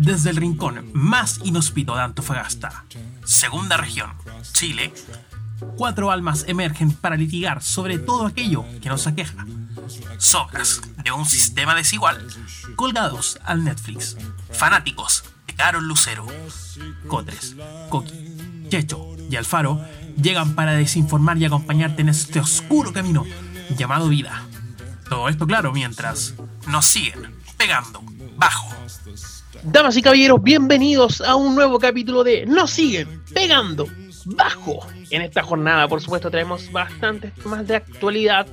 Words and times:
desde 0.00 0.30
el 0.30 0.36
rincón 0.36 0.90
más 0.94 1.40
inhóspito 1.44 1.94
de 1.94 2.00
Antofagasta, 2.00 2.84
segunda 3.22 3.76
región, 3.76 4.10
Chile, 4.54 4.94
cuatro 5.76 6.10
almas 6.10 6.46
emergen 6.48 6.90
para 6.90 7.16
litigar 7.16 7.62
sobre 7.62 7.98
todo 7.98 8.26
aquello 8.26 8.64
que 8.80 8.88
nos 8.88 9.06
aqueja. 9.06 9.46
Sobras 10.16 10.80
de 11.04 11.12
un 11.12 11.26
sistema 11.26 11.74
desigual 11.74 12.26
colgados 12.76 13.38
al 13.44 13.62
Netflix. 13.62 14.16
Fanáticos 14.50 15.24
de 15.46 15.54
Carol 15.54 15.86
Lucero. 15.86 16.26
Cotres, 17.06 17.54
Coqui, 17.90 18.68
Checho 18.70 19.16
y 19.30 19.36
Alfaro 19.36 19.84
llegan 20.20 20.54
para 20.54 20.72
desinformar 20.72 21.36
y 21.36 21.44
acompañarte 21.44 22.00
en 22.00 22.08
este 22.08 22.40
oscuro 22.40 22.94
camino 22.94 23.26
llamado 23.76 24.08
vida. 24.08 24.44
Todo 25.10 25.28
esto 25.28 25.46
claro 25.46 25.72
mientras 25.72 26.34
nos 26.66 26.86
siguen 26.86 27.34
pegando 27.58 28.02
bajo. 28.38 28.74
Damas 29.62 29.96
y 29.96 30.02
caballeros, 30.02 30.42
bienvenidos 30.42 31.20
a 31.20 31.34
un 31.34 31.54
nuevo 31.54 31.78
capítulo 31.78 32.24
de 32.24 32.46
Nos 32.46 32.70
siguen 32.70 33.22
pegando 33.34 33.86
bajo. 34.24 34.86
En 35.10 35.22
esta 35.22 35.42
jornada, 35.42 35.88
por 35.88 36.00
supuesto, 36.00 36.30
traemos 36.30 36.70
bastantes 36.72 37.34
temas 37.34 37.66
de 37.66 37.76
actualidad. 37.76 38.46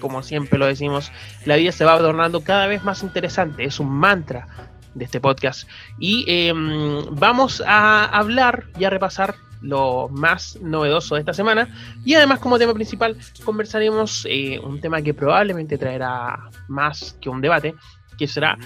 Como 0.00 0.22
siempre 0.22 0.58
lo 0.58 0.66
decimos, 0.66 1.10
la 1.44 1.56
vida 1.56 1.72
se 1.72 1.84
va 1.84 1.98
tornando 1.98 2.42
cada 2.42 2.66
vez 2.68 2.84
más 2.84 3.02
interesante. 3.02 3.64
Es 3.64 3.80
un 3.80 3.88
mantra 3.88 4.46
de 4.94 5.04
este 5.04 5.20
podcast. 5.20 5.68
Y 5.98 6.24
em, 6.28 7.04
vamos 7.10 7.62
a 7.66 8.04
hablar 8.04 8.66
y 8.78 8.84
a 8.84 8.90
repasar 8.90 9.34
lo 9.60 10.08
más 10.08 10.58
novedoso 10.62 11.16
de 11.16 11.20
esta 11.20 11.34
semana. 11.34 11.68
Y 12.04 12.14
además, 12.14 12.38
como 12.38 12.58
tema 12.58 12.72
principal, 12.72 13.16
conversaremos 13.44 14.26
eh, 14.30 14.60
un 14.60 14.80
tema 14.80 15.02
que 15.02 15.12
probablemente 15.12 15.76
traerá 15.76 16.50
más 16.68 17.16
que 17.20 17.28
un 17.28 17.40
debate, 17.40 17.74
que 18.16 18.26
será 18.28 18.56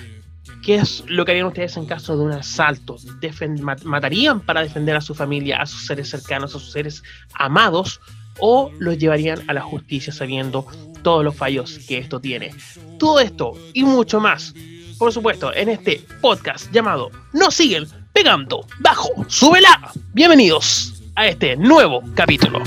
¿Qué 0.63 0.75
es 0.75 1.05
lo 1.07 1.25
que 1.25 1.33
harían 1.33 1.47
ustedes 1.47 1.77
en 1.77 1.87
caso 1.87 2.17
de 2.17 2.25
un 2.25 2.33
asalto? 2.33 2.97
¿Matarían 3.85 4.41
para 4.41 4.63
defender 4.63 4.95
a 4.97 5.01
su 5.01 5.15
familia, 5.15 5.63
a 5.63 5.67
sus 5.67 5.87
seres 5.87 6.11
cercanos, 6.11 6.55
a 6.55 6.59
sus 6.59 6.73
seres 6.73 7.03
amados? 7.35 8.01
¿O 8.39 8.71
los 8.79 8.99
llevarían 8.99 9.43
a 9.49 9.55
la 9.55 9.63
justicia 9.63 10.13
sabiendo 10.13 10.67
todos 11.03 11.25
los 11.25 11.35
fallos 11.35 11.79
que 11.89 11.99
esto 11.99 12.21
tiene? 12.21 12.55
Todo 12.99 13.21
esto 13.21 13.53
y 13.73 13.85
mucho 13.85 14.21
más, 14.21 14.55
por 14.99 15.13
supuesto, 15.13 15.55
en 15.55 15.71
este 15.71 16.05
podcast 16.21 16.71
llamado 16.73 17.11
No 17.33 17.51
siguen 17.51 17.87
pegando 18.13 18.67
bajo, 18.81 19.09
súbela. 19.29 19.93
Bienvenidos 20.13 21.03
a 21.15 21.27
este 21.27 21.57
nuevo 21.57 22.03
capítulo. 22.15 22.63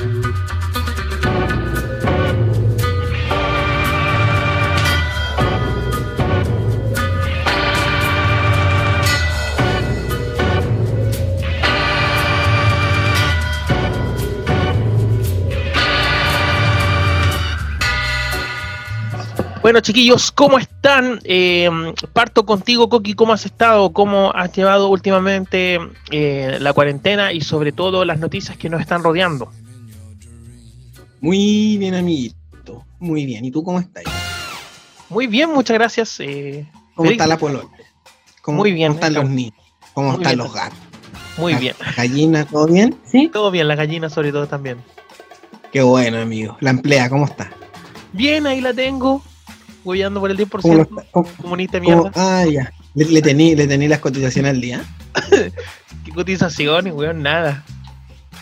Bueno, 19.64 19.80
chiquillos, 19.80 20.30
¿cómo 20.30 20.59
están? 20.59 21.22
Eh, 21.23 21.69
parto 22.11 22.45
contigo, 22.45 22.89
Coqui, 22.89 23.14
¿cómo 23.14 23.31
has 23.31 23.45
estado? 23.45 23.94
¿Cómo 23.94 24.30
has 24.36 24.52
llevado 24.52 24.89
últimamente 24.89 25.80
eh, 26.11 26.58
la 26.59 26.73
cuarentena 26.73 27.31
y 27.31 27.39
sobre 27.39 27.72
todo 27.72 28.03
las 28.03 28.20
noticias 28.20 28.58
que 28.58 28.67
nos 28.67 28.81
están 28.81 29.02
rodeando? 29.03 29.53
Muy 31.21 31.77
bien, 31.77 31.95
amiguito. 31.95 32.83
Muy 32.99 33.26
bien. 33.26 33.45
¿Y 33.45 33.52
tú 33.52 33.64
cómo 33.64 33.80
estás? 33.80 34.04
Muy 35.08 35.27
bien, 35.27 35.49
muchas 35.49 35.76
gracias. 35.76 36.20
Eh, 36.20 36.70
¿Cómo 36.93 37.10
está 37.10 37.26
la 37.26 37.37
polola? 37.37 37.70
Muy 38.48 38.73
bien. 38.73 38.92
¿Cómo 38.92 38.99
están 38.99 39.14
los 39.14 39.30
niños? 39.30 39.55
¿Cómo 39.93 40.14
están 40.16 40.37
los 40.39 40.54
gatos? 40.54 40.77
Muy 41.37 41.55
bien. 41.55 41.73
¿La 41.80 41.93
gallina, 41.93 42.45
todo 42.45 42.67
bien? 42.67 42.98
Sí. 43.05 43.30
Todo 43.32 43.49
bien, 43.49 43.70
la 43.70 43.76
gallina 43.76 44.10
sobre 44.10 44.33
todo 44.33 44.45
también. 44.45 44.80
Qué 45.71 45.82
bueno, 45.82 46.20
amigo. 46.20 46.58
La 46.60 46.71
emplea, 46.71 47.10
¿cómo 47.10 47.23
está? 47.23 47.49
Bien, 48.11 48.45
ahí 48.45 48.60
la 48.60 48.73
tengo 48.73 49.23
huellando 49.83 50.20
por 50.20 50.32
el 50.32 50.38
10%. 50.38 51.05
comunista 51.42 51.80
mierda. 51.80 52.11
Ah, 52.16 52.45
ya. 52.45 52.71
¿Le, 52.95 53.05
le 53.05 53.21
tení, 53.21 53.55
le 53.55 53.88
las 53.88 53.99
cotizaciones 53.99 54.52
al 54.52 54.61
día? 54.61 54.83
¿Qué 56.05 56.11
cotizaciones, 56.11 56.94
weón? 56.94 57.21
Nada. 57.21 57.64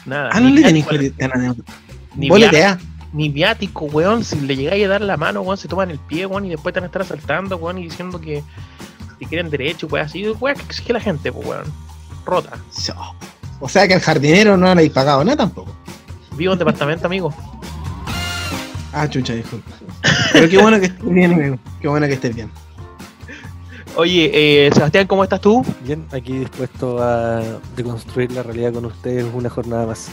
Nada. 0.06 0.30
Ah, 0.34 0.40
no 0.40 0.50
le 0.50 0.62
tení 0.62 0.84
cotizaciones. 0.84 1.58
Ni 2.16 2.30
viático, 2.30 2.84
ni 3.14 3.30
viático, 3.30 3.86
weón. 3.86 4.24
Si 4.24 4.40
le 4.40 4.56
llegáis 4.56 4.86
a 4.86 4.90
dar 4.90 5.02
la 5.02 5.18
mano, 5.18 5.42
weón, 5.42 5.58
se 5.58 5.68
toman 5.68 5.92
el 5.92 6.00
pie, 6.00 6.26
weón, 6.26 6.46
y 6.46 6.50
después 6.50 6.74
te 6.74 6.80
van 6.80 6.86
a 6.86 6.88
estar 6.88 7.02
asaltando, 7.02 7.58
weón, 7.58 7.78
y 7.78 7.84
diciendo 7.84 8.20
que, 8.20 8.44
que 9.20 9.26
quieren 9.26 9.50
derecho, 9.50 9.88
weón, 9.88 10.06
así, 10.06 10.28
weón, 10.30 10.56
que 10.56 10.64
exige 10.64 10.94
la 10.94 11.00
gente, 11.00 11.32
pues, 11.32 11.48
weón. 11.48 11.66
Rota. 12.26 12.58
O 13.60 13.70
sea 13.70 13.88
que 13.88 13.94
al 13.94 14.02
jardinero 14.02 14.58
no 14.58 14.66
le 14.66 14.72
habéis 14.72 14.92
pagado 14.92 15.24
nada 15.24 15.38
tampoco. 15.38 15.76
Vivo 16.36 16.54
en 16.54 16.60
departamento, 16.60 17.08
amigo. 17.08 17.34
Ah, 18.94 19.08
chucha, 19.10 19.34
disculpa. 19.34 19.72
Pero 20.34 20.50
qué 20.50 20.58
bueno 20.58 20.80
que 20.80 20.88
estés 20.88 21.14
bien, 21.14 21.34
amigo. 21.34 21.60
Qué 21.82 21.88
bueno 21.88 22.08
que 22.08 22.14
estés 22.14 22.36
bien. 22.36 22.50
Oye, 23.96 24.32
eh, 24.34 24.72
Sebastián, 24.74 25.06
¿cómo 25.06 25.24
estás 25.24 25.42
tú? 25.42 25.66
Bien, 25.84 26.06
aquí 26.12 26.40
dispuesto 26.40 27.04
a 27.04 27.42
deconstruir 27.76 28.32
la 28.32 28.42
realidad 28.42 28.74
con 28.74 28.86
ustedes 28.86 29.26
una 29.34 29.50
jornada 29.50 29.86
más. 29.86 30.10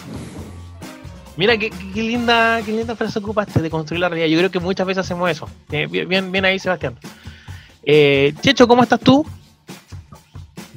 Mira, 1.37 1.57
qué, 1.57 1.71
linda, 1.95 2.61
qué 2.67 2.73
linda 2.73 2.97
frase 2.97 3.21
ocupaste 3.21 3.63
de 3.63 3.71
construir 3.71 4.01
la 4.01 4.09
realidad. 4.09 4.27
Yo 4.29 4.39
creo 4.39 4.51
que 4.51 4.59
muchas 4.59 4.85
veces 4.85 5.05
hacemos 5.05 5.31
eso. 5.31 5.49
Eh, 5.71 5.87
bien, 5.87 6.33
bien, 6.33 6.45
ahí, 6.45 6.59
Sebastián. 6.59 6.99
Eh, 7.85 8.35
Checho, 8.41 8.67
¿cómo 8.67 8.83
estás 8.83 8.99
tú? 8.99 9.25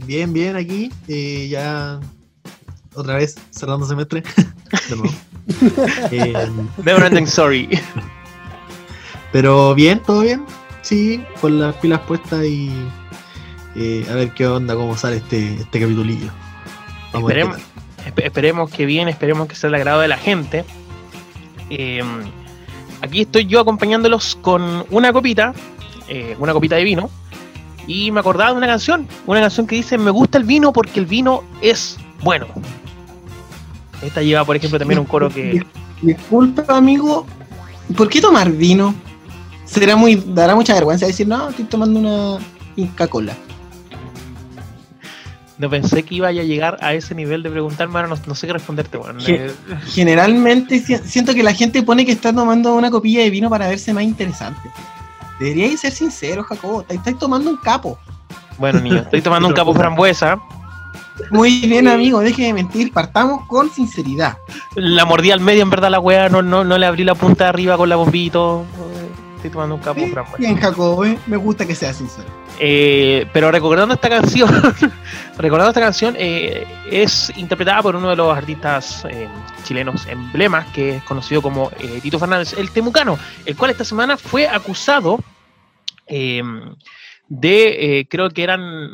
Bien, 0.05 0.31
bien, 0.31 0.55
aquí. 0.55 0.91
Eh, 1.07 1.47
ya 1.49 1.99
otra 2.93 3.15
vez 3.15 3.35
cerrando 3.49 3.87
semestre. 3.87 4.21
de 4.89 4.95
nuevo. 4.95 5.13
Never 6.85 7.03
ending 7.05 7.25
sorry. 7.25 7.67
Pero 9.31 9.73
bien, 9.75 9.99
todo 9.99 10.21
bien. 10.21 10.45
Sí, 10.81 11.23
con 11.39 11.59
las 11.59 11.75
pilas 11.75 11.99
puestas 12.01 12.43
y 12.45 12.71
eh, 13.75 14.05
a 14.09 14.15
ver 14.15 14.31
qué 14.31 14.47
onda, 14.47 14.75
cómo 14.75 14.97
sale 14.97 15.17
este, 15.17 15.55
este 15.55 15.79
capitulillo. 15.79 16.31
esperemos, 17.13 17.57
esperemos 18.17 18.69
que 18.69 18.85
bien, 18.85 19.07
esperemos 19.07 19.47
que 19.47 19.55
sea 19.55 19.69
el 19.69 19.75
agrado 19.75 20.01
de 20.01 20.07
la 20.07 20.17
gente. 20.17 20.65
Em, 21.69 22.23
aquí 23.01 23.21
estoy 23.21 23.45
yo 23.45 23.59
acompañándolos 23.59 24.37
con 24.41 24.85
una 24.89 25.13
copita, 25.13 25.53
eh, 26.09 26.35
una 26.39 26.53
copita 26.53 26.75
de 26.75 26.83
vino. 26.83 27.09
Y 27.87 28.11
me 28.11 28.19
acordaba 28.19 28.51
de 28.51 28.57
una 28.57 28.67
canción, 28.67 29.07
una 29.25 29.41
canción 29.41 29.65
que 29.65 29.75
dice, 29.75 29.97
me 29.97 30.11
gusta 30.11 30.37
el 30.37 30.43
vino 30.43 30.71
porque 30.71 30.99
el 30.99 31.05
vino 31.05 31.43
es 31.61 31.97
bueno. 32.21 32.47
Esta 34.01 34.21
lleva, 34.21 34.45
por 34.45 34.55
ejemplo, 34.55 34.77
también 34.79 34.99
un 34.99 35.05
coro 35.05 35.29
que... 35.29 35.63
Disculpa, 36.01 36.65
amigo, 36.75 37.25
¿por 37.95 38.09
qué 38.09 38.21
tomar 38.21 38.51
vino? 38.51 38.95
Será 39.71 39.95
muy, 39.95 40.21
dará 40.27 40.53
mucha 40.55 40.73
vergüenza 40.73 41.05
decir, 41.05 41.27
no, 41.27 41.49
estoy 41.49 41.65
tomando 41.65 41.99
una 41.99 42.43
Inca 42.75 43.07
Cola. 43.07 43.33
No 45.57 45.69
pensé 45.69 46.03
que 46.03 46.15
iba 46.15 46.27
a 46.27 46.31
llegar 46.31 46.77
a 46.81 46.93
ese 46.93 47.13
nivel 47.13 47.43
de 47.43 47.49
preguntarme, 47.49 47.99
ahora 47.99 48.15
no, 48.25 48.35
sé 48.35 48.47
qué 48.47 48.53
responderte, 48.53 48.97
bueno. 48.97 49.19
Eh, 49.27 49.53
generalmente 49.85 50.79
siento 50.79 51.33
que 51.35 51.43
la 51.43 51.53
gente 51.53 51.83
pone 51.83 52.05
que 52.05 52.11
está 52.11 52.33
tomando 52.33 52.73
una 52.73 52.89
copilla 52.89 53.21
de 53.21 53.29
vino 53.29 53.49
para 53.49 53.67
verse 53.67 53.93
más 53.93 54.03
interesante. 54.03 54.69
Deberíais 55.39 55.79
ser 55.79 55.91
sincero, 55.91 56.43
Jacobo, 56.43 56.83
estáis 56.89 57.17
tomando 57.17 57.49
un 57.49 57.57
capo. 57.57 57.97
Bueno, 58.57 58.79
niño, 58.79 58.97
estoy 59.01 59.21
tomando 59.21 59.47
un 59.47 59.53
capo 59.53 59.73
frambuesa. 59.73 60.39
Muy 61.29 61.61
bien, 61.67 61.87
amigo, 61.87 62.19
deje 62.21 62.43
de 62.43 62.53
mentir, 62.53 62.91
partamos 62.91 63.47
con 63.47 63.69
sinceridad. 63.69 64.37
La 64.75 65.05
mordí 65.05 65.29
al 65.29 65.39
medio, 65.39 65.61
en 65.61 65.69
verdad, 65.69 65.91
la 65.91 65.99
weá, 65.99 66.27
no, 66.29 66.41
no, 66.41 66.63
no 66.63 66.77
le 66.79 66.87
abrí 66.87 67.03
la 67.03 67.13
punta 67.13 67.43
de 67.43 67.49
arriba 67.49 67.77
con 67.77 67.87
la 67.87 67.95
bombito 67.95 68.65
estoy 69.41 69.51
tomando 69.51 69.75
un 69.75 69.81
capo 69.81 69.99
sí, 69.99 70.13
Bien, 70.37 70.55
Jacobo, 70.55 71.03
¿eh? 71.03 71.17
me 71.25 71.37
gusta 71.37 71.65
que 71.65 71.73
sea 71.73 71.93
sincero. 71.93 72.27
Eh, 72.59 73.25
pero 73.33 73.51
recordando 73.51 73.95
esta 73.95 74.07
canción, 74.07 74.49
recordando 75.37 75.71
esta 75.71 75.81
canción, 75.81 76.15
eh, 76.17 76.65
es 76.89 77.33
interpretada 77.35 77.81
por 77.81 77.95
uno 77.95 78.11
de 78.11 78.15
los 78.15 78.37
artistas 78.37 79.05
chilenos 79.63 80.05
emblemas, 80.05 80.67
que 80.67 80.97
es 80.97 81.03
conocido 81.03 81.41
como 81.41 81.71
Tito 82.01 82.19
Fernández, 82.19 82.53
el 82.57 82.69
Temucano, 82.69 83.17
el 83.45 83.57
cual 83.57 83.71
esta 83.71 83.83
semana 83.83 84.15
fue 84.15 84.47
acusado 84.47 85.19
de, 86.07 88.07
creo 88.09 88.29
que 88.29 88.43
eran 88.43 88.91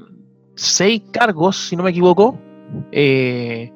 seis 0.56 1.02
cargos, 1.12 1.58
si 1.58 1.76
no 1.76 1.84
me 1.84 1.90
equivoco, 1.90 2.40
eh, 2.92 3.72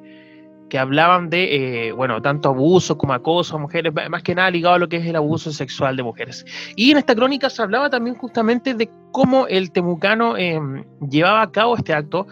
que 0.72 0.78
hablaban 0.78 1.28
de, 1.28 1.88
eh, 1.88 1.92
bueno, 1.92 2.22
tanto 2.22 2.48
abuso 2.48 2.96
como 2.96 3.12
acoso 3.12 3.56
a 3.56 3.58
mujeres, 3.58 3.92
más 4.08 4.22
que 4.22 4.34
nada 4.34 4.50
ligado 4.50 4.76
a 4.76 4.78
lo 4.78 4.88
que 4.88 4.96
es 4.96 5.04
el 5.04 5.16
abuso 5.16 5.52
sexual 5.52 5.98
de 5.98 6.02
mujeres. 6.02 6.46
Y 6.76 6.92
en 6.92 6.96
esta 6.96 7.14
crónica 7.14 7.50
se 7.50 7.60
hablaba 7.60 7.90
también 7.90 8.16
justamente 8.16 8.72
de 8.72 8.90
cómo 9.10 9.46
el 9.48 9.70
temucano 9.70 10.34
em, 10.38 10.82
llevaba 11.10 11.42
a 11.42 11.52
cabo 11.52 11.76
este 11.76 11.92
acto. 11.92 12.26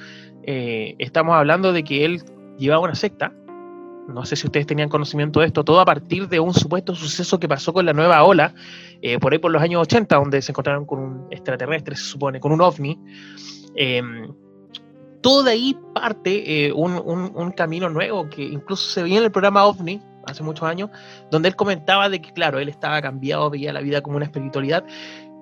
Eh, 0.45 0.95
estamos 0.99 1.35
hablando 1.35 1.75
de 1.75 1.85
que 1.85 2.07
él 2.07 2.23
llevaba 2.57 2.85
una 2.85 2.95
secta. 2.95 3.31
No 4.09 4.25
sé 4.25 4.37
si 4.37 4.47
ustedes 4.47 4.67
tenían 4.67 4.89
conocimiento 4.89 5.41
de 5.41 5.47
esto, 5.47 5.63
todo 5.63 5.79
a 5.79 5.85
partir 5.85 6.27
de 6.27 6.41
un 6.41 6.55
supuesto 6.55 6.95
suceso 6.95 7.39
que 7.39 7.47
pasó 7.47 7.75
con 7.75 7.85
la 7.85 7.93
nueva 7.93 8.25
ola, 8.25 8.55
eh, 9.03 9.19
por 9.19 9.35
ahí 9.35 9.39
por 9.39 9.51
los 9.51 9.61
años 9.61 9.83
80, 9.83 10.17
donde 10.17 10.41
se 10.41 10.53
encontraron 10.53 10.87
con 10.87 10.99
un 10.99 11.27
extraterrestre, 11.31 11.95
se 11.95 12.05
supone, 12.05 12.41
con 12.41 12.53
un 12.53 12.63
ovni. 12.63 12.99
Em, 13.77 14.33
todo 15.21 15.43
de 15.43 15.53
ahí 15.53 15.79
parte 15.95 16.67
eh, 16.67 16.73
un, 16.73 16.93
un- 17.35 17.53
camino 17.53 17.89
nuevo 17.89 18.29
que 18.29 18.43
incluso 18.43 18.91
se 18.91 19.03
veía 19.03 19.19
en 19.19 19.25
el 19.25 19.33
programa 19.33 19.65
OVNI 19.67 20.01
hace 20.27 20.43
muchos 20.43 20.65
años, 20.69 20.91
donde 21.31 21.49
él 21.49 21.57
comentaba 21.57 22.09
de 22.09 22.21
que, 22.21 22.33
claro, 22.33 22.59
él 22.59 22.69
estaba 22.69 23.01
cambiado, 23.03 23.51
veía 23.51 23.73
la 23.73 23.81
vida 23.81 24.01
como 24.03 24.17
una 24.17 24.27
espiritualidad, 24.27 24.85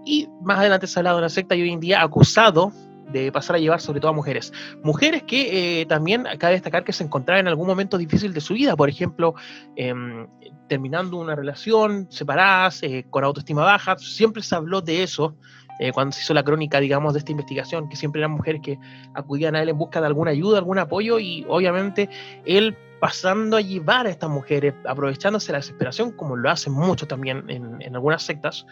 y 0.04 0.28
más 0.42 0.58
adelante 0.58 0.86
se 0.86 0.98
ha 0.98 1.00
hablado 1.00 1.16
de 1.16 1.22
una 1.22 1.28
secta 1.28 1.54
y 1.54 1.62
hoy 1.62 1.70
en 1.70 1.80
día 1.80 2.02
acusado 2.02 2.72
de 3.12 3.32
pasar 3.32 3.56
a 3.56 3.58
llevar 3.58 3.80
sobre 3.80 4.00
todo 4.00 4.10
a 4.10 4.14
mujeres. 4.14 4.52
Mujeres 4.82 5.22
que 5.22 5.80
eh, 5.80 5.86
también 5.86 6.24
cabe 6.38 6.54
destacar 6.54 6.84
que 6.84 6.92
se 6.92 7.04
encontraban 7.04 7.40
en 7.42 7.48
algún 7.48 7.66
momento 7.66 7.98
difícil 7.98 8.32
de 8.34 8.40
su 8.40 8.54
vida, 8.54 8.76
por 8.76 8.88
ejemplo, 8.88 9.34
em, 9.76 10.26
terminando 10.68 11.16
una 11.16 11.34
relación, 11.34 12.06
separadas, 12.10 12.82
eh, 12.82 13.06
con 13.10 13.24
autoestima 13.24 13.62
baja, 13.64 13.96
siempre 13.98 14.42
se 14.42 14.54
habló 14.54 14.80
de 14.80 15.02
eso 15.02 15.36
eh, 15.78 15.92
cuando 15.92 16.12
se 16.12 16.22
hizo 16.22 16.34
la 16.34 16.42
crónica, 16.42 16.80
digamos, 16.80 17.12
de 17.14 17.20
esta 17.20 17.32
investigación, 17.32 17.88
que 17.88 17.96
siempre 17.96 18.20
eran 18.20 18.32
mujeres 18.32 18.60
que 18.62 18.78
acudían 19.14 19.54
a 19.54 19.62
él 19.62 19.68
en 19.68 19.78
busca 19.78 20.00
de 20.00 20.06
alguna 20.06 20.32
ayuda, 20.32 20.58
algún 20.58 20.78
apoyo, 20.78 21.18
y 21.18 21.44
obviamente 21.48 22.08
él 22.44 22.76
pasando 23.00 23.56
a 23.56 23.60
llevar 23.60 24.06
a 24.06 24.10
estas 24.10 24.30
mujeres, 24.30 24.74
aprovechándose 24.86 25.52
la 25.52 25.58
desesperación, 25.58 26.12
como 26.12 26.36
lo 26.36 26.50
hacen 26.50 26.72
mucho 26.72 27.06
también 27.06 27.44
en, 27.48 27.80
en 27.80 27.94
algunas 27.94 28.22
sectas, 28.22 28.66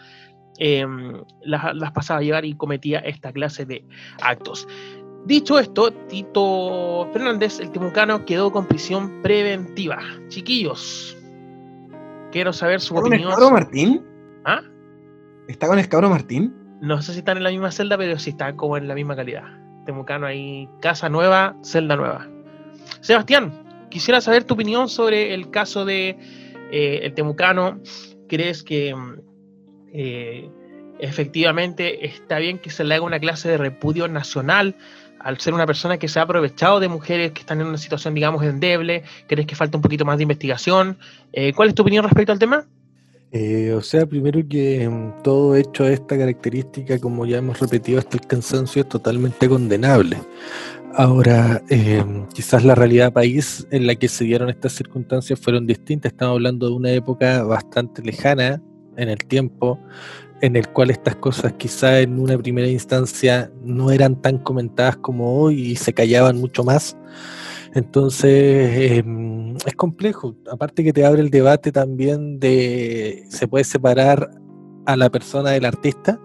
em, 0.57 1.23
las, 1.41 1.75
las 1.75 1.91
pasaba 1.91 2.19
a 2.19 2.23
llevar 2.23 2.45
y 2.45 2.53
cometía 2.55 2.99
esta 2.99 3.31
clase 3.31 3.65
de 3.65 3.85
actos. 4.21 4.67
Dicho 5.25 5.59
esto, 5.59 5.91
Tito 5.91 7.09
Fernández, 7.11 7.59
el 7.59 7.71
temucano, 7.71 8.25
quedó 8.25 8.51
con 8.51 8.65
prisión 8.65 9.21
preventiva. 9.21 9.99
Chiquillos, 10.29 11.17
quiero 12.31 12.53
saber 12.53 12.79
su 12.79 12.93
¿Está 12.93 13.01
con 13.01 13.13
opinión. 13.13 13.29
Escabro 13.31 13.51
Martín? 13.51 14.05
¿Ah? 14.45 14.61
¿Está 15.47 15.67
con 15.67 15.79
Escabro 15.79 16.09
Martín? 16.09 16.66
No 16.81 17.01
sé 17.01 17.13
si 17.13 17.19
están 17.19 17.37
en 17.37 17.43
la 17.43 17.49
misma 17.49 17.71
celda, 17.71 17.97
pero 17.97 18.19
sí 18.19 18.31
están 18.31 18.55
como 18.55 18.77
en 18.77 18.87
la 18.87 18.95
misma 18.95 19.15
calidad. 19.15 19.43
Temucano 19.85 20.27
ahí, 20.27 20.69
casa 20.81 21.09
nueva, 21.09 21.55
celda 21.63 21.95
nueva. 21.95 22.27
Sebastián, 23.01 23.87
quisiera 23.89 24.21
saber 24.21 24.43
tu 24.43 24.53
opinión 24.53 24.89
sobre 24.89 25.33
el 25.33 25.49
caso 25.49 25.85
de 25.85 26.17
eh, 26.71 26.99
el 27.03 27.13
Temucano. 27.13 27.79
¿Crees 28.27 28.63
que 28.63 28.93
mm, 28.93 29.13
eh, 29.93 30.49
efectivamente 30.99 32.05
está 32.05 32.37
bien 32.39 32.59
que 32.59 32.69
se 32.69 32.83
le 32.83 32.95
haga 32.95 33.05
una 33.05 33.19
clase 33.19 33.49
de 33.49 33.57
repudio 33.57 34.07
nacional 34.07 34.75
al 35.19 35.39
ser 35.39 35.53
una 35.53 35.65
persona 35.65 35.97
que 35.97 36.07
se 36.07 36.19
ha 36.19 36.23
aprovechado 36.23 36.79
de 36.79 36.87
mujeres 36.87 37.31
que 37.31 37.41
están 37.41 37.59
en 37.61 37.67
una 37.67 37.77
situación, 37.77 38.13
digamos, 38.13 38.43
endeble? 38.43 39.03
¿Crees 39.27 39.47
que 39.47 39.55
falta 39.55 39.77
un 39.77 39.81
poquito 39.81 40.05
más 40.05 40.17
de 40.17 40.23
investigación? 40.23 40.97
Eh, 41.33 41.53
¿Cuál 41.53 41.69
es 41.69 41.75
tu 41.75 41.81
opinión 41.81 42.03
respecto 42.03 42.31
al 42.31 42.39
tema? 42.39 42.65
Eh, 43.31 43.73
o 43.73 43.81
sea, 43.81 44.05
primero 44.05 44.41
que 44.47 44.87
mm, 44.87 45.21
todo 45.23 45.55
hecho 45.55 45.83
de 45.83 45.93
esta 45.93 46.17
característica, 46.17 46.97
como 46.99 47.25
ya 47.25 47.37
hemos 47.37 47.59
repetido 47.59 47.99
hasta 47.99 48.17
el 48.17 48.25
cansancio, 48.25 48.81
es 48.83 48.89
totalmente 48.89 49.49
condenable. 49.49 50.17
Ahora, 50.95 51.61
eh, 51.69 52.03
quizás 52.33 52.63
la 52.63 52.73
realidad 52.73 53.13
país 53.13 53.67
en 53.69 53.85
la 53.85 53.95
que 53.95 54.07
se 54.07 54.23
dieron 54.23 54.49
estas 54.49 54.73
circunstancias 54.73 55.39
fueron 55.39 55.67
distintas. 55.67 56.11
Estamos 56.11 56.35
hablando 56.35 56.67
de 56.69 56.75
una 56.75 56.91
época 56.91 57.43
bastante 57.43 58.01
lejana 58.01 58.61
en 58.95 59.09
el 59.09 59.19
tiempo, 59.19 59.79
en 60.41 60.55
el 60.55 60.67
cual 60.69 60.89
estas 60.89 61.15
cosas 61.17 61.53
quizás 61.53 61.99
en 61.99 62.19
una 62.19 62.37
primera 62.37 62.67
instancia 62.67 63.51
no 63.63 63.91
eran 63.91 64.21
tan 64.21 64.39
comentadas 64.39 64.97
como 64.97 65.39
hoy 65.39 65.71
y 65.71 65.75
se 65.75 65.93
callaban 65.93 66.37
mucho 66.37 66.63
más. 66.63 66.97
Entonces, 67.73 68.91
em, 68.99 69.55
es 69.65 69.75
complejo. 69.75 70.35
Aparte 70.51 70.83
que 70.83 70.93
te 70.93 71.05
abre 71.05 71.21
el 71.21 71.29
debate 71.29 71.71
también 71.71 72.39
de, 72.39 73.23
¿se 73.29 73.47
puede 73.47 73.63
separar 73.65 74.29
a 74.85 74.95
la 74.95 75.09
persona 75.09 75.51
del 75.51 75.65
artista? 75.65 76.19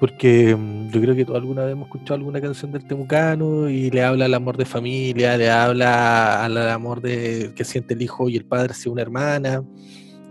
Porque 0.00 0.50
em, 0.50 0.90
yo 0.90 1.00
creo 1.00 1.14
que 1.14 1.24
todos 1.24 1.38
alguna 1.38 1.62
vez 1.64 1.72
hemos 1.72 1.86
escuchado 1.86 2.14
alguna 2.16 2.40
canción 2.40 2.72
del 2.72 2.84
Temucano 2.86 3.68
y 3.68 3.88
le 3.90 4.02
habla 4.02 4.24
al 4.24 4.34
amor 4.34 4.56
de 4.56 4.64
familia, 4.64 5.36
le 5.36 5.48
habla 5.48 6.44
al 6.44 6.56
amor 6.70 7.00
de 7.00 7.52
que 7.54 7.64
siente 7.64 7.94
el 7.94 8.02
hijo 8.02 8.28
y 8.28 8.36
el 8.36 8.44
padre 8.44 8.72
hacia 8.72 8.90
una 8.90 9.02
hermana. 9.02 9.62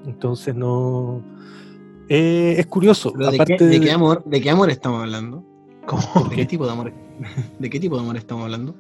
Entonces 0.06 0.54
no... 0.56 1.24
eh, 2.10 2.56
es 2.58 2.66
curioso. 2.66 3.12
¿de, 3.12 3.38
qué, 3.46 3.56
de 3.58 3.68
de- 3.70 3.80
qué 3.80 3.92
amor, 3.92 4.24
¿De 4.26 4.42
qué 4.42 4.50
amor 4.50 4.70
estamos 4.70 5.02
hablando? 5.04 5.46
¿Cómo? 5.86 6.28
¿De 6.30 6.36
qué 6.36 6.46
tipo 6.46 6.66
de 6.66 6.72
amor? 6.74 6.92
¿De 7.58 7.70
qué 7.70 7.80
tipo 7.80 7.96
de 7.96 8.02
amor 8.02 8.18
estamos 8.18 8.44
hablando? 8.44 8.76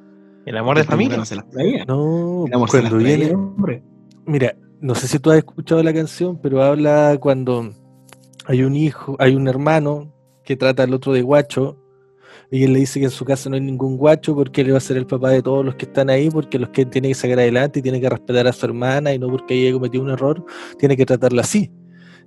¿El 0.45 0.57
amor 0.57 0.77
de 0.77 0.83
familia? 0.83 1.23
se 1.25 1.35
las 1.35 1.49
traía. 1.49 1.85
No, 1.85 2.45
El 2.47 2.53
amor 2.53 2.69
se 2.69 2.81
las 2.81 2.91
cuando 2.91 3.03
traía, 3.03 3.17
viene, 3.17 3.35
hombre. 3.35 3.83
Mira, 4.25 4.55
no 4.79 4.95
sé 4.95 5.07
si 5.07 5.19
tú 5.19 5.31
has 5.31 5.37
escuchado 5.37 5.83
la 5.83 5.93
canción, 5.93 6.39
pero 6.41 6.63
habla 6.63 7.17
cuando 7.19 7.71
hay 8.45 8.63
un 8.63 8.75
hijo, 8.75 9.15
hay 9.19 9.35
un 9.35 9.47
hermano 9.47 10.11
que 10.43 10.55
trata 10.55 10.83
al 10.83 10.93
otro 10.93 11.13
de 11.13 11.21
guacho 11.21 11.77
y 12.49 12.63
él 12.63 12.73
le 12.73 12.79
dice 12.79 12.99
que 12.99 13.05
en 13.05 13.11
su 13.11 13.23
casa 13.23 13.49
no 13.49 13.55
hay 13.55 13.61
ningún 13.61 13.97
guacho 13.97 14.35
porque 14.35 14.61
él 14.61 14.73
va 14.73 14.77
a 14.77 14.81
ser 14.81 14.97
el 14.97 15.07
papá 15.07 15.29
de 15.29 15.41
todos 15.41 15.63
los 15.63 15.75
que 15.75 15.85
están 15.85 16.09
ahí, 16.09 16.29
porque 16.29 16.59
los 16.59 16.69
que 16.69 16.85
tiene 16.85 17.07
que 17.09 17.13
sacar 17.13 17.39
adelante 17.39 17.79
y 17.79 17.81
tiene 17.81 18.01
que 18.01 18.09
respetar 18.09 18.47
a 18.47 18.53
su 18.53 18.65
hermana 18.65 19.13
y 19.13 19.19
no 19.19 19.29
porque 19.29 19.53
ella 19.53 19.73
cometido 19.73 20.03
un 20.03 20.09
error, 20.09 20.43
tiene 20.77 20.97
que 20.97 21.05
tratarla 21.05 21.43
así. 21.43 21.71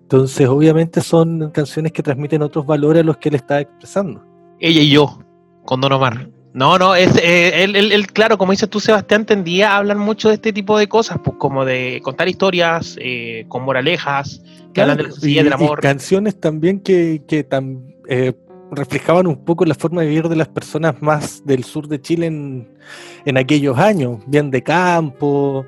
Entonces, 0.01 0.49
obviamente 0.49 1.01
son 1.01 1.51
canciones 1.51 1.93
que 1.93 2.03
transmiten 2.03 2.43
otros 2.43 2.67
valores 2.67 3.03
a 3.03 3.05
los 3.05 3.17
que 3.19 3.31
él 3.31 3.35
está 3.35 3.61
expresando. 3.61 4.23
Ella 4.61 4.81
y 4.81 4.91
yo, 4.91 5.19
con 5.65 5.81
Don 5.81 5.93
Omar. 5.93 6.31
No, 6.55 6.79
no, 6.79 6.95
es, 6.95 7.17
eh, 7.17 7.65
él, 7.65 7.75
él- 7.75 7.91
él, 7.93 8.07
claro, 8.07 8.39
como 8.39 8.53
dices 8.53 8.71
tú, 8.71 8.79
Sebastián, 8.79 9.27
tendía 9.27 9.73
a 9.73 9.79
hablar 9.79 9.97
mucho 9.97 10.29
de 10.29 10.35
este 10.35 10.53
tipo 10.53 10.79
de 10.79 10.87
cosas, 10.87 11.19
pues 11.23 11.37
como 11.37 11.65
de 11.65 12.01
contar 12.05 12.29
historias 12.29 12.97
eh, 13.01 13.45
con 13.49 13.65
moralejas, 13.65 14.41
que 14.73 14.81
hablan 14.81 14.97
de 14.99 15.03
la 15.03 15.09
y- 15.21 15.35
del 15.35 15.49
y 15.49 15.53
amor. 15.53 15.81
canciones 15.81 16.39
también 16.39 16.79
que, 16.79 17.23
que 17.27 17.47
tam- 17.49 17.93
eh, 18.09 18.35
reflejaban 18.71 19.27
un 19.27 19.45
poco 19.45 19.65
la 19.65 19.75
forma 19.75 20.03
de 20.03 20.07
vivir 20.09 20.29
de 20.29 20.37
las 20.37 20.47
personas 20.49 21.03
más 21.03 21.45
del 21.45 21.65
sur 21.65 21.89
de 21.89 22.01
Chile 22.01 22.27
en, 22.27 22.69
en 23.25 23.37
aquellos 23.37 23.77
años, 23.77 24.19
bien 24.29 24.51
de 24.53 24.63
campo, 24.63 25.67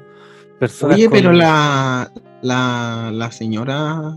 personas 0.61 0.97
Oye, 0.97 1.07
con- 1.09 1.19
pero 1.19 1.33
la, 1.33 2.13
la, 2.43 3.11
la 3.13 3.33
señora 3.33 4.17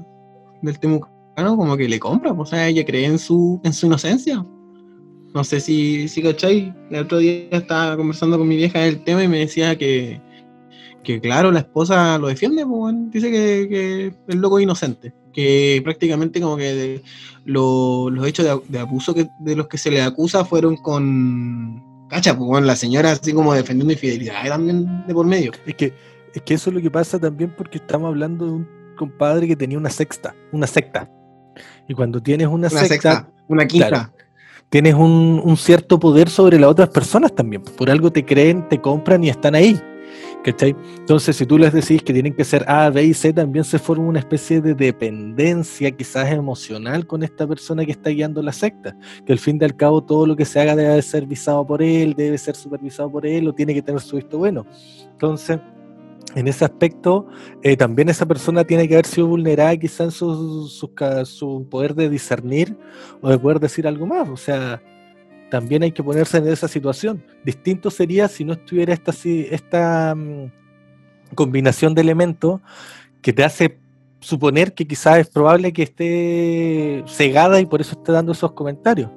del 0.62 0.77
Temucano 0.80 1.57
como 1.57 1.75
que 1.75 1.89
le 1.89 2.00
compra, 2.00 2.31
pues, 2.36 2.50
o 2.50 2.51
sea, 2.56 2.68
ella 2.68 2.86
cree 2.86 3.06
en 3.06 3.18
su, 3.18 3.60
en 3.63 3.74
su 3.74 3.88
inocencia. 3.88 4.45
No 5.34 5.44
sé 5.44 5.60
si, 5.60 6.08
si 6.08 6.22
cachai, 6.24 6.74
el 6.90 7.00
otro 7.04 7.19
día 7.19 7.48
estaba 7.52 7.95
conversando 7.95 8.38
con 8.38 8.48
mi 8.48 8.56
vieja 8.56 8.80
del 8.80 9.04
tema 9.04 9.24
y 9.24 9.28
me 9.28 9.40
decía 9.40 9.78
que, 9.78 10.19
que 11.04 11.21
claro, 11.21 11.52
la 11.52 11.59
esposa 11.59 12.18
lo 12.18 12.28
defiende, 12.28 12.66
pues, 12.66 12.95
dice 13.12 13.30
que, 13.31 13.68
que 13.69 14.14
el 14.28 14.40
loco 14.40 14.57
es 14.57 14.64
inocente, 14.64 15.14
que 15.31 15.81
prácticamente 15.83 16.42
como 16.42 16.57
que 16.57 16.74
de- 16.74 17.04
lo- 17.45 18.09
los 18.09 18.28
hechos 18.28 18.45
de, 18.45 18.59
de 18.69 18.80
abuso 18.80 19.14
que, 19.14 19.28
de 19.40 19.56
los 19.56 19.68
que 19.68 19.78
se 19.78 19.92
le 19.92 20.02
acusa 20.02 20.44
fueron 20.45 20.76
con... 20.78 21.83
Cacha, 22.09 22.36
pues, 22.36 22.50
weón, 22.50 22.66
la 22.66 22.76
señora 22.76 23.12
así 23.12 23.31
como 23.33 23.54
defendiendo 23.54 23.94
infidelidad 23.94 24.48
también 24.48 25.06
de 25.07 25.14
por 25.14 25.28
medio. 25.28 25.52
Es 25.68 25.76
que, 25.76 25.94
es 26.33 26.42
que 26.42 26.56
eso 26.56 26.71
es 26.71 26.76
lo 26.76 26.81
que 26.81 26.90
pasa 26.90 27.19
también 27.19 27.54
porque 27.56 27.78
estamos 27.78 28.07
hablando 28.07 28.45
de 28.45 28.52
un 28.52 28.68
compadre 28.98 29.48
que 29.48 29.56
tenía 29.56 29.78
una 29.78 29.92
sexta, 29.92 30.36
una 30.52 30.66
secta. 30.66 31.07
Y 31.88 31.94
cuando 31.94 32.19
tienes 32.19 32.48
una, 32.48 32.68
Una 32.68 32.69
secta, 32.69 32.88
sexta, 32.88 33.31
una 33.48 33.68
quinta. 33.68 33.90
Claro. 33.90 34.14
Tienes 34.69 34.94
un, 34.94 35.42
un 35.44 35.57
cierto 35.57 35.99
poder 35.99 36.30
sobre 36.30 36.59
las 36.59 36.69
otras 36.69 36.90
personas 36.90 37.33
también. 37.33 37.61
Por 37.61 37.90
algo 37.90 38.11
te 38.11 38.26
creen, 38.26 38.68
te 38.69 38.80
compran 38.80 39.23
y 39.23 39.30
están 39.30 39.56
ahí. 39.56 39.80
¿cachai? 40.44 40.76
Entonces, 40.97 41.35
si 41.35 41.45
tú 41.45 41.57
les 41.57 41.73
decís 41.73 42.02
que 42.02 42.14
tienen 42.14 42.33
que 42.33 42.44
ser 42.44 42.64
A, 42.68 42.90
B 42.90 43.04
y 43.04 43.14
C, 43.14 43.33
también 43.33 43.64
se 43.64 43.80
forma 43.80 44.06
una 44.06 44.19
especie 44.19 44.61
de 44.61 44.73
dependencia, 44.73 45.92
quizás 45.92 46.31
emocional, 46.31 47.06
con 47.06 47.23
esta 47.23 47.47
persona 47.47 47.85
que 47.85 47.92
está 47.92 48.09
guiando 48.09 48.42
la 48.42 48.52
secta. 48.52 48.95
Que 49.26 49.33
al 49.33 49.40
fin 49.40 49.57
y 49.61 49.66
al 49.66 49.76
cabo 49.76 50.02
todo 50.02 50.26
lo 50.26 50.35
que 50.35 50.45
se 50.45 50.59
haga 50.59 50.76
debe 50.76 51.02
ser 51.02 51.26
visado 51.26 51.66
por 51.66 51.81
él, 51.81 52.14
debe 52.16 52.38
ser 52.38 52.56
supervisado 52.56 53.11
por 53.11 53.26
él 53.26 53.47
o 53.47 53.54
tiene 53.54 53.73
que 53.73 53.81
tener 53.81 54.02
su 54.02 54.16
visto 54.16 54.38
bueno. 54.38 54.66
Entonces, 55.11 55.59
en 56.36 56.48
ese 56.48 56.66
aspecto, 56.66 57.28
eh, 57.64 57.76
también 57.76 58.09
esa 58.09 58.26
persona 58.26 58.64
tiene 58.64 58.88
que 58.88 58.95
haber 58.95 59.06
sido 59.06 59.28
vulnerada 59.28 59.76
quizás 59.78 60.02
en 60.02 60.12
su, 60.12 60.68
su 60.68 61.68
poder 61.69 61.95
de 61.95 62.09
discernir 62.09 62.78
o 63.21 63.30
de 63.30 63.40
poder 63.40 63.59
decir 63.59 63.88
algo 63.88 64.06
más. 64.06 64.30
O 64.30 64.38
sea, 64.38 64.81
también 65.50 65.83
hay 65.83 65.92
que 65.92 66.04
ponerse 66.04 66.38
en 66.38 66.48
esa 66.48 66.68
situación. 66.68 67.24
Distinto 67.44 67.90
sería 67.90 68.28
si 68.28 68.45
no 68.45 68.54
estuviera 68.54 68.94
esta, 68.94 69.14
esta 69.24 70.16
mm, 70.16 70.52
combinación 71.36 71.94
de 71.94 72.02
elementos 72.02 72.62
que 73.21 73.33
te 73.33 73.44
hace 73.44 73.78
suponer 74.19 74.74
que 74.74 74.86
quizás 74.86 75.19
es 75.19 75.30
probable 75.30 75.74
que 75.74 75.83
esté 75.83 77.04
cegada 77.07 77.59
y 77.59 77.66
por 77.66 77.81
eso 77.81 77.94
esté 77.94 78.12
dando 78.12 78.31
esos 78.31 78.52
comentarios. 78.52 79.09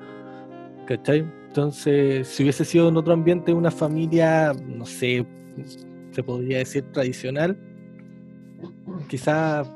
¿Cachai? 0.87 1.27
Entonces, 1.49 2.29
si 2.29 2.43
hubiese 2.43 2.65
sido 2.65 2.89
en 2.89 2.97
otro 2.97 3.13
ambiente, 3.13 3.53
una 3.53 3.71
familia, 3.71 4.55
no 4.55 4.87
sé, 4.87 5.27
se 6.13 6.23
podría 6.23 6.59
decir 6.59 6.85
tradicional, 6.93 7.59
quizás 9.09 9.69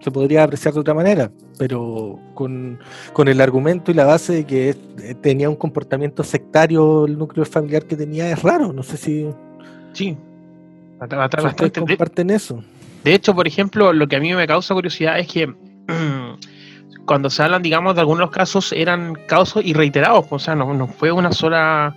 se 0.00 0.10
podría 0.10 0.44
apreciar 0.44 0.74
de 0.74 0.80
otra 0.80 0.94
manera, 0.94 1.30
pero 1.58 2.18
con, 2.34 2.78
con 3.12 3.28
el 3.28 3.40
argumento 3.40 3.90
y 3.90 3.94
la 3.94 4.04
base 4.04 4.34
de 4.34 4.44
que 4.44 4.76
tenía 5.22 5.48
un 5.48 5.56
comportamiento 5.56 6.22
sectario 6.22 7.06
el 7.06 7.16
núcleo 7.16 7.44
familiar 7.46 7.86
que 7.86 7.96
tenía, 7.96 8.30
es 8.30 8.42
raro. 8.42 8.72
No 8.72 8.82
sé 8.82 8.96
si, 8.96 9.26
Sí. 9.94 10.16
Bastante. 10.98 11.64
De, 11.64 11.72
comparten 11.72 12.30
eso. 12.30 12.62
de 13.02 13.14
hecho, 13.14 13.34
por 13.34 13.46
ejemplo, 13.46 13.92
lo 13.92 14.06
que 14.06 14.16
a 14.16 14.20
mí 14.20 14.34
me 14.34 14.46
causa 14.46 14.74
curiosidad 14.74 15.18
es 15.18 15.28
que 15.28 15.52
cuando 17.06 17.30
se 17.30 17.42
hablan, 17.42 17.62
digamos, 17.62 17.94
de 17.94 18.00
algunos 18.00 18.30
casos, 18.30 18.72
eran 18.72 19.14
causos 19.26 19.64
y 19.64 19.72
reiterados, 19.72 20.26
o 20.28 20.38
sea, 20.38 20.54
no, 20.54 20.72
no 20.74 20.86
fue 20.86 21.12
una 21.12 21.32
sola 21.32 21.94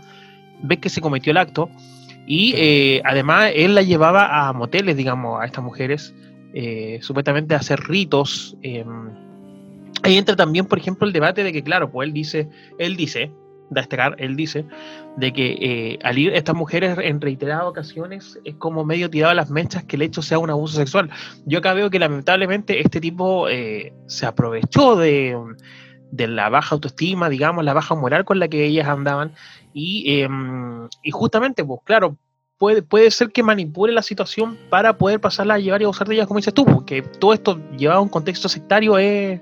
ves 0.61 0.79
que 0.79 0.89
se 0.89 1.01
cometió 1.01 1.31
el 1.31 1.37
acto 1.37 1.69
y 2.29 2.53
eh, 2.57 3.01
además 3.05 3.51
él 3.55 3.73
la 3.73 3.81
llevaba 3.81 4.49
a 4.49 4.51
moteles, 4.51 4.97
digamos, 4.97 5.41
a 5.41 5.45
estas 5.45 5.63
mujeres, 5.63 6.13
eh, 6.53 6.99
supuestamente 7.01 7.55
a 7.55 7.59
hacer 7.59 7.79
ritos. 7.79 8.57
em, 8.61 9.09
ahí 10.03 10.17
entra 10.17 10.35
también, 10.35 10.65
por 10.65 10.77
ejemplo, 10.77 11.07
el 11.07 11.13
debate 11.13 11.41
de 11.41 11.53
que, 11.53 11.63
claro, 11.63 11.89
pues 11.89 12.07
él 12.07 12.13
dice, 12.13 12.49
él 12.77 12.97
dice, 12.97 13.31
da 13.69 13.81
destacar, 13.81 14.15
él 14.19 14.35
dice, 14.35 14.65
de 15.15 15.31
que 15.31 15.57
eh, 15.61 15.99
al 16.03 16.17
ir 16.17 16.33
estas 16.33 16.53
mujeres 16.53 16.97
en 17.01 17.21
reiteradas 17.21 17.65
ocasiones 17.65 18.37
es 18.43 18.55
como 18.55 18.83
medio 18.83 19.09
tirado 19.09 19.31
a 19.31 19.35
las 19.35 19.49
mechas 19.49 19.85
que 19.85 19.95
el 19.95 20.01
hecho 20.01 20.21
sea 20.21 20.37
un 20.37 20.49
abuso 20.49 20.75
sexual. 20.75 21.09
Yo 21.45 21.59
acá 21.59 21.73
veo 21.73 21.89
que 21.89 21.99
lamentablemente 21.99 22.81
este 22.81 22.99
tipo 22.99 23.47
eh, 23.47 23.93
se 24.07 24.25
aprovechó 24.25 24.97
de, 24.97 25.37
de 26.11 26.27
la 26.27 26.49
baja 26.49 26.75
autoestima, 26.75 27.29
digamos, 27.29 27.63
la 27.63 27.73
baja 27.73 27.95
moral 27.95 28.25
con 28.25 28.39
la 28.39 28.49
que 28.49 28.65
ellas 28.65 28.87
andaban 28.89 29.31
y, 29.79 30.21
em, 30.21 30.87
y 31.03 31.11
justamente, 31.11 31.63
pues 31.63 31.81
claro, 31.83 32.17
puede, 32.57 32.81
puede 32.81 33.11
ser 33.11 33.31
que 33.31 33.43
manipule 33.43 33.93
la 33.93 34.01
situación 34.01 34.57
para 34.71 34.97
poder 34.97 35.21
pasarla 35.21 35.53
a 35.53 35.59
llevar 35.59 35.81
y 35.81 35.83
abusar 35.83 36.07
de 36.07 36.15
ellas, 36.15 36.25
como 36.25 36.39
dices 36.39 36.55
tú, 36.55 36.65
porque 36.65 37.03
todo 37.03 37.31
esto 37.31 37.59
llevado 37.77 37.99
a 37.99 38.01
un 38.01 38.09
contexto 38.09 38.49
sectario 38.49 38.97
es, 38.97 39.39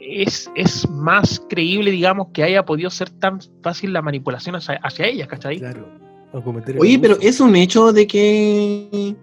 es, 0.00 0.50
es 0.56 0.90
más 0.90 1.40
creíble, 1.48 1.92
digamos, 1.92 2.28
que 2.32 2.42
haya 2.42 2.64
podido 2.64 2.90
ser 2.90 3.10
tan 3.10 3.38
fácil 3.62 3.92
la 3.92 4.02
manipulación 4.02 4.56
hacia, 4.56 4.74
hacia 4.82 5.06
ellas, 5.06 5.28
¿cachai? 5.28 5.60
Claro. 5.60 5.86
o 6.32 6.42
Oye, 6.80 6.98
pero. 6.98 7.16
¿es 7.20 7.38
un 7.40 7.54
hecho 7.54 7.92
de 7.92 8.08
que 8.08 9.14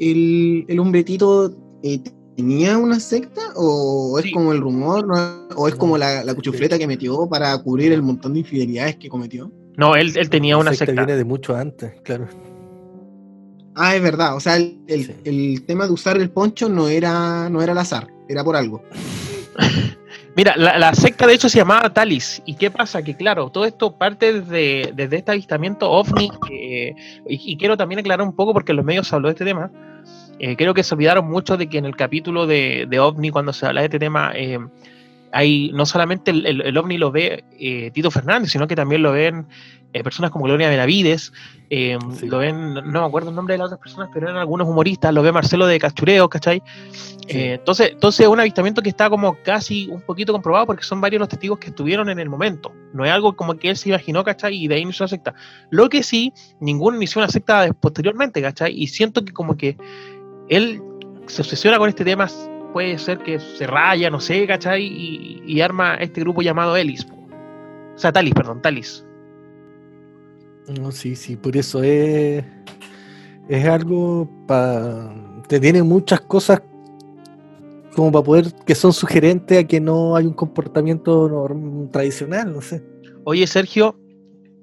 el, 0.00 0.64
el 0.66 0.78
hombretito 0.80 1.54
eh, 1.84 2.00
tenía 2.36 2.76
una 2.78 2.98
secta? 2.98 3.42
¿O 3.54 4.18
es 4.18 4.24
Sí. 4.24 4.32
como 4.32 4.50
el 4.50 4.60
rumor? 4.60 5.06
¿no? 5.06 5.46
¿O 5.54 5.68
es 5.68 5.76
como 5.76 5.96
la, 5.96 6.24
la 6.24 6.34
cuchufleta 6.34 6.78
que 6.78 6.88
metió 6.88 7.28
para 7.28 7.56
cubrir 7.58 7.92
el 7.92 8.02
montón 8.02 8.32
de 8.32 8.40
infidelidades 8.40 8.96
que 8.96 9.08
cometió? 9.08 9.52
No, 9.78 9.96
él, 9.96 10.12
él 10.16 10.28
tenía 10.28 10.58
una 10.58 10.74
secta. 10.74 10.92
viene 10.92 11.16
de 11.16 11.24
mucho 11.24 11.56
antes, 11.56 11.92
claro. 12.02 12.28
Ah, 13.74 13.94
es 13.94 14.02
verdad. 14.02 14.34
O 14.36 14.40
sea, 14.40 14.56
el, 14.56 14.80
el- 14.88 15.04
Sí. 15.06 15.14
el 15.24 15.64
tema 15.64 15.86
de 15.86 15.92
usar 15.92 16.16
el 16.18 16.30
poncho 16.30 16.68
no 16.68 16.88
era, 16.88 17.48
no 17.48 17.62
era 17.62 17.72
al 17.72 17.78
azar, 17.78 18.08
era 18.28 18.42
por 18.44 18.56
algo. 18.56 18.82
Mira, 20.36 20.54
la, 20.56 20.78
la 20.78 20.94
secta 20.94 21.26
de 21.26 21.34
hecho 21.34 21.48
se 21.48 21.58
llamaba 21.58 21.92
Talis. 21.92 22.42
¿Y 22.46 22.54
qué 22.56 22.70
pasa? 22.70 23.02
Que 23.02 23.16
claro, 23.16 23.50
todo 23.50 23.64
esto 23.64 23.96
parte 23.98 24.40
desde, 24.40 24.92
desde 24.94 25.16
este 25.16 25.32
avistamiento 25.32 25.90
ovni. 25.90 26.30
eh, 26.52 26.94
y, 27.28 27.52
y 27.52 27.56
quiero 27.56 27.76
también 27.76 28.00
aclarar 28.00 28.26
un 28.26 28.34
poco 28.36 28.52
porque 28.52 28.72
en 28.72 28.76
los 28.76 28.84
medios 28.84 29.08
se 29.08 29.14
habló 29.16 29.28
de 29.28 29.32
este 29.32 29.44
tema. 29.44 29.70
Eh, 30.38 30.56
creo 30.56 30.74
que 30.74 30.84
se 30.84 30.94
olvidaron 30.94 31.28
mucho 31.28 31.56
de 31.56 31.68
que 31.68 31.78
en 31.78 31.86
el 31.86 31.96
capítulo 31.96 32.46
de, 32.46 32.86
de 32.88 33.00
ovni, 33.00 33.30
cuando 33.30 33.52
se 33.52 33.66
habla 33.66 33.80
de 33.80 33.86
este 33.86 33.98
tema, 33.98 34.30
eh, 34.36 34.58
hay 35.32 35.70
no 35.74 35.84
solamente 35.86 36.30
el, 36.30 36.46
el- 36.46 36.60
el 36.62 36.76
ovni 36.78 36.98
lo 36.98 37.10
ve 37.10 37.44
eh, 37.58 37.90
Tito 37.92 38.10
Fernández, 38.10 38.50
sino 38.52 38.66
que 38.66 38.76
también 38.76 39.02
lo 39.02 39.12
ven 39.12 39.46
eh, 39.94 40.02
personas 40.02 40.30
como 40.30 40.44
Gloria 40.44 40.68
Benavides, 40.68 41.32
eh, 41.70 41.96
Sí. 42.12 42.26
lo 42.28 42.38
ven, 42.38 42.74
no, 42.74 42.82
no 42.82 43.00
me 43.00 43.06
acuerdo 43.06 43.30
el 43.30 43.36
nombre 43.36 43.54
de 43.54 43.58
las 43.58 43.66
otras 43.66 43.80
personas, 43.80 44.10
pero 44.12 44.26
eran 44.28 44.38
algunos 44.38 44.68
humoristas, 44.68 45.14
lo 45.14 45.22
ve 45.22 45.32
Marcelo 45.32 45.66
de 45.66 45.78
Castureo, 45.78 46.28
¿cachai? 46.28 46.62
Eh, 47.26 47.54
entonces, 47.58 47.90
entonces 47.92 48.20
es 48.20 48.28
un 48.28 48.38
avistamiento 48.38 48.82
que 48.82 48.90
está 48.90 49.08
como 49.08 49.36
casi 49.42 49.88
un 49.88 50.02
poquito 50.02 50.32
comprobado 50.32 50.66
porque 50.66 50.82
son 50.84 51.00
varios 51.00 51.20
los 51.20 51.28
testigos 51.30 51.58
que 51.58 51.68
estuvieron 51.68 52.10
en 52.10 52.18
el 52.18 52.28
momento. 52.28 52.70
No 52.92 53.04
es 53.06 53.10
algo 53.10 53.34
como 53.34 53.54
que 53.54 53.70
él 53.70 53.76
se 53.78 53.88
imaginó, 53.88 54.24
¿cachai? 54.24 54.54
Y 54.62 54.68
de 54.68 54.74
ahí 54.76 54.82
inició 54.82 55.04
la 55.04 55.08
secta. 55.08 55.34
Lo 55.70 55.88
que 55.88 56.02
sí, 56.02 56.32
ninguno 56.60 56.96
inició 56.98 57.20
una 57.20 57.28
secta 57.30 57.70
posteriormente, 57.80 58.42
¿cachai? 58.42 58.74
Y 58.78 58.88
siento 58.88 59.24
que 59.24 59.32
como 59.32 59.56
que 59.56 59.76
él 60.50 60.82
se 61.26 61.40
obsesiona 61.42 61.78
con 61.78 61.88
este 61.88 62.04
tema, 62.04 62.28
puede 62.72 62.98
ser 62.98 63.18
que 63.18 63.38
se 63.38 63.66
raya, 63.66 64.10
no 64.10 64.20
sé, 64.20 64.46
¿cachai? 64.46 64.84
Y, 64.84 65.42
y 65.46 65.60
arma 65.60 65.94
este 65.96 66.20
grupo 66.20 66.42
llamado 66.42 66.76
Elis. 66.76 67.04
po. 67.04 67.14
O 67.16 67.98
sea, 67.98 68.12
Talis, 68.12 68.34
perdón, 68.34 68.62
Talis. 68.62 69.04
No, 70.78 70.92
sí, 70.92 71.16
sí, 71.16 71.36
por 71.36 71.56
eso 71.56 71.82
es, 71.82 72.44
es 73.48 73.64
algo 73.66 74.28
para... 74.46 75.14
Te 75.48 75.58
tiene 75.58 75.82
muchas 75.82 76.20
cosas 76.20 76.62
como 77.96 78.12
para 78.12 78.24
poder, 78.24 78.52
que 78.66 78.74
son 78.74 78.92
sugerentes 78.92 79.58
a 79.58 79.66
que 79.66 79.80
no 79.80 80.14
hay 80.14 80.26
un 80.26 80.34
comportamiento 80.34 81.28
norm- 81.28 81.90
tradicional, 81.90 82.52
no 82.52 82.60
sé. 82.60 82.84
Oye, 83.24 83.46
Sergio, 83.46 83.98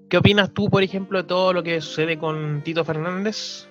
¿qué 0.07 0.17
opinas 0.17 0.53
tú, 0.53 0.69
por 0.69 0.83
ejemplo, 0.83 1.17
de 1.17 1.27
todo 1.27 1.51
lo 1.51 1.63
que 1.63 1.81
sucede 1.81 2.17
con 2.17 2.61
Tito 2.63 2.85
Fernández? 2.85 3.67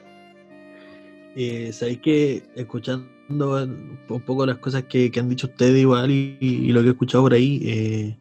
Eh, 1.36 1.72
Sabéis 1.72 2.00
que 2.00 2.42
escuchando 2.56 3.08
un 3.28 4.22
poco 4.26 4.46
las 4.46 4.58
cosas 4.58 4.84
que, 4.84 5.10
que 5.10 5.20
han 5.20 5.28
dicho 5.28 5.46
ustedes 5.46 5.78
igual 5.80 6.10
y, 6.10 6.36
y 6.40 6.72
lo 6.72 6.80
que 6.82 6.88
he 6.88 6.90
escuchado 6.90 7.24
por 7.24 7.34
ahí, 7.34 7.60
eh, 7.64 8.16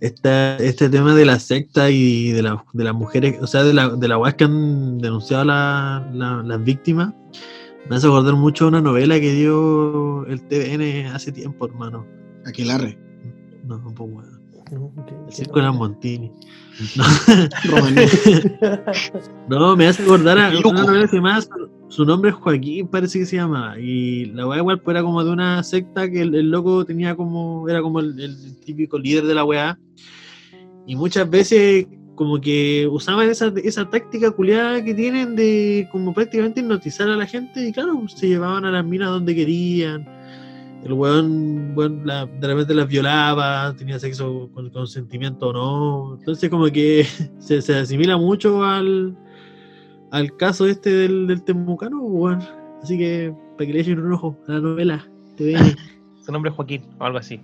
esta- 0.00 0.56
este 0.56 0.88
tema 0.88 1.14
de 1.14 1.24
la 1.26 1.38
secta 1.38 1.90
y 1.90 2.30
de, 2.32 2.42
la- 2.42 2.64
de 2.72 2.84
las 2.84 2.94
mujeres, 2.94 3.36
o 3.40 3.46
sea, 3.46 3.62
de 3.64 3.74
la, 3.74 3.88
de 3.90 4.08
la 4.08 4.32
que 4.36 4.44
han 4.44 4.98
denunciado 4.98 5.44
la- 5.44 6.08
la- 6.14 6.42
las 6.42 6.64
víctimas, 6.64 7.12
me 7.88 7.96
hace 7.96 8.06
acordar 8.06 8.34
mucho 8.34 8.68
una 8.68 8.80
novela 8.80 9.18
que 9.20 9.32
dio 9.32 10.24
el 10.26 10.42
TVN 10.46 11.06
hace 11.14 11.32
tiempo, 11.32 11.66
hermano. 11.66 12.06
Aquelarre, 12.46 12.98
No, 13.66 13.76
un 13.76 13.94
poco 13.94 14.04
weón. 14.12 14.40
No, 14.72 14.84
ok, 14.96 15.08
El 15.08 15.14
ok, 15.24 15.30
circo 15.32 15.56
de 15.58 15.62
las 15.66 15.74
Montini. 15.74 16.30
No. 16.96 17.04
No, 19.48 19.76
me 19.76 19.86
hace 19.88 20.02
acordar 20.02 20.38
a 20.38 20.50
una 20.50 20.82
novela 20.84 21.08
que 21.08 21.16
llama, 21.16 21.40
su, 21.90 22.04
nombre 22.04 22.30
es 22.30 22.36
Joaquín, 22.36 22.88
parece 22.88 23.18
que 23.18 23.26
se 23.26 23.36
llama. 23.36 23.78
Y 23.78 24.26
la 24.26 24.46
weá 24.46 24.58
igual 24.58 24.80
pues, 24.80 24.94
era 24.94 25.02
como 25.02 25.22
de 25.22 25.30
una 25.30 25.62
secta 25.62 26.10
que 26.10 26.22
el, 26.22 26.34
el 26.34 26.50
loco 26.50 26.84
tenía 26.84 27.14
como, 27.14 27.68
era 27.68 27.82
como 27.82 28.00
el, 28.00 28.18
el 28.18 28.60
típico 28.60 28.98
líder 28.98 29.24
de 29.24 29.34
la 29.34 29.44
weá. 29.44 29.78
Y 30.86 30.96
muchas 30.96 31.28
veces 31.28 31.86
como 32.20 32.38
que 32.38 32.86
usaban 32.86 33.30
esa, 33.30 33.50
esa 33.64 33.88
táctica 33.88 34.30
culiada 34.30 34.84
que 34.84 34.92
tienen 34.92 35.34
de 35.36 35.88
como 35.90 36.12
prácticamente 36.12 36.60
hipnotizar 36.60 37.08
a 37.08 37.16
la 37.16 37.24
gente 37.24 37.66
y 37.66 37.72
claro, 37.72 38.06
se 38.08 38.28
llevaban 38.28 38.66
a 38.66 38.70
las 38.70 38.84
minas 38.84 39.08
donde 39.08 39.34
querían. 39.34 40.06
El 40.84 40.92
weón, 40.92 41.72
weón, 41.74 42.02
la- 42.04 42.26
de 42.26 42.46
repente 42.46 42.74
las 42.74 42.88
violaba, 42.88 43.74
tenía 43.74 43.98
sexo 43.98 44.50
con 44.52 44.68
consentimiento 44.68 45.48
o 45.48 45.52
no. 45.54 46.18
Entonces 46.18 46.50
como 46.50 46.66
que 46.66 47.06
se, 47.38 47.62
se 47.62 47.74
asimila 47.76 48.18
mucho 48.18 48.64
al, 48.64 49.16
al 50.10 50.36
caso 50.36 50.66
este 50.66 50.90
del, 50.90 51.26
del 51.26 51.42
temucano, 51.42 52.00
weón. 52.00 52.42
Así 52.82 52.96
que 52.98 53.32
para 53.56 53.66
que 53.66 53.72
le 53.72 53.80
echen 53.80 53.98
un 54.00 54.12
ojo 54.12 54.36
a 54.48 54.52
la 54.52 54.60
novela. 54.60 55.06
TVN. 55.36 55.76
Su 56.24 56.32
nombre 56.32 56.50
es 56.50 56.56
Joaquín 56.56 56.82
o 56.98 57.04
algo 57.04 57.18
así. 57.18 57.40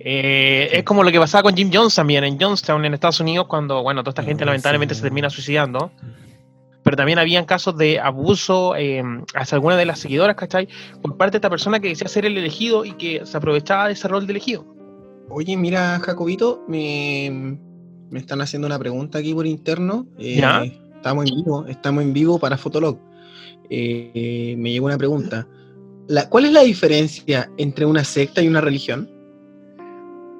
Eh, 0.00 0.68
es 0.72 0.84
como 0.84 1.02
lo 1.02 1.10
que 1.10 1.18
pasaba 1.18 1.42
con 1.42 1.56
Jim 1.56 1.70
Jones 1.72 1.94
también 1.94 2.24
en 2.24 2.38
Johnstown, 2.38 2.84
en 2.84 2.94
Estados 2.94 3.20
Unidos, 3.20 3.46
cuando, 3.48 3.82
bueno, 3.82 4.02
toda 4.02 4.10
esta 4.10 4.22
gente 4.22 4.44
Ah, 4.44 4.46
lamentablemente 4.46 4.94
sí. 4.94 5.00
se 5.00 5.06
termina 5.06 5.30
suicidando. 5.30 5.90
Pero 6.82 6.96
también 6.96 7.18
habían 7.18 7.44
casos 7.44 7.76
de 7.76 7.98
abuso 7.98 8.74
eh, 8.76 9.02
hacia 9.34 9.56
alguna 9.56 9.76
de 9.76 9.84
las 9.86 9.98
seguidoras, 9.98 10.36
¿cachai? 10.36 10.68
Por 11.02 11.16
parte 11.16 11.32
de 11.32 11.38
esta 11.38 11.50
persona 11.50 11.80
que 11.80 11.88
decía 11.88 12.08
ser 12.08 12.24
el 12.26 12.36
elegido 12.38 12.84
y 12.84 12.92
que 12.92 13.26
se 13.26 13.36
aprovechaba 13.36 13.88
de 13.88 13.92
ese 13.94 14.08
rol 14.08 14.26
de 14.26 14.32
elegido. 14.32 14.64
Oye, 15.30 15.56
mira, 15.56 15.98
Jacobito, 16.00 16.64
me, 16.68 17.58
me 18.10 18.18
están 18.18 18.40
haciendo 18.40 18.66
una 18.66 18.78
pregunta 18.78 19.18
aquí 19.18 19.34
por 19.34 19.46
interno. 19.46 20.06
Eh, 20.18 20.36
¿Ya? 20.36 20.62
Estamos 21.08 21.30
en 21.30 21.36
vivo, 21.36 21.66
estamos 21.66 22.02
en 22.04 22.12
vivo 22.12 22.38
para 22.38 22.56
Fotolog. 22.56 22.98
Eh, 23.70 24.54
me 24.58 24.70
llegó 24.72 24.86
una 24.86 24.98
pregunta. 24.98 25.46
La- 26.06 26.28
¿Cuál 26.28 26.46
es 26.46 26.52
la 26.52 26.62
diferencia 26.62 27.50
entre 27.58 27.84
una 27.86 28.04
secta 28.04 28.42
y 28.42 28.48
una 28.48 28.60
religión? 28.60 29.08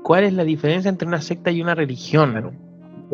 ¿Cuál 0.02 0.25
es 0.25 0.32
la 0.32 0.44
diferencia 0.44 0.88
entre 0.88 1.06
una 1.08 1.20
secta 1.20 1.50
y 1.50 1.60
una 1.60 1.75
religión? 1.75 2.32
Bueno, 2.32 2.52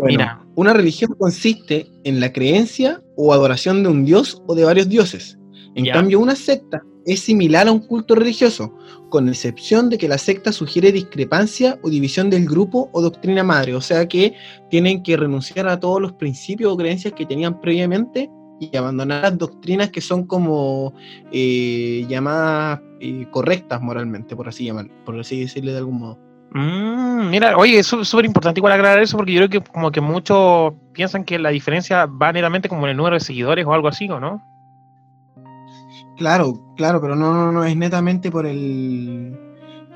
Mira. 0.06 0.44
una 0.54 0.72
religión 0.72 1.14
consiste 1.18 1.86
en 2.04 2.20
la 2.20 2.32
creencia 2.32 3.02
o 3.16 3.32
adoración 3.32 3.82
de 3.82 3.88
un 3.88 4.04
dios 4.04 4.42
o 4.46 4.54
de 4.54 4.64
varios 4.64 4.88
dioses. 4.88 5.38
En 5.76 5.86
cambio, 5.86 6.20
una 6.20 6.36
secta 6.36 6.82
es 7.06 7.20
similar 7.20 7.68
a 7.68 7.72
un 7.72 7.80
culto 7.80 8.14
religioso, 8.14 8.74
con 9.10 9.28
excepción 9.28 9.90
de 9.90 9.98
que 9.98 10.08
la 10.08 10.18
secta 10.18 10.52
sugiere 10.52 10.90
discrepancia 10.92 11.78
o 11.82 11.90
división 11.90 12.30
del 12.30 12.46
grupo 12.46 12.88
o 12.92 13.02
doctrina 13.02 13.42
madre, 13.44 13.74
o 13.74 13.80
sea 13.80 14.06
que 14.08 14.34
tienen 14.70 15.02
que 15.02 15.16
renunciar 15.16 15.68
a 15.68 15.78
todos 15.78 16.00
los 16.00 16.12
principios 16.14 16.72
o 16.72 16.76
creencias 16.76 17.12
que 17.14 17.26
tenían 17.26 17.60
previamente 17.60 18.30
y 18.60 18.76
abandonar 18.76 19.22
las 19.22 19.38
doctrinas 19.38 19.90
que 19.90 20.00
son 20.00 20.26
como 20.26 20.94
eh, 21.32 22.06
llamadas 22.08 22.80
eh, 23.00 23.26
correctas 23.30 23.80
moralmente, 23.82 24.34
por 24.36 24.48
así 24.48 24.64
llamar, 24.64 24.88
por 25.04 25.18
así 25.18 25.40
decirle 25.40 25.72
de 25.72 25.78
algún 25.78 25.98
modo. 25.98 26.18
Mm, 26.52 27.30
mira, 27.30 27.56
oye, 27.56 27.80
es 27.80 27.86
sú- 27.86 28.04
súper 28.04 28.24
importante 28.26 28.60
igual 28.60 28.72
aclarar 28.72 29.02
eso 29.02 29.16
porque 29.16 29.32
yo 29.32 29.40
creo 29.48 29.62
que 29.62 29.70
como 29.72 29.90
que 29.90 30.00
muchos 30.00 30.72
piensan 30.92 31.24
que 31.24 31.38
la 31.38 31.50
diferencia 31.50 32.06
va 32.06 32.32
netamente 32.32 32.68
como 32.68 32.84
en 32.86 32.90
el 32.92 32.96
número 32.96 33.14
de 33.16 33.20
seguidores 33.20 33.66
o 33.66 33.72
algo 33.74 33.88
así, 33.88 34.08
¿o 34.08 34.20
no? 34.20 34.40
Claro, 36.16 36.60
claro, 36.76 37.00
pero 37.00 37.16
no, 37.16 37.32
no, 37.34 37.50
no 37.52 37.64
es 37.64 37.76
netamente 37.76 38.30
por 38.30 38.46
el. 38.46 39.36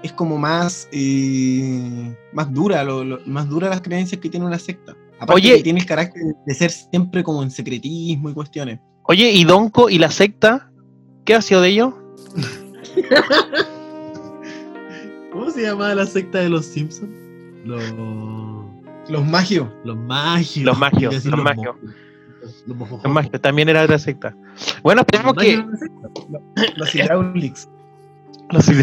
Es 0.03 0.13
como 0.13 0.39
más 0.39 0.89
eh, 0.93 2.17
más 2.33 2.53
dura, 2.53 2.85
lo, 2.85 3.03
lo- 3.05 3.21
más 3.27 3.49
dura 3.49 3.69
las 3.69 3.81
creencias 3.81 4.21
que 4.21 4.29
tiene 4.29 4.47
una 4.47 4.59
secta. 4.59 4.97
Aparte 5.21 5.35
Oye. 5.35 5.57
que 5.57 5.63
tiene 5.65 5.81
el 5.81 5.87
carácter 5.87 6.23
de 6.47 6.55
ser 6.55 6.71
siempre 6.71 7.23
como 7.25 7.43
en 7.43 7.51
secretismo 7.51 8.31
y 8.31 8.35
cuestiones. 8.35 8.79
Oye, 9.05 9.31
¿y 9.33 9.43
Donko 9.45 9.91
y 9.91 9.99
la 9.99 10.11
secta? 10.11 10.71
¿Qué 11.25 11.35
ha 11.35 11.43
sido 11.43 11.61
de 11.63 11.71
ellos? 11.71 11.95
¿Cómo 15.33 15.51
se 15.51 15.63
llamaba 15.63 15.95
la 15.95 16.07
secta 16.07 16.39
de 16.39 16.49
los 16.49 16.67
Simpsons? 16.67 17.11
Los. 17.65 17.83
Los 19.09 19.27
magios. 19.27 19.69
Los 19.85 19.97
magios. 19.97 20.65
Los 20.65 20.79
magios, 20.79 21.25
los 21.25 21.43
magios. 21.43 21.77
Los. 21.83 21.95
También 23.41 23.69
era 23.69 23.83
otra 23.83 23.99
secta. 23.99 24.35
Bueno, 24.83 25.03
esperemos 25.03 25.35
que. 25.35 25.63
Los 26.77 26.95
Hydraulics. 26.95 27.69
Los. 28.51 28.69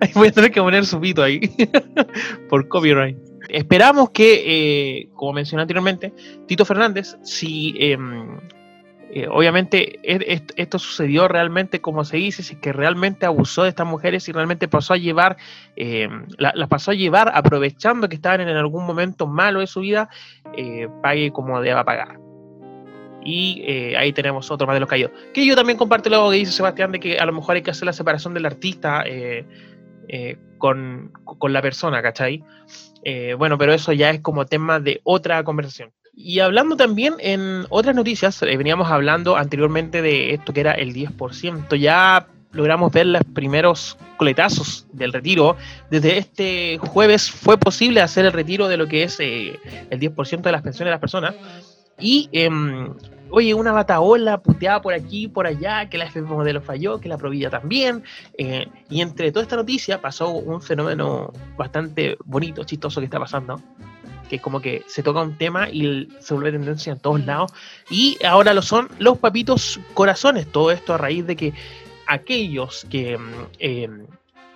Ahí 0.00 0.10
Voy 0.14 0.28
a 0.28 0.32
tener 0.32 0.50
que 0.50 0.60
poner 0.60 0.84
su 0.86 1.00
pito 1.00 1.22
ahí. 1.22 1.40
Por 2.48 2.66
copyright. 2.68 3.16
Esperamos 3.48 4.10
que, 4.10 4.42
eh, 4.46 5.08
como 5.14 5.34
mencioné 5.34 5.62
anteriormente, 5.62 6.12
Tito 6.46 6.64
Fernández, 6.64 7.16
si 7.22 7.74
em, 7.78 8.38
eh, 9.10 9.26
obviamente 9.30 9.98
e- 10.02 10.32
est- 10.34 10.52
esto 10.56 10.78
sucedió 10.78 11.28
realmente 11.28 11.80
como 11.80 12.04
se 12.04 12.18
dice, 12.18 12.42
si 12.42 12.56
que 12.56 12.72
realmente 12.72 13.26
abusó 13.26 13.62
de 13.62 13.70
estas 13.70 13.86
mujeres 13.86 14.28
y 14.28 14.32
realmente 14.32 14.68
pasó 14.68 14.94
a 14.94 14.96
llevar, 14.96 15.36
la- 15.76 16.52
las 16.54 16.68
pasó 16.68 16.90
a 16.90 16.94
llevar 16.94 17.30
aprovechando 17.34 18.08
que 18.08 18.16
estaban 18.16 18.40
en 18.40 18.48
algún 18.48 18.86
momento 18.86 19.26
malo 19.26 19.60
de 19.60 19.66
su 19.66 19.80
vida, 19.80 20.08
eh, 20.56 20.88
pague 21.02 21.30
como 21.32 21.60
deba 21.60 21.84
pagar. 21.84 22.18
Y 23.24 23.62
eh, 23.66 23.96
ahí 23.96 24.12
tenemos 24.12 24.50
otro 24.50 24.66
más 24.66 24.74
de 24.76 24.80
los 24.80 24.88
caídos. 24.88 25.10
Que 25.34 25.44
yo 25.44 25.54
también 25.56 25.76
comparto 25.76 26.08
lo 26.08 26.30
que 26.30 26.36
dice 26.36 26.52
Sebastián 26.52 26.92
de 26.92 27.00
que 27.00 27.18
a 27.18 27.26
lo 27.26 27.32
mejor 27.32 27.56
hay 27.56 27.62
que 27.62 27.70
hacer 27.70 27.84
la 27.86 27.92
separación 27.92 28.32
del 28.32 28.46
artista 28.46 29.02
eh, 29.06 29.44
eh, 30.08 30.36
con, 30.56 31.12
con 31.24 31.52
la 31.52 31.60
persona, 31.60 32.00
¿cachai? 32.00 32.42
Eh, 33.04 33.34
bueno, 33.34 33.58
pero 33.58 33.74
eso 33.74 33.92
ya 33.92 34.10
es 34.10 34.20
como 34.20 34.46
tema 34.46 34.80
de 34.80 35.00
otra 35.04 35.42
conversación. 35.44 35.90
Y 36.20 36.40
hablando 36.40 36.76
también 36.76 37.14
en 37.20 37.64
otras 37.68 37.94
noticias, 37.94 38.42
eh, 38.42 38.56
veníamos 38.56 38.90
hablando 38.90 39.36
anteriormente 39.36 40.02
de 40.02 40.34
esto 40.34 40.52
que 40.52 40.60
era 40.60 40.72
el 40.72 40.92
10%. 40.92 41.76
Ya 41.76 42.26
logramos 42.50 42.90
ver 42.90 43.06
los 43.06 43.22
primeros 43.22 43.96
coletazos 44.16 44.84
del 44.92 45.12
retiro. 45.12 45.56
Desde 45.92 46.18
este 46.18 46.78
jueves 46.78 47.30
fue 47.30 47.56
posible 47.56 48.00
hacer 48.00 48.26
el 48.26 48.32
retiro 48.32 48.66
de 48.66 48.76
lo 48.76 48.88
que 48.88 49.04
es 49.04 49.20
eh, 49.20 49.60
el 49.90 50.00
10% 50.00 50.40
de 50.42 50.50
las 50.50 50.62
pensiones 50.62 50.88
de 50.88 50.90
las 50.90 51.00
personas. 51.00 51.36
Y, 52.00 52.28
em, 52.32 52.94
oye, 53.30 53.54
una 53.54 53.70
bataola 53.70 54.38
puteada 54.38 54.82
por 54.82 54.94
aquí, 54.94 55.28
por 55.28 55.46
allá, 55.46 55.88
que 55.88 55.98
la 55.98 56.06
FP 56.06 56.26
Modelo 56.26 56.60
falló, 56.60 56.98
que 56.98 57.08
la 57.08 57.16
Provilla 57.16 57.48
también. 57.48 58.02
eh, 58.36 58.66
y 58.90 59.02
entre 59.02 59.30
toda 59.30 59.44
esta 59.44 59.54
noticia 59.54 60.00
pasó 60.00 60.30
un 60.30 60.60
fenómeno 60.60 61.32
bastante 61.56 62.16
bonito, 62.24 62.64
chistoso 62.64 63.00
que 63.00 63.04
está 63.04 63.20
pasando. 63.20 63.62
Que 64.28 64.36
es 64.36 64.42
como 64.42 64.60
que 64.60 64.84
se 64.86 65.02
toca 65.02 65.20
un 65.20 65.36
tema 65.36 65.68
y 65.70 66.08
se 66.20 66.34
vuelve 66.34 66.52
tendencia 66.52 66.92
en 66.92 66.98
todos 66.98 67.24
lados. 67.24 67.52
Y 67.90 68.18
ahora 68.24 68.54
lo 68.54 68.62
son 68.62 68.88
los 68.98 69.18
papitos 69.18 69.80
corazones. 69.94 70.46
Todo 70.46 70.70
esto 70.70 70.94
a 70.94 70.98
raíz 70.98 71.26
de 71.26 71.36
que 71.36 71.52
aquellos 72.06 72.86
que 72.90 73.18
mm, 73.18 73.32
em, 73.58 74.06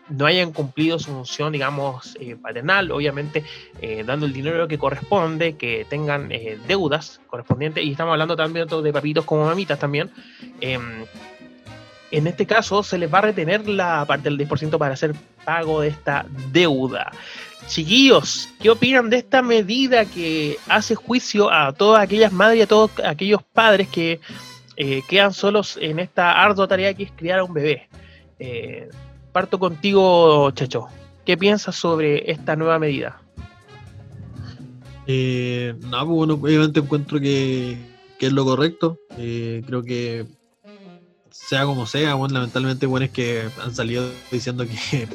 no 0.08 0.26
hayan 0.26 0.52
cumplido 0.52 0.98
su 0.98 1.10
función, 1.12 1.52
digamos, 1.52 2.16
eh, 2.20 2.36
paternal, 2.36 2.90
obviamente 2.90 3.44
eh, 3.80 4.04
dando 4.04 4.26
el 4.26 4.32
dinero 4.32 4.68
que 4.68 4.78
corresponde, 4.78 5.56
que 5.56 5.86
tengan 5.88 6.30
eh, 6.32 6.58
deudas 6.66 7.20
correspondientes, 7.28 7.84
y 7.84 7.92
estamos 7.92 8.12
hablando 8.12 8.36
también 8.36 8.66
de 8.66 8.92
papitos 8.92 9.24
como 9.24 9.44
mamitas 9.46 9.78
también. 9.78 10.10
em, 10.60 11.04
en 12.10 12.26
este 12.26 12.44
caso, 12.44 12.82
se 12.82 12.98
les 12.98 13.12
va 13.12 13.18
a 13.18 13.22
retener 13.22 13.66
la 13.66 14.04
parte 14.04 14.24
del 14.28 14.36
10% 14.36 14.76
para 14.76 14.92
hacer 14.92 15.14
pago 15.46 15.80
de 15.80 15.88
esta 15.88 16.26
deuda. 16.52 17.10
Chiquillos, 17.66 18.48
¿qué 18.60 18.70
opinan 18.70 19.08
de 19.08 19.18
esta 19.18 19.40
medida 19.40 20.04
que 20.04 20.58
hace 20.68 20.94
juicio 20.94 21.50
a 21.50 21.72
todas 21.72 22.02
aquellas 22.02 22.32
madres 22.32 22.58
y 22.58 22.62
a 22.62 22.66
todos 22.66 22.90
aquellos 23.04 23.42
padres 23.42 23.88
que 23.88 24.20
eh, 24.76 25.02
quedan 25.08 25.32
solos 25.32 25.78
en 25.80 25.98
esta 25.98 26.42
ardua 26.42 26.68
tarea 26.68 26.92
que 26.94 27.04
es 27.04 27.12
criar 27.12 27.38
a 27.38 27.44
un 27.44 27.54
bebé? 27.54 27.88
Eh, 28.38 28.88
parto 29.32 29.58
contigo, 29.58 30.50
Checho. 30.50 30.88
¿Qué 31.24 31.36
piensas 31.36 31.76
sobre 31.76 32.30
esta 32.30 32.56
nueva 32.56 32.78
medida? 32.78 33.22
Eh, 35.06 35.74
no, 35.80 36.06
pues 36.06 36.16
bueno, 36.16 36.34
obviamente 36.34 36.80
encuentro 36.80 37.20
que, 37.20 37.76
que 38.18 38.26
es 38.26 38.32
lo 38.32 38.44
correcto. 38.44 38.98
Eh, 39.16 39.62
creo 39.66 39.82
que 39.82 40.26
sea 41.30 41.64
como 41.64 41.86
sea, 41.86 42.14
bueno, 42.14 42.34
lamentablemente 42.34 42.86
bueno, 42.86 43.06
es 43.06 43.12
que 43.12 43.48
han 43.62 43.74
salido 43.74 44.08
diciendo 44.30 44.64
que, 44.66 45.08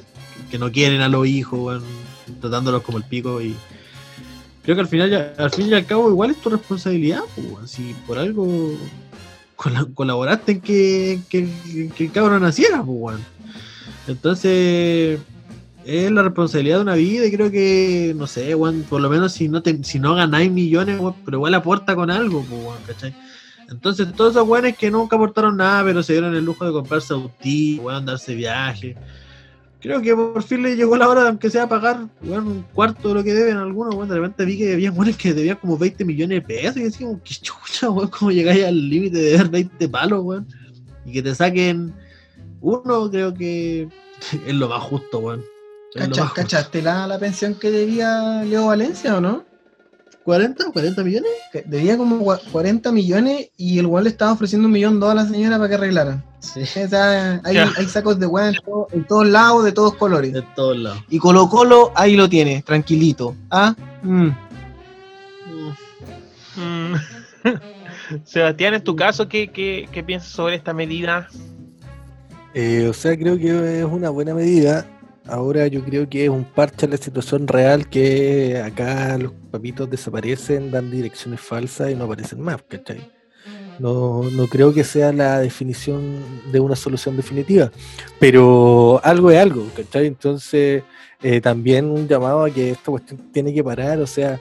que 0.49 0.57
no 0.57 0.71
quieren 0.71 1.01
a 1.01 1.09
los 1.09 1.27
hijos, 1.27 1.59
bueno, 1.59 1.81
tratándolos 2.39 2.81
como 2.83 2.97
el 2.97 3.03
pico 3.05 3.41
y 3.41 3.55
creo 4.63 4.75
que 4.75 4.81
al 4.81 4.87
final 4.87 5.33
al 5.37 5.51
fin 5.51 5.67
y 5.67 5.73
al 5.73 5.85
cabo 5.85 6.09
igual 6.09 6.31
es 6.31 6.41
tu 6.41 6.49
responsabilidad, 6.49 7.21
si 7.65 7.93
por 8.05 8.19
algo 8.19 8.77
cola- 9.55 9.87
colaboraste 9.93 10.53
en 10.53 10.61
que, 10.61 11.21
que, 11.29 11.91
que 11.95 12.05
el 12.05 12.11
cabrón 12.11 12.41
naciera. 12.41 12.83
Entonces 14.07 15.19
es 15.85 16.11
la 16.11 16.21
responsabilidad 16.21 16.77
de 16.77 16.81
una 16.81 16.95
vida 16.95 17.25
y 17.25 17.31
creo 17.31 17.49
que, 17.49 18.13
no 18.17 18.27
sé, 18.27 18.53
weón, 18.55 18.83
por 18.83 18.99
lo 18.99 19.09
menos 19.09 19.31
si 19.31 19.47
no 19.47 19.61
te, 19.61 19.83
si 19.85 19.99
no 19.99 20.15
ganáis 20.15 20.51
millones, 20.51 20.99
pero 21.23 21.37
igual 21.37 21.53
aporta 21.53 21.95
con 21.95 22.11
algo, 22.11 22.41
weón, 22.41 22.83
¿cachai? 22.83 23.15
Entonces 23.69 24.13
todos 24.15 24.31
esos 24.31 24.47
weones 24.47 24.77
que 24.77 24.91
nunca 24.91 25.15
aportaron 25.15 25.57
nada, 25.57 25.83
pero 25.85 26.03
se 26.03 26.13
dieron 26.13 26.35
el 26.35 26.43
lujo 26.43 26.65
de 26.65 26.71
comprarse 26.73 27.13
autí, 27.13 27.79
weón, 27.79 28.05
darse 28.05 28.35
viaje. 28.35 28.97
Creo 29.87 30.01
que 30.01 30.15
por 30.15 30.43
fin 30.43 30.61
le 30.63 30.75
llegó 30.75 30.97
la 30.97 31.07
hora 31.07 31.23
de 31.23 31.29
aunque 31.29 31.49
sea 31.49 31.67
pagar, 31.67 32.07
weón, 32.21 32.47
un 32.47 32.61
cuarto 32.73 33.07
de 33.09 33.13
lo 33.15 33.23
que 33.23 33.33
deben 33.33 33.57
algunos, 33.57 33.95
weón. 33.95 34.09
De 34.09 34.15
repente 34.15 34.43
vi 34.45 34.57
que 34.57 34.73
había 34.73 34.91
weones 34.91 35.15
que 35.15 35.33
debían 35.33 35.55
como 35.57 35.77
20 35.77 36.03
millones 36.03 36.39
de 36.39 36.41
pesos 36.41 36.77
y 36.77 37.03
como, 37.03 37.21
qué 37.23 37.33
chucha, 37.35 37.89
weón, 37.89 38.09
cómo 38.09 38.31
llegáis 38.31 38.65
al 38.65 38.89
límite 38.89 39.17
de 39.17 39.37
dar 39.37 39.49
20 39.49 39.87
palos, 39.89 40.23
weón. 40.23 40.47
Y 41.05 41.13
que 41.13 41.21
te 41.23 41.33
saquen 41.33 41.93
uno, 42.59 43.09
creo 43.09 43.33
que 43.33 43.87
es 44.47 44.53
lo 44.53 44.67
más 44.67 44.83
justo, 44.83 45.19
weón. 45.19 45.43
Cacha-. 45.93 46.31
¿Cachaste 46.35 46.81
la, 46.81 47.07
la 47.07 47.17
pensión 47.17 47.55
que 47.55 47.71
debía 47.71 48.43
Leo 48.43 48.67
Valencia 48.67 49.15
o 49.15 49.21
no? 49.21 49.45
¿40? 50.25 50.73
¿40 50.73 51.03
millones? 51.05 51.31
Que 51.53 51.61
Debía 51.65 51.97
como 51.97 52.19
gua- 52.19 52.41
40 52.51 52.91
millones 52.91 53.49
y 53.55 53.79
el 53.79 53.85
weón 53.85 54.03
le 54.03 54.09
estaba 54.09 54.33
ofreciendo 54.33 54.65
un 54.67 54.73
millón 54.73 54.99
dos 54.99 55.11
a 55.11 55.15
la 55.15 55.25
señora 55.25 55.57
para 55.57 55.69
que 55.69 55.75
arreglara. 55.75 56.23
Sí. 56.39 56.61
O 56.61 56.87
sea, 56.87 57.41
hay, 57.43 57.85
sacos 57.87 58.19
de 58.19 58.27
weón 58.27 58.55
en, 58.55 58.61
todo- 58.63 58.87
en 58.91 59.03
todos 59.05 59.27
lados, 59.27 59.63
de 59.65 59.71
todos 59.71 59.95
colores. 59.95 60.33
De 60.33 60.43
todos 60.55 60.77
lados. 60.77 60.99
Y 61.09 61.17
Colo 61.19 61.49
Colo 61.49 61.91
ahí 61.95 62.15
lo 62.15 62.29
tiene, 62.29 62.61
tranquilito. 62.61 63.35
Ah, 63.49 63.75
mm. 64.03 64.29
Mm. 66.55 66.93
Sebastián, 68.23 68.73
en 68.75 68.83
tu 68.83 68.95
caso, 68.95 69.27
¿qué, 69.27 69.49
qué, 69.49 69.87
qué 69.91 70.03
piensas 70.03 70.31
sobre 70.31 70.55
esta 70.55 70.73
medida? 70.73 71.27
Eh, 72.53 72.87
o 72.89 72.93
sea, 72.93 73.17
creo 73.17 73.37
que 73.37 73.79
es 73.79 73.85
una 73.85 74.09
buena 74.09 74.33
medida. 74.33 74.85
Ahora 75.27 75.67
yo 75.67 75.83
creo 75.83 76.07
que 76.07 76.23
es 76.23 76.29
un 76.29 76.45
parche 76.45 76.85
a 76.85 76.89
la 76.89 76.97
situación 76.97 77.47
real 77.47 77.89
que 77.89 78.61
acá 78.65 79.17
los 79.17 79.33
papitos 79.51 79.89
desaparecen, 79.89 80.71
dan 80.71 80.89
direcciones 80.89 81.41
falsas 81.41 81.91
y 81.91 81.95
no 81.95 82.05
aparecen 82.05 82.39
más, 82.39 82.63
¿cachai? 82.67 83.11
No, 83.79 84.23
no 84.23 84.47
creo 84.47 84.73
que 84.73 84.83
sea 84.83 85.13
la 85.13 85.39
definición 85.39 86.19
de 86.51 86.59
una 86.59 86.75
solución 86.75 87.15
definitiva, 87.15 87.71
pero 88.19 88.99
algo 89.03 89.29
es 89.29 89.37
algo, 89.37 89.67
¿cachai? 89.75 90.07
Entonces, 90.07 90.83
eh, 91.21 91.41
también 91.41 91.85
un 91.85 92.07
llamado 92.07 92.45
a 92.45 92.49
que 92.49 92.71
esta 92.71 92.91
cuestión 92.91 93.31
tiene 93.31 93.53
que 93.53 93.63
parar, 93.63 93.99
o 93.99 94.07
sea, 94.07 94.39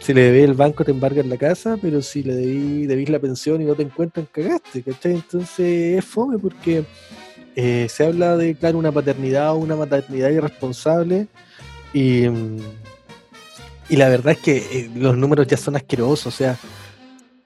si 0.00 0.12
le 0.12 0.22
debes 0.22 0.44
el 0.44 0.54
banco 0.54 0.84
te 0.84 0.90
embargan 0.90 1.28
la 1.28 1.36
casa, 1.36 1.78
pero 1.80 2.02
si 2.02 2.24
le 2.24 2.34
debí, 2.34 2.86
debís 2.86 3.08
la 3.08 3.20
pensión 3.20 3.62
y 3.62 3.64
no 3.64 3.74
te 3.74 3.84
encuentran, 3.84 4.26
cagaste, 4.32 4.82
¿cachai? 4.82 5.12
Entonces 5.12 5.98
es 5.98 6.04
fome 6.04 6.38
porque 6.38 6.84
eh, 7.54 7.86
se 7.88 8.06
habla 8.06 8.36
de, 8.36 8.56
claro, 8.56 8.78
una 8.78 8.90
paternidad 8.90 9.52
o 9.52 9.56
una 9.56 9.76
maternidad 9.76 10.30
irresponsable 10.30 11.28
y, 11.92 12.28
mm, 12.28 12.58
y 13.90 13.96
la 13.96 14.08
verdad 14.08 14.32
es 14.32 14.38
que 14.38 14.56
eh, 14.56 14.90
los 14.96 15.16
números 15.16 15.46
ya 15.46 15.56
son 15.56 15.76
asquerosos, 15.76 16.26
o 16.26 16.30
sea, 16.36 16.58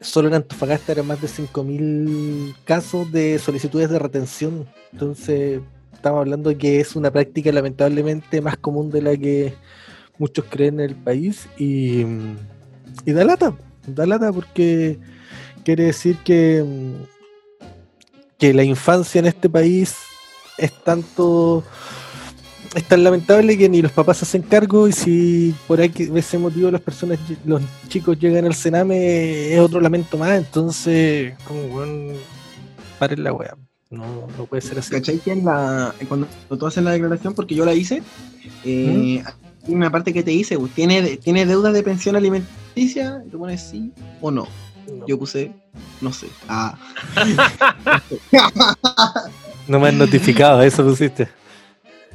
solo 0.00 0.28
en 0.28 0.34
Antofagasta 0.34 0.92
eran 0.92 1.06
más 1.06 1.20
de 1.20 1.28
5.000 1.28 2.54
casos 2.64 3.10
de 3.12 3.38
solicitudes 3.38 3.90
de 3.90 3.98
retención, 3.98 4.66
entonces 4.92 5.60
estamos 5.92 6.20
hablando 6.20 6.56
que 6.56 6.80
es 6.80 6.96
una 6.96 7.10
práctica 7.10 7.50
lamentablemente 7.52 8.40
más 8.40 8.56
común 8.56 8.90
de 8.90 9.02
la 9.02 9.16
que 9.16 9.54
muchos 10.18 10.44
creen 10.48 10.80
en 10.80 10.90
el 10.90 10.94
país 10.94 11.48
y, 11.58 12.04
y 13.04 13.12
da 13.12 13.24
lata, 13.24 13.54
da 13.86 14.06
lata 14.06 14.32
porque 14.32 14.98
quiere 15.64 15.84
decir 15.84 16.18
que, 16.18 16.64
que 18.38 18.54
la 18.54 18.62
infancia 18.62 19.18
en 19.18 19.26
este 19.26 19.48
país 19.48 19.96
es 20.58 20.72
tanto 20.84 21.64
es 22.76 22.84
tan 22.84 23.02
lamentable 23.02 23.56
que 23.56 23.70
ni 23.70 23.80
los 23.80 23.90
papás 23.90 24.22
hacen 24.22 24.42
cargo 24.42 24.86
y 24.86 24.92
si 24.92 25.54
por 25.66 25.80
ahí 25.80 25.90
ese 26.14 26.36
motivo 26.36 26.70
las 26.70 26.82
personas 26.82 27.18
los 27.46 27.62
chicos 27.88 28.18
llegan 28.18 28.44
al 28.44 28.54
cename 28.54 29.54
es 29.54 29.58
otro 29.60 29.80
lamento 29.80 30.18
más. 30.18 30.36
Entonces 30.36 31.34
como 31.44 31.62
weón 31.62 32.12
paren 32.98 33.24
la 33.24 33.32
wea 33.32 33.56
no, 33.88 34.26
no 34.36 34.44
puede 34.44 34.60
ser 34.60 34.78
así. 34.78 34.90
¿Cachai 34.90 35.18
que 35.18 35.32
en 35.32 35.44
la, 35.44 35.94
cuando 36.06 36.26
tú 36.58 36.66
haces 36.66 36.82
la 36.82 36.90
declaración, 36.90 37.34
porque 37.34 37.54
yo 37.54 37.64
la 37.64 37.72
hice, 37.72 38.02
eh, 38.64 39.22
hay 39.64 39.74
una 39.74 39.90
parte 39.90 40.12
que 40.12 40.24
te 40.24 40.32
dice, 40.32 40.58
pues, 40.58 40.72
¿tiene, 40.72 41.16
¿tiene 41.18 41.46
deuda 41.46 41.70
de 41.70 41.84
pensión 41.84 42.16
alimenticia? 42.16 43.22
Y 43.24 43.30
tú 43.30 43.38
pones 43.38 43.62
sí 43.62 43.92
o 44.20 44.32
no. 44.32 44.48
no, 44.92 45.06
Yo 45.06 45.16
puse, 45.16 45.52
no 46.00 46.12
sé. 46.12 46.26
Ah, 46.48 46.76
no 49.68 49.78
me 49.78 49.88
han 49.88 49.98
notificado 49.98 50.62
eso 50.62 50.84
pusiste 50.84 51.28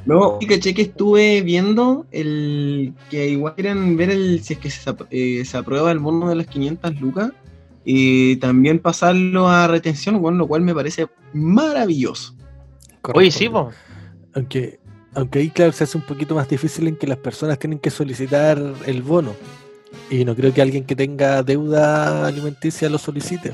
No, 0.04 0.38
y 0.40 0.46
caché 0.46 0.74
que 0.74 0.82
estuve 0.82 1.42
viendo 1.42 2.06
el 2.10 2.92
que 3.08 3.28
igual 3.28 3.54
quieren 3.54 3.96
ver 3.96 4.10
el 4.10 4.42
si 4.42 4.54
es 4.54 4.58
que 4.58 4.70
se, 4.70 4.94
eh, 5.10 5.44
se 5.44 5.56
aprueba 5.56 5.92
el 5.92 6.00
bono 6.00 6.28
de 6.28 6.34
las 6.34 6.46
500 6.48 7.00
lucas 7.00 7.32
y 7.84 8.36
también 8.36 8.78
pasarlo 8.78 9.48
a 9.48 9.66
retención, 9.66 10.20
bueno, 10.20 10.38
lo 10.38 10.48
cual 10.48 10.62
me 10.62 10.74
parece 10.74 11.06
maravilloso. 11.32 12.34
Oye, 13.14 13.30
sí, 13.30 13.48
po. 13.48 13.70
Aunque, 14.34 14.78
aunque 15.14 15.40
ahí, 15.40 15.50
claro, 15.50 15.72
se 15.72 15.84
hace 15.84 15.98
un 15.98 16.04
poquito 16.04 16.34
más 16.34 16.48
difícil 16.48 16.86
en 16.88 16.96
que 16.96 17.06
las 17.06 17.18
personas 17.18 17.58
tienen 17.58 17.78
que 17.78 17.90
solicitar 17.90 18.60
el 18.86 19.02
bono. 19.02 19.34
Y 20.10 20.24
no 20.24 20.34
creo 20.34 20.52
que 20.54 20.62
alguien 20.62 20.84
que 20.84 20.96
tenga 20.96 21.42
deuda 21.42 22.26
alimenticia 22.26 22.88
lo 22.88 22.98
solicite. 22.98 23.52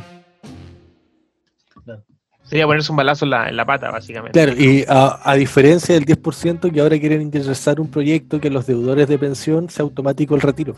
Sería 2.48 2.66
ponerse 2.66 2.90
un 2.90 2.96
balazo 2.96 3.24
en 3.26 3.30
la, 3.30 3.48
en 3.48 3.56
la 3.56 3.66
pata, 3.66 3.90
básicamente. 3.90 4.32
Claro, 4.42 4.58
y 4.58 4.84
a, 4.88 5.20
a 5.22 5.34
diferencia 5.34 5.94
del 5.94 6.06
10% 6.06 6.72
que 6.72 6.80
ahora 6.80 6.98
quieren 6.98 7.20
ingresar 7.22 7.78
un 7.80 7.88
proyecto 7.90 8.40
que 8.40 8.48
los 8.50 8.66
deudores 8.66 9.06
de 9.06 9.18
pensión 9.18 9.68
sea 9.68 9.82
automático 9.82 10.34
el 10.34 10.40
retiro. 10.40 10.74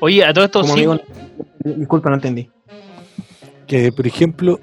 Oye, 0.00 0.24
a 0.24 0.32
todo 0.32 0.44
esto 0.44 0.60
Como 0.62 0.74
sí. 0.74 0.78
amigo, 0.84 1.00
disculpa, 1.64 2.08
no 2.08 2.16
entendí. 2.16 2.48
Que, 3.66 3.92
por 3.92 4.06
ejemplo, 4.06 4.60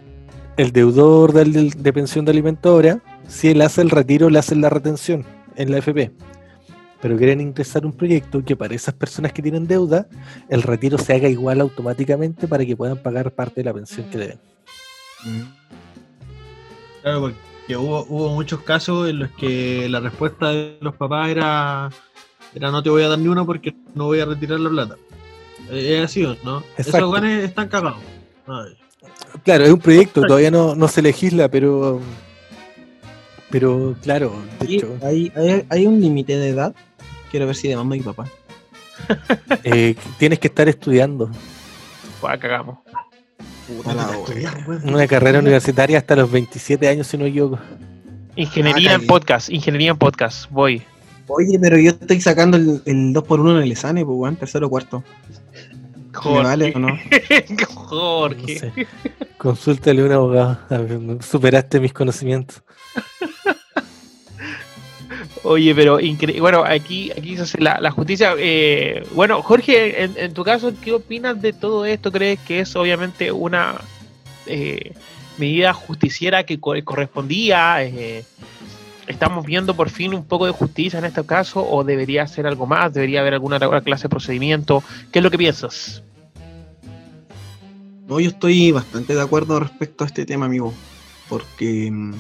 el 0.58 0.72
deudor 0.72 1.34
del- 1.34 1.54
del- 1.54 1.70
de, 1.72 1.94
pensión 1.94 2.26
de 2.26 2.32
alimento 2.32 2.70
ahora, 2.70 3.00
si 3.28 3.50
él 3.50 3.62
hace 3.62 3.82
el 3.82 3.90
retiro, 3.90 4.30
le 4.30 4.40
hacen 4.40 4.62
la 4.62 4.70
retención 4.70 5.26
en 5.56 5.72
la 5.72 5.78
FP. 5.78 6.12
Pero 7.02 7.18
quieren 7.18 7.42
ingresar 7.42 7.86
un 7.86 7.94
proyecto 7.94 8.44
que 8.44 8.56
para 8.56 8.74
esas 8.74 8.94
personas 8.96 9.32
que 9.32 9.42
tienen 9.42 9.68
deuda, 9.68 10.08
el 10.50 10.64
retiro 10.64 10.98
se 10.98 11.14
haga 11.14 11.30
igual 11.30 11.62
automáticamente 11.62 12.48
para 12.48 12.66
que 12.66 12.76
puedan 12.76 12.98
pagar 12.98 13.32
parte 13.32 13.62
de 13.62 13.66
la 13.66 13.74
pensión 13.74 14.10
que 14.10 14.18
deben. 14.18 14.40
Claro, 17.02 17.22
porque 17.22 17.78
hubo, 17.78 18.06
hubo 18.10 18.30
muchos 18.34 18.62
casos 18.62 19.10
en 19.10 19.20
los 19.20 19.32
que 19.32 19.88
la 19.90 20.00
respuesta 20.00 20.50
de 20.50 20.78
los 20.82 20.96
papás 20.96 21.30
era, 21.30 21.90
era 22.56 22.72
no 22.72 22.82
te 22.82 22.90
voy 22.90 23.04
a 23.04 23.10
dar 23.10 23.20
ni 23.20 23.28
uno 23.28 23.46
porque 23.46 23.76
no 23.94 24.06
voy 24.06 24.20
a 24.20 24.26
retirar 24.26 24.60
la 24.60 24.70
plata. 24.70 24.96
Eh, 25.70 25.98
Es 26.00 26.06
así, 26.06 26.26
¿o 26.26 26.36
¿no? 26.44 26.64
Exacto. 26.78 26.98
Esos 26.98 27.14
ganes 27.14 27.44
están 27.44 27.68
cagados. 27.68 28.00
Ay. 28.48 28.78
Claro, 29.44 29.66
es 29.66 29.72
un 29.72 29.80
proyecto, 29.80 30.22
todavía 30.22 30.52
no, 30.52 30.76
no 30.76 30.88
se 30.88 31.02
legisla, 31.02 31.50
pero. 31.50 32.02
Pero, 33.50 33.96
claro, 34.02 34.34
de 34.60 34.72
¿Y 34.72 34.76
hecho, 34.76 34.98
¿Hay, 35.02 35.32
hay, 35.36 35.66
hay 35.70 35.88
un 35.88 36.02
límite 36.02 36.38
de 36.38 36.50
edad? 36.50 36.76
Quiero 37.32 37.46
ver 37.46 37.56
si 37.56 37.68
de 37.68 37.76
mamá 37.76 37.96
y 37.98 38.02
papá. 38.02 38.26
eh, 39.64 39.96
tienes 40.18 40.40
que 40.40 40.48
estar 40.48 40.68
estudiando 40.68 41.30
Pues 42.20 42.40
cagamos. 42.40 42.80
Puta 43.68 43.94
la 43.94 44.08
una 44.84 45.06
carrera 45.08 45.40
universitaria 45.40 45.98
hasta 45.98 46.16
los 46.16 46.32
27 46.32 46.88
años, 46.88 47.06
si 47.08 47.18
no 47.18 47.24
me 47.26 47.30
equivoco. 47.30 47.60
Ingeniería 48.36 48.92
Ah, 48.92 48.94
en 48.94 49.00
cagué. 49.02 49.08
podcast, 49.08 49.50
ingeniería 49.50 49.92
en 49.92 49.98
podcast, 49.98 50.50
voy. 50.50 50.82
Oye, 51.28 51.60
pero 51.60 51.78
yo 51.78 51.90
estoy 51.92 52.22
sacando 52.22 52.56
el, 52.56 52.82
el 52.86 53.14
2x1 53.14 53.58
en 53.58 53.64
el 53.64 53.72
examen, 53.72 54.06
pues, 54.06 54.18
weón, 54.18 54.36
tercero 54.38 54.68
o 54.68 54.70
cuarto. 54.70 55.04
¿Me 56.14 56.14
Jorge. 56.18 56.44
vale 56.44 56.74
o 56.76 56.80
no? 56.80 56.88
No 57.50 57.66
Jorge. 57.76 58.60
sé. 58.60 58.88
Consúltale 59.38 60.02
a 60.02 60.06
un 60.06 60.12
abogado. 60.14 60.60
A 60.70 60.78
ver, 60.78 61.00
no- 61.00 61.22
Superaste 61.22 61.80
mis 61.82 61.92
conocimientos. 61.94 62.64
Oye, 65.48 65.74
pero 65.74 66.02
increíble. 66.02 66.42
Bueno, 66.42 66.66
aquí, 66.66 67.10
aquí 67.12 67.38
se 67.38 67.44
hace 67.44 67.62
la, 67.62 67.90
justicia. 67.92 68.36
eh, 68.38 69.08
bueno, 69.14 69.42
Jorge, 69.42 70.04
en, 70.04 70.34
tu 70.34 70.44
caso, 70.44 70.74
¿qué 70.84 70.92
opinas 70.92 71.42
de 71.42 71.54
todo 71.54 71.86
esto? 71.86 72.12
¿Crees 72.12 72.38
que 72.42 72.60
es 72.60 72.76
obviamente 72.76 73.32
una 73.32 73.76
eh, 74.46 74.92
medida 75.38 75.74
justiciera 75.74 76.44
que 76.44 76.60
co- 76.60 76.74
correspondía? 76.84 77.82
Eh, 77.82 78.26
¿Estamos 79.08 79.46
viendo 79.46 79.74
por 79.74 79.90
fin 79.90 80.14
un 80.14 80.26
poco 80.26 80.46
de 80.48 80.52
justicia 80.52 81.00
en 81.00 81.06
este 81.06 81.26
caso? 81.26 81.66
¿O 81.66 81.86
debería 81.86 82.28
ser 82.28 82.46
algo 82.46 82.66
más? 82.66 82.94
¿Debería 82.94 83.22
haber 83.22 83.36
alguna 83.36 83.58
clase 83.82 84.04
de 84.04 84.10
procedimiento? 84.10 84.84
¿Qué 85.14 85.20
es 85.20 85.24
lo 85.24 85.32
que 85.32 85.38
piensas? 85.38 86.04
No, 88.06 88.20
yo 88.20 88.30
estoy 88.32 88.74
bastante 88.74 89.16
de 89.16 89.22
acuerdo 89.22 89.62
respecto 89.62 90.04
a 90.04 90.08
este 90.08 90.26
tema, 90.26 90.48
amigo. 90.48 90.74
Porque 91.30 91.90
mm, 91.90 92.14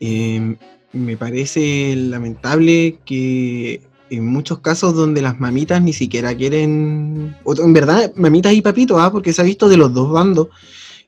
eh, 0.00 0.56
me 0.96 1.16
parece 1.16 1.94
lamentable 1.96 2.98
que 3.04 3.80
en 4.10 4.26
muchos 4.26 4.60
casos 4.60 4.94
donde 4.94 5.20
las 5.22 5.38
mamitas 5.40 5.82
ni 5.82 5.92
siquiera 5.92 6.34
quieren, 6.34 7.36
o 7.44 7.54
en 7.60 7.72
verdad, 7.72 8.12
mamitas 8.16 8.52
y 8.54 8.62
papitos, 8.62 8.98
¿ah? 9.00 9.10
porque 9.10 9.32
se 9.32 9.42
ha 9.42 9.44
visto 9.44 9.68
de 9.68 9.76
los 9.76 9.92
dos 9.92 10.10
bandos, 10.12 10.48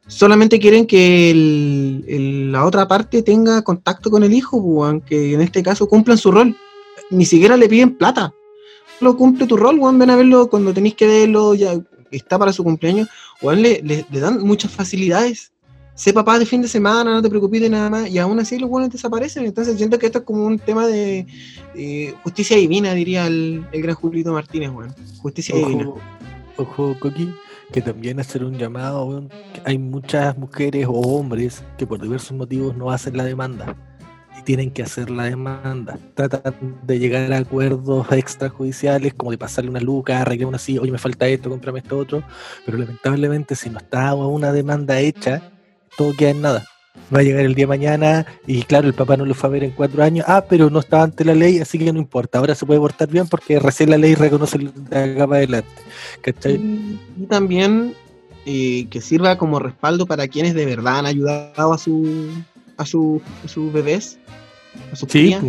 solamente 0.06 0.58
quieren 0.58 0.86
que 0.86 1.32
la 2.50 2.64
otra 2.64 2.88
parte 2.88 3.22
tenga 3.22 3.62
contacto 3.62 4.10
con 4.10 4.22
el 4.24 4.32
hijo, 4.32 4.60
pues, 4.62 4.74
weón, 4.78 5.00
que 5.00 5.34
en 5.34 5.40
este 5.40 5.62
caso 5.62 5.88
cumplan 5.88 6.18
su 6.18 6.30
rol. 6.32 6.56
Ni 7.10 7.24
siquiera 7.24 7.56
le 7.56 7.68
piden 7.68 7.96
plata. 7.96 8.32
Solo 8.98 9.16
cumple 9.16 9.46
tu 9.46 9.56
rol, 9.56 9.78
weón, 9.78 9.98
ven 9.98 10.10
a 10.10 10.16
verlo 10.16 10.48
cuando 10.50 10.74
tenéis 10.74 10.94
que 10.94 11.06
verlo, 11.06 11.54
ya 11.54 11.74
está 12.10 12.38
para 12.38 12.52
su 12.52 12.64
cumpleaños, 12.64 13.08
weón, 13.42 13.62
le, 13.62 13.80
le- 13.82 14.06
le 14.10 14.20
dan 14.20 14.40
muchas 14.42 14.70
facilidades. 14.72 15.52
Sé 15.98 16.12
papá 16.12 16.38
de 16.38 16.46
fin 16.46 16.62
de 16.62 16.68
semana, 16.68 17.12
no 17.12 17.20
te 17.20 17.28
preocupes 17.28 17.60
de 17.60 17.68
nada 17.68 17.90
más, 17.90 18.08
y 18.08 18.18
aún 18.18 18.38
así 18.38 18.56
los 18.56 18.70
buenos 18.70 18.88
desaparecen. 18.88 19.44
Entonces 19.46 19.76
siento 19.76 19.98
que 19.98 20.06
esto 20.06 20.20
es 20.20 20.24
como 20.24 20.46
un 20.46 20.56
tema 20.60 20.86
de 20.86 21.26
eh, 21.74 22.14
justicia 22.22 22.56
divina, 22.56 22.94
diría 22.94 23.26
el, 23.26 23.66
el 23.72 23.82
gran 23.82 23.96
Julito 23.96 24.32
Martínez, 24.32 24.70
weón. 24.70 24.94
Justicia 25.20 25.56
divina. 25.56 25.88
Ojo, 25.88 26.00
ojo, 26.56 26.96
Coqui, 27.00 27.34
que 27.72 27.82
también 27.82 28.20
hacer 28.20 28.44
un 28.44 28.56
llamado, 28.56 29.28
hay 29.64 29.78
muchas 29.78 30.38
mujeres 30.38 30.86
o 30.86 30.92
hombres 30.92 31.64
que 31.76 31.84
por 31.84 32.00
diversos 32.00 32.30
motivos 32.30 32.76
no 32.76 32.92
hacen 32.92 33.16
la 33.16 33.24
demanda 33.24 33.74
y 34.38 34.42
tienen 34.42 34.70
que 34.70 34.84
hacer 34.84 35.10
la 35.10 35.24
demanda. 35.24 35.98
Tratan 36.14 36.78
de 36.86 37.00
llegar 37.00 37.32
a 37.32 37.38
acuerdos 37.38 38.06
extrajudiciales, 38.12 39.14
como 39.14 39.32
de 39.32 39.38
pasarle 39.38 39.68
una 39.68 39.80
luca, 39.80 40.20
arreglar 40.20 40.46
una 40.46 40.58
así, 40.58 40.78
oye, 40.78 40.92
me 40.92 40.98
falta 40.98 41.26
esto, 41.26 41.50
cómprame 41.50 41.80
esto 41.80 41.98
otro, 41.98 42.22
pero 42.64 42.78
lamentablemente 42.78 43.56
si 43.56 43.68
no 43.68 43.78
está 43.78 44.14
una 44.14 44.52
demanda 44.52 45.00
hecha, 45.00 45.57
todo 45.98 46.14
queda 46.16 46.30
en 46.30 46.40
nada. 46.40 46.64
Va 47.14 47.20
a 47.20 47.22
llegar 47.22 47.44
el 47.44 47.54
día 47.54 47.64
de 47.64 47.68
mañana 47.68 48.26
y 48.46 48.62
claro, 48.62 48.86
el 48.86 48.94
papá 48.94 49.16
no 49.16 49.24
lo 49.24 49.34
fue 49.34 49.48
a 49.48 49.52
ver 49.52 49.64
en 49.64 49.70
cuatro 49.70 50.02
años. 50.02 50.24
Ah, 50.28 50.44
pero 50.48 50.68
no 50.70 50.78
estaba 50.80 51.02
ante 51.04 51.24
la 51.24 51.34
ley, 51.34 51.58
así 51.58 51.78
que 51.78 51.92
no 51.92 51.98
importa. 51.98 52.38
Ahora 52.38 52.54
se 52.54 52.64
puede 52.66 52.80
portar 52.80 53.08
bien 53.08 53.26
porque 53.28 53.58
recién 53.58 53.90
la 53.90 53.98
ley 53.98 54.14
reconoce 54.14 54.58
acá 54.90 55.26
para 55.26 55.36
adelante. 55.38 55.68
¿Cachai? 56.22 56.54
Y, 56.56 57.00
y 57.18 57.26
también 57.26 57.94
eh, 58.46 58.86
que 58.90 59.00
sirva 59.00 59.36
como 59.38 59.58
respaldo 59.58 60.06
para 60.06 60.28
quienes 60.28 60.54
de 60.54 60.66
verdad 60.66 61.00
han 61.00 61.06
ayudado 61.06 61.72
a 61.72 61.78
su 61.78 62.28
a, 62.76 62.84
su, 62.86 63.20
a 63.44 63.48
sus 63.48 63.72
bebés, 63.72 64.18
a 64.92 64.96
sus 64.96 65.10
Sí, 65.10 65.34
crías, 65.34 65.42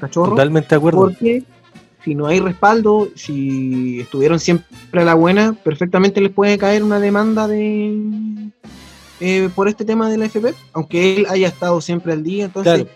cachorros. 0.00 0.30
totalmente 0.30 0.68
de 0.70 0.76
acuerdo. 0.76 1.00
Porque 1.00 1.42
si 2.04 2.14
no 2.14 2.26
hay 2.26 2.38
respaldo, 2.40 3.08
si 3.16 4.00
estuvieron 4.00 4.38
siempre 4.40 5.02
a 5.02 5.04
la 5.04 5.14
buena, 5.14 5.54
perfectamente 5.64 6.20
les 6.20 6.30
puede 6.32 6.56
caer 6.58 6.82
una 6.84 7.00
demanda 7.00 7.48
de 7.48 8.50
eh, 9.20 9.48
por 9.54 9.68
este 9.68 9.84
tema 9.84 10.08
de 10.10 10.18
la 10.18 10.26
FP, 10.26 10.54
aunque 10.72 11.16
él 11.16 11.26
haya 11.28 11.48
estado 11.48 11.80
siempre 11.80 12.12
al 12.12 12.22
día, 12.22 12.44
entonces 12.46 12.74
Claro. 12.74 12.88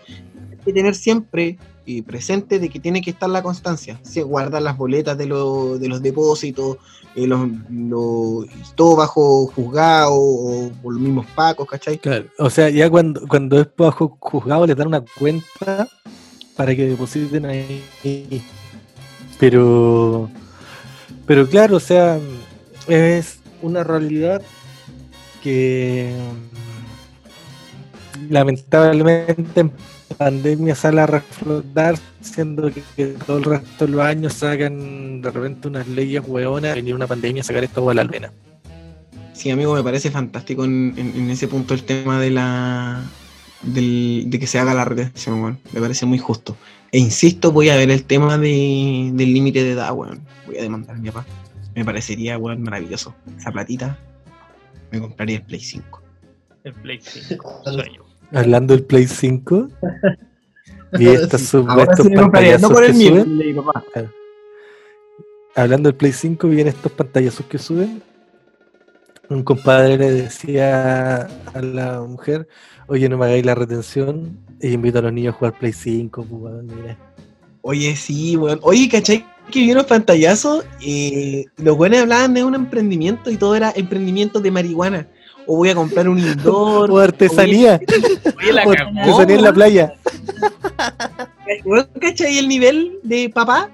hay 0.51 0.57
que 0.65 0.73
tener 0.73 0.95
siempre 0.95 1.57
eh, 1.85 2.01
presente 2.01 2.59
de 2.59 2.69
que 2.69 2.79
tiene 2.79 3.01
que 3.01 3.09
estar 3.09 3.29
la 3.29 3.43
constancia, 3.43 3.99
si 4.03 4.21
guardar 4.21 4.61
las 4.61 4.77
boletas 4.77 5.17
de, 5.17 5.25
lo- 5.25 5.77
de 5.77 5.89
los 5.89 6.01
depósitos, 6.01 6.77
eh, 7.15 7.27
los, 7.27 7.47
los- 7.69 8.45
todo 8.75 8.95
bajo 8.95 9.47
juzgado 9.47 10.13
o, 10.13 10.71
o 10.81 10.91
los 10.91 11.01
mismos 11.01 11.25
pacos, 11.35 11.67
¿cachai? 11.67 11.97
Claro, 11.97 12.25
o 12.39 12.49
sea, 12.49 12.69
ya 12.69 12.89
cuando, 12.89 13.27
cuando 13.27 13.59
es 13.59 13.67
bajo 13.77 14.17
juzgado 14.19 14.65
les 14.65 14.77
dan 14.77 14.87
una 14.87 15.03
cuenta 15.19 15.87
para 16.55 16.73
que 16.75 16.87
depositen 16.87 17.45
ahí. 17.45 17.83
Pero, 19.39 20.29
pero 21.25 21.47
claro, 21.49 21.77
o 21.77 21.79
sea, 21.81 22.19
es 22.87 23.39
una 23.61 23.83
realidad 23.83 24.41
que 25.43 26.15
mm, 28.19 28.31
lamentablemente 28.31 29.59
en 29.59 29.71
pandemia 30.17 30.73
sale 30.73 31.01
a 31.01 31.05
reflotar, 31.05 31.95
siendo 32.21 32.71
que, 32.71 33.05
todo 33.25 33.37
el 33.37 33.43
resto 33.43 33.85
de 33.85 33.91
los 33.91 34.01
años 34.01 34.33
sacan 34.33 35.21
de 35.21 35.29
repente 35.29 35.67
unas 35.67 35.87
leyes 35.87 36.23
hueonas, 36.25 36.75
venir 36.75 36.95
una 36.95 37.07
pandemia 37.07 37.41
a 37.41 37.45
sacar 37.45 37.63
esto 37.63 37.89
a 37.89 37.93
la 37.93 38.03
luna. 38.03 38.31
Sí, 39.33 39.49
amigo, 39.51 39.73
me 39.73 39.83
parece 39.83 40.09
fantástico 40.09 40.63
en, 40.63 41.29
ese 41.29 41.47
punto 41.47 41.73
el 41.73 41.83
tema 41.83 42.19
de 42.21 42.29
la 42.29 43.03
del- 43.61 44.25
de 44.27 44.39
que 44.39 44.47
se 44.47 44.59
haga 44.59 44.73
la 44.73 44.85
retención, 44.85 45.41
weón. 45.41 45.59
Me 45.73 45.81
parece 45.81 46.05
muy 46.05 46.19
justo. 46.19 46.55
E 46.91 46.99
insisto, 46.99 47.51
voy 47.51 47.69
a 47.69 47.75
ver 47.75 47.89
el 47.89 48.03
tema 48.03 48.37
de, 48.37 49.09
del 49.13 49.33
límite 49.33 49.63
de 49.63 49.71
edad, 49.71 49.91
weón. 49.93 50.21
Voy 50.45 50.57
a 50.57 50.61
demandar 50.61 50.95
a 50.95 50.99
mi 50.99 51.09
papá. 51.09 51.25
Me 51.75 51.83
parecería, 51.83 52.37
weón, 52.37 52.61
maravilloso. 52.61 53.15
Esa 53.37 53.51
platita, 53.51 53.97
me 54.93 54.99
compraría 55.01 55.37
el 55.37 55.43
Play 55.43 55.59
5. 55.59 56.01
El 56.63 56.73
Play 56.73 56.99
5, 57.01 57.61
sueño. 57.65 58.03
Hablando 58.31 58.75
del 58.75 58.85
Play 58.85 59.07
5 59.07 59.67
y 60.99 61.05
sub- 61.47 61.79
estos 61.79 62.07
sí 62.07 62.09
no 62.61 62.69
que 62.69 62.93
suben. 62.93 63.55
papá. 63.55 63.83
Hablando 65.55 65.89
del 65.89 65.95
Play 65.95 66.11
5, 66.13 66.47
vienen 66.47 66.67
estos 66.73 66.91
pantallazos 66.91 67.45
que 67.47 67.57
suben. 67.57 68.01
Un 69.29 69.43
compadre 69.43 69.97
le 69.97 70.11
decía 70.11 71.27
a 71.53 71.61
la 71.61 72.01
mujer, 72.01 72.47
oye, 72.87 73.07
no 73.09 73.17
me 73.17 73.25
hagáis 73.25 73.45
la 73.45 73.55
retención, 73.55 74.37
Y 74.59 74.69
invito 74.73 74.99
a 74.99 75.01
los 75.03 75.13
niños 75.13 75.33
a 75.33 75.37
jugar 75.37 75.57
Play 75.59 75.73
5, 75.73 76.23
pues, 76.23 76.41
weón, 76.41 76.67
mira. 76.67 76.97
Oye, 77.61 77.95
sí, 77.95 78.35
weón. 78.37 78.59
Oye, 78.61 78.89
¿cachai? 78.89 79.25
Que 79.51 79.59
vi 79.59 79.71
unos 79.71 79.85
pantallazos. 79.85 80.65
Eh, 80.81 81.45
los 81.57 81.77
buenos 81.77 81.99
hablaban 81.99 82.33
de 82.33 82.43
un 82.43 82.55
emprendimiento 82.55 83.29
y 83.29 83.37
todo 83.37 83.55
era 83.55 83.71
emprendimiento 83.75 84.39
de 84.39 84.51
marihuana. 84.51 85.07
O 85.45 85.57
voy 85.57 85.69
a 85.69 85.75
comprar 85.75 86.09
un 86.09 86.19
indoor. 86.19 86.91
O 86.91 86.97
artesanía. 86.97 87.79
La 88.51 88.63
o 88.63 88.73
cagó, 88.73 88.99
artesanía 88.99 89.35
en 89.35 89.43
la 89.43 89.53
playa. 89.53 89.93
¿Cachai 92.01 92.37
el 92.37 92.47
nivel 92.47 92.99
de 93.03 93.29
papá? 93.29 93.69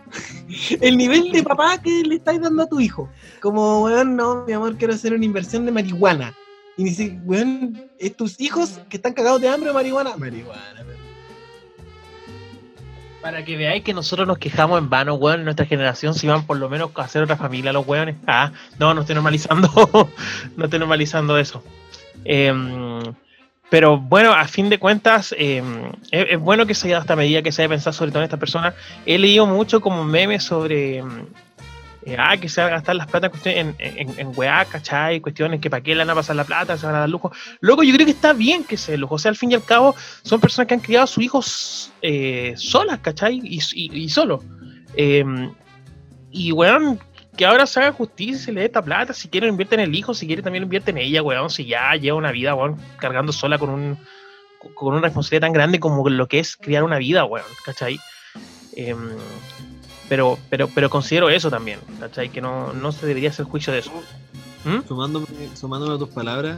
El 0.82 0.98
nivel 0.98 1.32
de 1.32 1.44
papá 1.44 1.80
que 1.82 2.04
le 2.04 2.16
estáis 2.16 2.42
dando 2.42 2.64
a 2.64 2.68
tu 2.68 2.80
hijo. 2.80 3.10
Como, 3.40 3.84
weón, 3.84 4.16
no, 4.16 4.46
mi 4.46 4.54
amor, 4.54 4.78
quiero 4.78 4.94
hacer 4.94 5.14
una 5.14 5.24
inversión 5.24 5.66
de 5.66 5.72
marihuana. 5.72 6.34
Y 6.76 6.86
dice, 6.86 7.20
weón, 7.26 7.90
¿es 8.00 8.16
tus 8.16 8.40
hijos 8.40 8.80
que 8.90 8.98
están 8.98 9.14
cagados 9.14 9.42
de 9.42 9.50
hambre 9.50 9.70
o 9.70 9.74
marihuana? 9.74 10.18
Marihuana, 10.18 10.84
weón. 10.86 10.99
Para 13.22 13.44
que 13.44 13.58
veáis 13.58 13.84
que 13.84 13.94
nosotros 13.94 14.28
nos 14.28 14.38
quejamos 14.38 14.80
en 14.80 14.90
vano, 14.90 15.16
weón, 15.16 15.40
en 15.40 15.46
nuestra 15.46 15.66
generación, 15.66 16.14
si 16.14 16.28
van 16.28 16.46
por 16.46 16.58
lo 16.58 16.70
menos 16.70 16.92
a 16.96 17.02
hacer 17.02 17.22
otra 17.22 17.36
familia 17.36 17.74
los 17.74 17.86
weones. 17.86 18.16
Ah, 18.28 18.52
no, 18.78 18.94
no 18.94 19.02
estoy 19.02 19.16
normalizando, 19.16 19.70
no 20.56 20.64
estoy 20.64 20.80
normalizando 20.80 21.38
eso. 21.38 21.62
Em, 22.24 23.02
pero 23.70 23.98
bueno, 23.98 24.34
a 24.34 24.48
fin 24.48 24.70
de 24.70 24.80
cuentas, 24.80 25.36
em, 25.38 25.92
es, 26.12 26.28
es 26.30 26.40
bueno 26.40 26.66
que 26.66 26.74
se 26.74 26.88
haya 26.88 26.96
dado 26.96 27.04
esta 27.04 27.16
medida, 27.18 27.42
que 27.42 27.52
se 27.52 27.62
haya 27.62 27.70
pensado 27.70 27.94
sobre 27.94 28.12
todo 28.12 28.22
en 28.22 28.26
esta 28.26 28.38
persona. 28.38 28.74
He 29.06 29.18
leído 29.18 29.46
mucho 29.46 29.82
como 29.82 30.06
memes 30.06 30.44
sobre, 30.44 31.00
em, 31.00 31.26
eh, 32.10 32.16
ah, 32.18 32.38
que 32.38 32.50
se 32.50 32.62
van 32.62 32.72
a 32.72 32.76
gastar 32.76 32.96
las 32.96 33.08
plata 33.08 33.32
en, 33.46 33.76
en, 33.78 34.20
en, 34.20 34.32
weá, 34.36 34.66
¿cachai? 34.66 35.22
Cuestiones 35.22 35.62
que 35.62 35.70
para 35.70 35.84
qué 35.84 35.94
le 35.94 36.00
van 36.00 36.10
a 36.10 36.16
pasar 36.16 36.36
la 36.36 36.44
plata, 36.44 36.78
se 36.78 36.86
van 36.86 36.96
a 36.96 37.00
dar 37.00 37.10
lujo. 37.10 37.32
Luego 37.60 37.84
yo 37.84 37.94
creo 37.94 38.06
que 38.06 38.12
está 38.12 38.34
bien 38.34 38.64
que 38.64 38.78
se 38.78 38.98
lujo. 38.98 39.16
O 39.16 39.20
sea, 39.20 39.30
al 39.30 39.36
fin 39.36 39.52
y 39.52 39.56
al 39.56 39.64
cabo, 39.64 39.96
son 40.24 40.40
personas 40.40 40.68
que 40.68 40.74
han 40.74 40.80
criado 40.80 41.04
a 41.04 41.08
sus 41.08 41.24
hijos 41.24 41.92
eh, 42.02 42.54
solas, 42.56 43.00
¿cachai? 43.00 43.40
Y, 43.44 43.60
y, 43.74 44.04
y 44.04 44.10
solo. 44.10 44.44
Eh, 44.96 45.24
y, 46.32 46.52
weón, 46.52 47.00
que 47.38 47.46
ahora 47.46 47.66
se 47.66 47.80
haga 47.80 47.92
justicia 47.92 48.36
y 48.36 48.40
se 48.40 48.52
le 48.52 48.62
dé 48.62 48.66
esta 48.66 48.82
plata. 48.82 49.14
Si 49.14 49.30
quiere, 49.30 49.48
invierte 49.48 49.76
en 49.76 49.82
el 49.82 49.96
hijo. 49.96 50.14
Si 50.14 50.26
quiere, 50.26 50.42
también 50.42 50.64
invierte 50.64 50.92
en 50.92 50.98
ella, 50.98 51.22
weón. 51.22 51.50
Si 51.50 51.66
ya 51.66 51.96
lleva 51.96 52.18
una 52.18 52.32
vida, 52.32 52.56
weón, 52.56 52.78
cargando 52.98 53.32
sola 53.32 53.58
con 53.58 53.70
un 53.70 53.98
con 54.76 54.94
una 54.94 55.04
responsabilidad 55.04 55.48
tan 55.48 55.54
grande 55.54 55.80
como 55.80 56.08
lo 56.10 56.28
que 56.28 56.40
es 56.40 56.58
criar 56.58 56.84
una 56.84 56.98
vida, 56.98 57.24
weón, 57.24 57.46
¿cachai? 57.64 57.98
Eh, 58.76 58.96
pero, 60.10 60.40
pero, 60.50 60.68
pero 60.68 60.90
considero 60.90 61.30
eso 61.30 61.52
también, 61.52 61.80
¿cachai? 62.00 62.30
Que 62.30 62.42
no, 62.42 62.74
no 62.74 62.92
se 62.92 63.06
debería 63.06 63.30
hacer 63.30 63.46
juicio 63.46 63.72
de 63.72 63.80
eso. 63.80 63.92
¿Mm? 64.66 64.88
Sumándome, 64.88 65.28
sumándome 65.56 65.96
a 65.96 65.98
tus 66.00 66.10
palabras, 66.10 66.58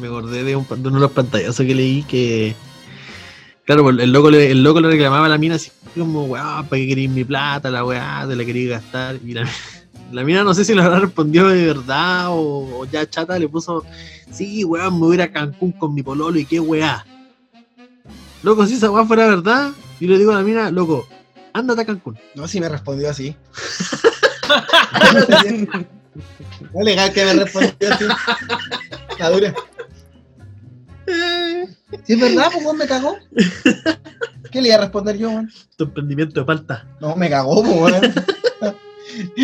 me 0.00 0.06
acordé 0.06 0.44
de, 0.44 0.56
un, 0.56 0.66
de 0.66 0.88
uno 0.88 0.92
de 0.92 1.00
los 1.00 1.10
pantallazos 1.10 1.66
que 1.66 1.74
leí 1.74 2.04
que. 2.04 2.54
Claro, 3.64 3.82
pues, 3.82 3.98
el 3.98 4.12
loco, 4.12 4.30
le, 4.30 4.50
el 4.50 4.62
loco 4.62 4.80
le 4.80 4.88
reclamaba 4.88 5.26
a 5.26 5.28
la 5.28 5.38
mina 5.38 5.56
así 5.56 5.70
como, 5.94 6.24
weá, 6.24 6.64
¿para 6.68 6.80
qué 6.80 6.88
queréis 6.88 7.10
mi 7.10 7.24
plata? 7.24 7.70
La 7.70 7.84
weá, 7.84 8.24
te 8.28 8.36
la 8.36 8.44
quería 8.44 8.78
gastar. 8.78 9.16
Y 9.24 9.32
la, 9.32 9.48
la 10.12 10.22
mina 10.22 10.44
no 10.44 10.54
sé 10.54 10.64
si 10.64 10.74
le 10.74 10.82
habrá 10.82 11.00
respondido 11.00 11.48
de 11.48 11.66
verdad 11.66 12.28
o, 12.28 12.80
o 12.80 12.84
ya 12.86 13.08
chata 13.08 13.38
le 13.38 13.48
puso, 13.48 13.84
sí, 14.30 14.64
weá, 14.64 14.88
me 14.90 14.98
voy 14.98 15.12
a 15.12 15.14
ir 15.14 15.22
a 15.22 15.32
Cancún 15.32 15.72
con 15.72 15.94
mi 15.94 16.02
pololo 16.02 16.38
y 16.38 16.46
qué 16.46 16.60
weá. 16.60 17.04
Loco, 18.42 18.66
si 18.66 18.74
esa 18.74 18.90
weá 18.90 19.04
fuera 19.04 19.26
verdad, 19.26 19.72
y 20.00 20.06
le 20.06 20.18
digo 20.18 20.30
a 20.30 20.36
la 20.36 20.42
mina, 20.42 20.70
loco, 20.70 21.08
ándate 21.54 21.80
a 21.82 21.86
Cancún. 21.86 22.18
No, 22.34 22.46
si 22.46 22.60
me 22.60 22.68
respondió 22.68 23.08
así. 23.08 23.34
no 26.74 26.82
legal 26.82 27.12
que 27.12 27.24
me 27.24 27.32
respondió 27.34 27.92
así. 27.94 28.04
La 29.18 29.30
dura. 29.30 29.54
Si 32.04 32.12
es 32.14 32.20
verdad, 32.20 32.50
pues 32.52 32.76
me 32.76 32.86
cagó. 32.86 33.16
¿Qué 34.50 34.60
le 34.60 34.68
iba 34.68 34.76
a 34.76 34.80
responder 34.80 35.16
yo, 35.16 35.30
weón? 35.30 35.50
Tu 35.76 35.84
emprendimiento 35.84 36.40
de 36.40 36.46
palta. 36.46 36.86
No, 37.00 37.16
me 37.16 37.30
cagó, 37.30 37.62
pues. 37.62 37.94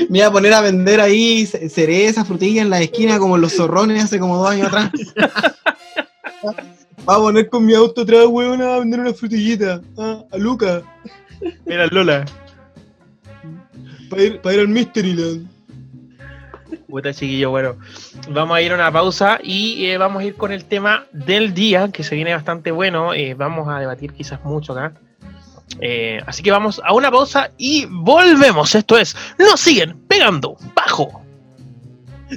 Me 0.09 0.19
iba 0.19 0.27
a 0.29 0.33
poner 0.33 0.53
a 0.55 0.61
vender 0.61 1.01
ahí 1.01 1.47
ce- 1.47 1.69
cereza, 1.69 2.25
frutilla 2.25 2.63
en 2.63 2.71
la 2.71 2.81
esquina 2.81 3.19
como 3.19 3.37
en 3.37 3.43
los 3.43 3.55
zorrones 3.55 4.03
hace 4.05 4.19
como 4.19 4.37
dos 4.39 4.51
años 4.51 4.67
atrás. 4.69 4.91
Va 7.09 7.17
a 7.17 7.19
poner 7.19 7.49
con 7.49 7.65
mi 7.65 7.75
auto 7.75 8.03
atrás, 8.03 8.27
weón, 8.29 8.63
a 8.63 8.79
vender 8.79 9.01
una 9.01 9.15
frutillita. 9.15 9.81
ah, 9.99 10.23
a 10.31 10.37
Luca. 10.37 10.83
Mira, 11.67 11.87
Lola. 11.87 12.25
Para 14.09 14.23
ir, 14.23 14.41
pa' 14.41 14.53
ir 14.53 14.61
al 14.61 14.69
Mysteryland. 14.69 15.49
Puta 16.89 17.15
chiquillo, 17.15 17.51
bueno, 17.51 17.77
vamos 18.31 18.57
a 18.57 18.63
ir 18.63 18.73
a 18.73 18.75
una 18.75 18.91
pausa 18.91 19.39
y 19.43 19.87
eh, 19.87 19.97
vamos 19.97 20.23
a 20.23 20.25
ir 20.25 20.35
con 20.35 20.51
el 20.51 20.65
tema 20.65 21.07
del 21.13 21.55
día, 21.55 21.89
que 21.93 22.03
se 22.03 22.17
viene 22.17 22.35
bastante 22.35 22.73
bueno. 22.73 23.15
eh, 23.15 23.35
vamos 23.35 23.69
a 23.69 23.79
debatir 23.79 24.13
quizás 24.13 24.45
mucho 24.45 24.73
acá. 24.73 24.95
Eh, 25.81 26.21
así 26.27 26.43
que 26.43 26.51
vamos 26.51 26.81
a 26.85 26.93
una 26.93 27.11
pausa 27.11 27.53
y 27.57 27.87
volvemos. 27.87 28.75
Esto 28.75 28.99
es, 28.99 29.17
nos 29.39 29.61
siguen 29.61 30.01
pegando 30.09 30.57
bajo. 30.75 31.23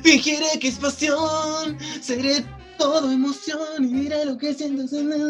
Fingiré 0.04 0.60
que 0.60 0.68
es 0.68 0.78
pasión, 0.78 1.78
seré 2.00 2.44
todo 2.78 3.12
emoción 3.12 3.60
y 3.80 3.88
mira 3.88 4.24
lo 4.26 4.38
que 4.38 4.54
siento. 4.54 4.84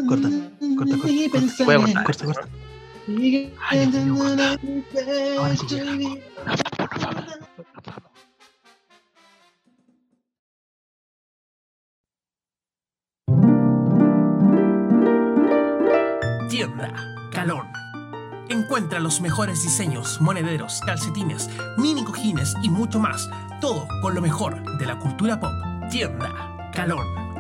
Corta, 0.08 0.30
corta, 0.78 0.98
corta, 0.98 1.08
Y 1.08 1.30
corta. 1.30 1.64
Voy 1.66 1.76
a 1.76 1.80
cortar. 1.80 2.04
Corta, 2.04 2.26
corta. 2.26 2.50
y 3.08 3.54
Ay, 3.70 3.86
Dios 3.88 4.06
mío, 4.06 4.24
corta. 4.24 4.58
que 4.92 5.36
Ahora 5.38 5.56
sí, 5.58 5.66
estoy 5.70 5.98
bien. 5.98 6.20
Nos 6.46 6.62
vamos, 6.64 6.92
nos 6.92 7.02
vamos, 7.02 7.26
nos 7.86 7.96
vamos. 7.96 8.12
Tienda 16.50 16.94
Calón. 17.32 17.68
Encuentra 18.50 19.00
los 19.00 19.22
mejores 19.22 19.64
diseños, 19.64 20.22
monederos, 20.22 20.82
calcetines, 20.86 21.50
mini 21.78 22.04
cojines 22.04 22.54
y 22.62 22.70
mucho 22.70 23.00
más. 23.00 23.30
Todo 23.62 23.88
con 24.02 24.14
lo 24.14 24.22
mejor 24.22 24.62
de 24.78 24.86
la 24.86 25.00
cultura 25.00 25.40
pop. 25.40 25.52
Tienda 25.90 26.70
Calón. 26.74 27.33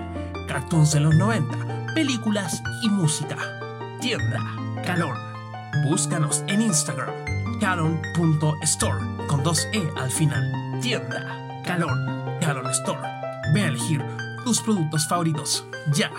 Cartoons 0.53 0.91
de 0.91 0.99
los 0.99 1.15
90, 1.15 1.95
películas 1.95 2.61
y 2.83 2.89
música. 2.89 3.37
Tienda 3.99 4.39
Calón. 4.85 5.17
Búscanos 5.83 6.43
en 6.45 6.61
Instagram. 6.61 7.09
Calon.store 7.59 9.03
con 9.27 9.41
dos 9.41 9.67
E 9.73 9.81
al 9.97 10.11
final. 10.11 10.79
Tienda 10.79 11.25
Calón. 11.65 11.97
Calon 12.39 12.69
Store. 12.69 13.01
Ve 13.55 13.63
a 13.63 13.67
elegir 13.69 14.05
tus 14.45 14.61
productos 14.61 15.07
favoritos. 15.07 15.65
Ya. 15.91 16.11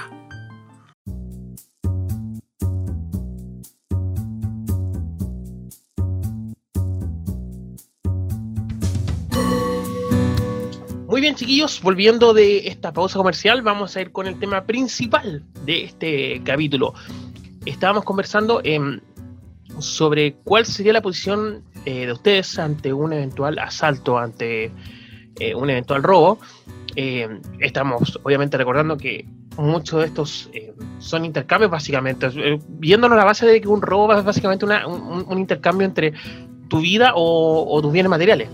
Bien, 11.24 11.36
chiquillos, 11.36 11.80
volviendo 11.80 12.34
de 12.34 12.68
esta 12.68 12.92
pausa 12.92 13.16
comercial, 13.16 13.62
vamos 13.62 13.96
a 13.96 14.02
ir 14.02 14.12
con 14.12 14.26
el 14.26 14.38
tema 14.38 14.64
principal 14.64 15.42
de 15.64 15.84
este 15.84 16.42
capítulo. 16.44 16.92
Estábamos 17.64 18.04
conversando 18.04 18.60
em, 18.62 19.00
sobre 19.78 20.34
cuál 20.44 20.66
sería 20.66 20.92
la 20.92 21.00
posición 21.00 21.64
eh, 21.86 22.04
de 22.04 22.12
ustedes 22.12 22.58
ante 22.58 22.92
un 22.92 23.14
eventual 23.14 23.58
asalto, 23.58 24.18
ante 24.18 24.70
eh, 25.40 25.54
un 25.54 25.70
eventual 25.70 26.02
robo. 26.02 26.40
Eh, 26.94 27.40
estamos 27.58 28.20
obviamente 28.22 28.58
recordando 28.58 28.98
que 28.98 29.26
muchos 29.56 30.00
de 30.00 30.06
estos 30.06 30.50
eh, 30.52 30.74
son 30.98 31.24
intercambios 31.24 31.70
básicamente, 31.70 32.26
eh, 32.36 32.60
viéndonos 32.68 33.16
la 33.16 33.24
base 33.24 33.46
de 33.46 33.62
que 33.62 33.68
un 33.68 33.80
robo 33.80 34.12
es 34.12 34.22
básicamente 34.24 34.66
un 34.66 35.38
intercambio 35.38 35.86
entre 35.86 36.12
tu 36.68 36.80
vida 36.80 37.12
o, 37.14 37.64
o 37.66 37.80
tus 37.80 37.92
bienes 37.92 38.10
materiales. 38.10 38.50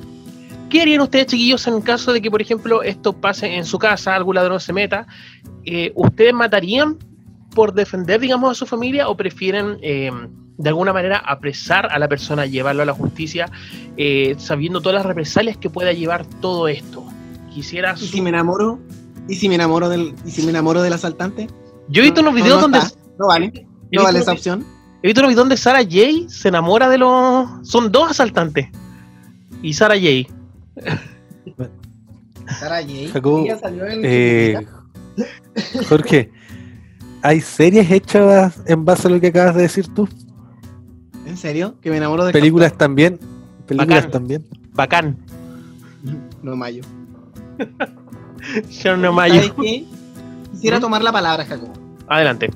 ¿Qué 0.71 0.81
harían 0.81 1.01
ustedes, 1.01 1.27
chiquillos, 1.27 1.67
en 1.67 1.81
caso 1.83 2.13
de 2.13 2.23
que, 2.23 2.31
por 2.31 2.41
ejemplo, 2.41 2.83
esto 2.83 3.13
pase 3.13 3.57
en 3.57 3.65
su 3.65 3.79
casa, 3.79 4.15
algún 4.15 4.37
ladrón 4.37 4.61
se 4.61 4.73
meta? 4.73 5.07
Eh, 5.65 5.93
¿Ustedes 5.97 6.33
matarían 6.33 6.97
por 7.55 7.75
defender, 7.75 8.21
digamos, 8.21 8.53
a 8.53 8.55
su 8.55 8.67
familia 8.67 9.09
o 9.09 9.17
prefieren, 9.17 9.79
eh, 9.83 10.11
de 10.57 10.69
alguna 10.69 10.93
manera, 10.93 11.19
apresar 11.19 11.89
a 11.91 11.99
la 11.99 12.07
persona, 12.07 12.47
llevarlo 12.47 12.83
a 12.83 12.87
la 12.87 12.95
justicia, 12.95 13.51
eh, 13.97 14.37
sabiendo 14.39 14.81
todas 14.81 14.95
las 14.95 15.07
represalias 15.07 15.57
que 15.57 15.69
pueda 15.69 15.93
llevar 15.93 16.25
todo 16.41 16.69
esto? 16.69 17.05
Quisiera... 17.53 17.95
¿Y 18.01 18.07
si 18.07 18.21
me 18.21 18.31
enamoro? 18.31 18.79
¿Y 19.29 19.35
si 19.35 19.49
me 19.49 19.57
enamoro 19.57 19.89
del, 19.89 20.15
y 20.25 20.31
si 20.31 20.43
me 20.43 20.51
enamoro 20.51 20.83
del 20.83 20.93
asaltante? 20.93 21.49
Yo 21.89 22.01
he 22.03 22.05
visto 22.05 22.21
unos 22.21 22.33
No, 22.33 22.37
videos 22.37 22.57
no 22.57 22.63
donde... 22.63 22.79
está. 22.79 22.99
No 23.19 23.27
vale. 23.27 23.67
No 23.91 24.05
vale 24.05 24.21
esa 24.21 24.33
opción. 24.33 24.65
He 25.03 25.09
visto 25.09 25.21
unos 25.21 25.31
videos 25.31 25.43
donde 25.43 25.57
Sarah 25.57 25.83
Jay 25.83 26.27
se 26.29 26.49
enamora 26.49 26.89
de 26.89 26.99
los... 26.99 27.49
Son 27.69 27.91
dos 27.91 28.13
asaltantes. 28.13 28.69
Y 29.63 29.73
Sarah 29.73 29.97
Jay. 29.97 30.29
Sara 32.59 32.81
salió 33.61 33.87
en 33.87 34.01
Eh, 34.05 34.67
Jorge, 35.89 36.31
¿hay 37.23 37.41
series 37.41 37.91
hechas 37.91 38.61
en 38.67 38.85
base 38.85 39.09
a 39.09 39.11
lo 39.11 39.21
que 39.21 39.29
acabas 39.29 39.55
de 39.55 39.63
decir 39.63 39.87
tú? 39.95 40.09
¿En 41.27 41.37
serio? 41.37 41.77
¿Que 41.81 41.91
me 41.91 41.99
enamoro 41.99 42.25
de 42.25 42.33
Películas 42.33 42.77
también. 42.77 43.19
Películas 43.67 44.05
Bacán. 44.05 44.11
también. 44.11 44.47
Bacán. 44.73 45.17
No, 46.43 46.57
Mayo. 46.57 46.83
Sharon 48.69 49.15
Mayo. 49.15 49.35
¿Sabes 49.35 49.53
qué? 49.61 49.85
Quisiera 50.53 50.79
¿Mm? 50.79 50.81
tomar 50.81 51.03
la 51.03 51.13
palabra, 51.13 51.45
Jacobo. 51.45 51.73
Adelante. 52.09 52.51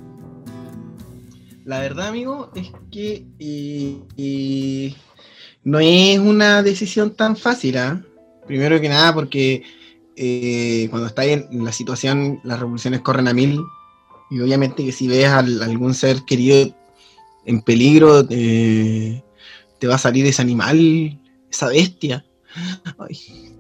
La 1.64 1.78
verdad, 1.80 2.08
amigo, 2.08 2.50
es 2.54 2.72
que 2.90 3.26
eh, 3.38 4.00
eh, 4.16 4.94
no 5.62 5.78
es 5.80 6.18
una 6.18 6.62
decisión 6.62 7.14
tan 7.14 7.37
fácil, 7.37 7.78
¿ah? 7.78 8.02
Primero 8.46 8.80
que 8.80 8.88
nada, 8.88 9.14
porque 9.14 9.62
eh, 10.16 10.87
cuando 10.90 11.09
estás 11.09 11.26
en 11.26 11.64
la 11.64 11.72
situación, 11.72 12.40
las 12.44 12.59
revoluciones 12.59 13.00
corren 13.00 13.28
a 13.28 13.35
mil. 13.35 13.61
Y 14.30 14.40
obviamente 14.40 14.85
que 14.85 14.92
si 14.92 15.09
ves 15.09 15.26
a 15.26 15.38
algún 15.38 15.94
ser 15.94 16.22
querido 16.24 16.74
en 17.44 17.62
peligro, 17.62 18.26
te 18.26 19.22
va 19.87 19.96
a 19.96 19.98
salir 19.98 20.26
ese 20.26 20.42
animal, 20.42 21.20
esa 21.50 21.68
bestia 21.68 22.24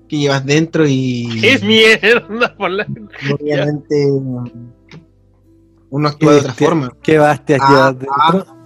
que 0.08 0.18
llevas 0.18 0.44
dentro 0.44 0.86
y. 0.86 1.40
¡Es 1.42 1.62
mierda! 1.62 2.56
Por 2.56 2.70
la... 2.70 2.86
Obviamente 3.40 4.06
uno 5.90 6.08
actúa 6.08 6.32
de 6.32 6.38
otra 6.40 6.54
forma. 6.54 6.92
¿Qué 7.02 7.18
bestia 7.18 7.58
Ah, 7.60 7.68
llevas 7.70 7.98
dentro? 7.98 8.56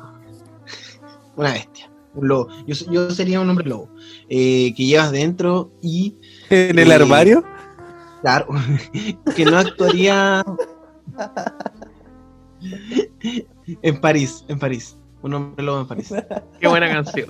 Una 1.37 1.53
bestia, 1.53 1.78
un 2.15 2.29
lobo. 2.29 2.49
Yo, 2.67 2.75
yo 2.91 3.11
sería 3.11 3.41
un 3.41 3.49
hombre 3.51 3.69
lobo. 3.69 3.89
eh, 4.29 4.75
que 4.75 4.85
llevas 4.87 5.13
dentro 5.13 5.71
y, 5.83 6.17
¿En 6.51 6.79
el 6.79 6.91
eh, 6.91 6.95
armario? 6.95 7.45
claro, 8.23 8.47
que 9.37 9.45
no 9.47 9.59
actuaría 9.59 10.43
en 13.83 14.01
París, 14.01 14.45
en 14.49 14.59
París. 14.59 14.97
Un 15.23 15.35
hombre 15.35 15.65
lobo 15.65 15.81
en 15.81 15.87
París. 15.87 16.15
Qué 16.61 16.69
buena 16.69 16.89
canción. 16.89 17.27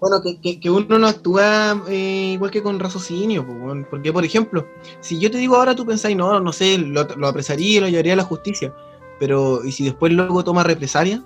Bueno, 0.00 0.22
que, 0.22 0.40
que- 0.40 0.58
que 0.60 0.70
uno 0.70 0.98
no 0.98 1.06
actúa 1.06 1.82
eh, 1.88 2.32
igual 2.34 2.50
que 2.50 2.62
con 2.62 2.80
raciocinio, 2.80 3.46
porque 3.90 4.12
por 4.12 4.24
ejemplo, 4.24 4.66
si 5.00 5.18
yo 5.20 5.30
te 5.30 5.36
digo 5.36 5.56
ahora 5.56 5.74
tú 5.76 5.84
pensáis, 5.84 6.16
no, 6.16 6.40
no 6.40 6.52
sé, 6.54 6.78
lo, 6.78 7.04
lo 7.16 7.28
apresaría, 7.28 7.82
lo 7.82 7.88
llevaría 7.88 8.14
a 8.14 8.16
la 8.16 8.24
justicia, 8.24 8.72
pero 9.18 9.62
¿y 9.64 9.72
si 9.72 9.84
después 9.84 10.10
luego 10.12 10.42
toma 10.42 10.62
represalia? 10.62 11.22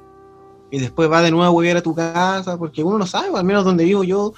Y 0.74 0.80
después 0.80 1.08
va 1.08 1.22
de 1.22 1.30
nuevo 1.30 1.44
a 1.44 1.52
huevear 1.52 1.76
a 1.76 1.82
tu 1.82 1.94
casa, 1.94 2.58
porque 2.58 2.82
uno 2.82 2.98
no 2.98 3.06
sabe, 3.06 3.28
al 3.38 3.44
menos 3.44 3.64
donde 3.64 3.84
vivo 3.84 4.02
yo, 4.02 4.34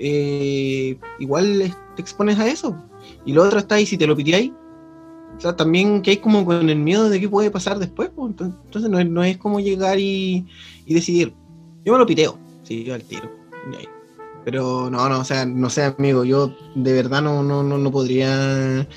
eh, 0.00 0.98
igual 1.20 1.72
te 1.94 2.02
expones 2.02 2.40
a 2.40 2.48
eso. 2.48 2.74
Y 3.24 3.32
lo 3.32 3.44
otro 3.44 3.60
está 3.60 3.76
ahí, 3.76 3.86
si 3.86 3.96
te 3.96 4.04
lo 4.08 4.16
pitiáis, 4.16 4.50
o 5.36 5.40
sea, 5.40 5.54
también 5.54 6.02
que 6.02 6.10
hay 6.10 6.16
como 6.16 6.44
con 6.44 6.68
el 6.68 6.76
miedo 6.80 7.08
de 7.08 7.20
qué 7.20 7.28
puede 7.28 7.52
pasar 7.52 7.78
después. 7.78 8.10
Enton- 8.16 8.58
entonces 8.64 8.90
no 8.90 8.98
es, 8.98 9.08
no 9.08 9.22
es 9.22 9.38
como 9.38 9.60
llegar 9.60 10.00
y, 10.00 10.44
y 10.86 10.92
decidir, 10.92 11.32
yo 11.84 11.92
me 11.92 12.00
lo 12.00 12.06
piteo, 12.06 12.36
sí, 12.64 12.82
yo 12.82 12.92
al 12.92 13.04
tiro. 13.04 13.30
Pero 14.44 14.90
no, 14.90 15.08
no, 15.08 15.20
o 15.20 15.24
sea, 15.24 15.46
no 15.46 15.70
sé, 15.70 15.84
amigo, 15.84 16.24
yo 16.24 16.52
de 16.74 16.92
verdad 16.94 17.22
no, 17.22 17.44
no, 17.44 17.62
no, 17.62 17.78
no 17.78 17.92
podría 17.92 18.88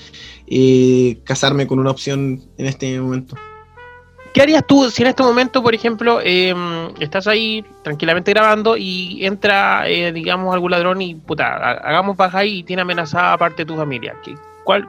eh, 0.48 1.22
casarme 1.24 1.68
con 1.68 1.78
una 1.78 1.92
opción 1.92 2.42
en 2.58 2.66
este 2.66 3.00
momento. 3.00 3.36
¿Qué 4.34 4.42
harías 4.42 4.66
tú 4.68 4.90
si 4.92 5.02
en 5.02 5.08
este 5.10 5.24
momento, 5.24 5.64
por 5.64 5.74
ejemplo, 5.74 6.20
eh, 6.24 6.54
estás 7.00 7.26
ahí 7.28 7.66
tranquilamente 7.84 8.32
grabando 8.32 8.78
y 8.78 9.26
entra, 9.26 9.88
eh, 9.90 10.12
digamos, 10.12 10.54
algún 10.54 10.72
ladrón 10.72 11.02
y, 11.02 11.16
puta, 11.16 11.48
ha- 11.56 11.72
hagamos 11.90 12.16
baja 12.16 12.46
y 12.46 12.64
tiene 12.64 12.84
amenazada 12.84 13.38
parte 13.38 13.64
de 13.64 13.66
tu 13.66 13.76
familia? 13.76 14.16
¿Qué- 14.24 14.36
¿Cuál, 14.64 14.88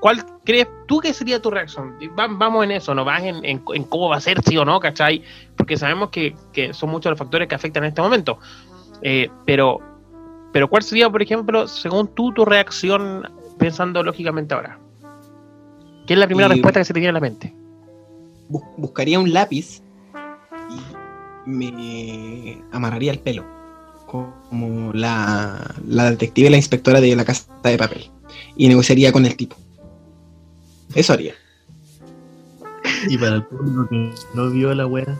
¿Cuál 0.00 0.24
crees 0.44 0.68
tú 0.86 1.00
que 1.00 1.12
sería 1.12 1.42
tu 1.42 1.50
reacción? 1.50 1.94
Va- 2.18 2.28
vamos 2.30 2.64
en 2.64 2.70
eso, 2.70 2.94
no 2.94 3.04
vas 3.04 3.22
en, 3.22 3.44
en- 3.44 3.62
en 3.74 3.84
cómo 3.84 4.08
va 4.08 4.16
a 4.16 4.20
ser, 4.20 4.40
sí 4.42 4.56
o 4.56 4.64
no, 4.64 4.80
¿cachai? 4.80 5.22
Porque 5.56 5.76
sabemos 5.76 6.08
que, 6.10 6.34
que 6.52 6.72
son 6.72 6.88
muchos 6.90 7.10
los 7.10 7.18
factores 7.18 7.46
que 7.48 7.54
afectan 7.54 7.84
en 7.84 7.88
este 7.88 8.00
momento. 8.00 8.38
Eh, 9.02 9.28
pero, 9.44 9.80
pero 10.52 10.68
¿cuál 10.68 10.82
sería, 10.82 11.10
por 11.10 11.20
ejemplo, 11.20 11.68
según 11.68 12.08
tú, 12.14 12.32
tu 12.32 12.44
reacción 12.44 13.28
pensando 13.58 14.02
lógicamente 14.02 14.54
ahora? 14.54 14.78
¿Qué 16.06 16.14
es 16.14 16.18
la 16.18 16.26
primera 16.26 16.48
Y- 16.48 16.52
respuesta 16.52 16.80
que 16.80 16.84
se 16.84 16.94
te 16.94 17.00
viene 17.00 17.10
a 17.10 17.14
la 17.14 17.20
mente? 17.20 17.54
Bus- 18.48 18.62
buscaría 18.76 19.18
un 19.18 19.32
lápiz 19.32 19.80
y 20.70 21.48
me 21.48 22.62
amarraría 22.72 23.12
el 23.12 23.18
pelo. 23.20 23.44
Como 24.06 24.92
la, 24.94 25.74
la 25.86 26.10
detective 26.10 26.48
y 26.48 26.50
la 26.50 26.56
inspectora 26.56 27.00
de 27.00 27.14
la 27.14 27.24
casa 27.24 27.44
de 27.62 27.76
papel. 27.76 28.10
Y 28.56 28.68
negociaría 28.68 29.12
con 29.12 29.26
el 29.26 29.36
tipo. 29.36 29.56
Eso 30.94 31.12
haría. 31.12 31.34
Y 33.08 33.18
para 33.18 33.36
el 33.36 33.44
público 33.44 33.86
que 33.90 34.10
no 34.34 34.50
vio 34.50 34.74
la 34.74 34.86
wea, 34.86 35.18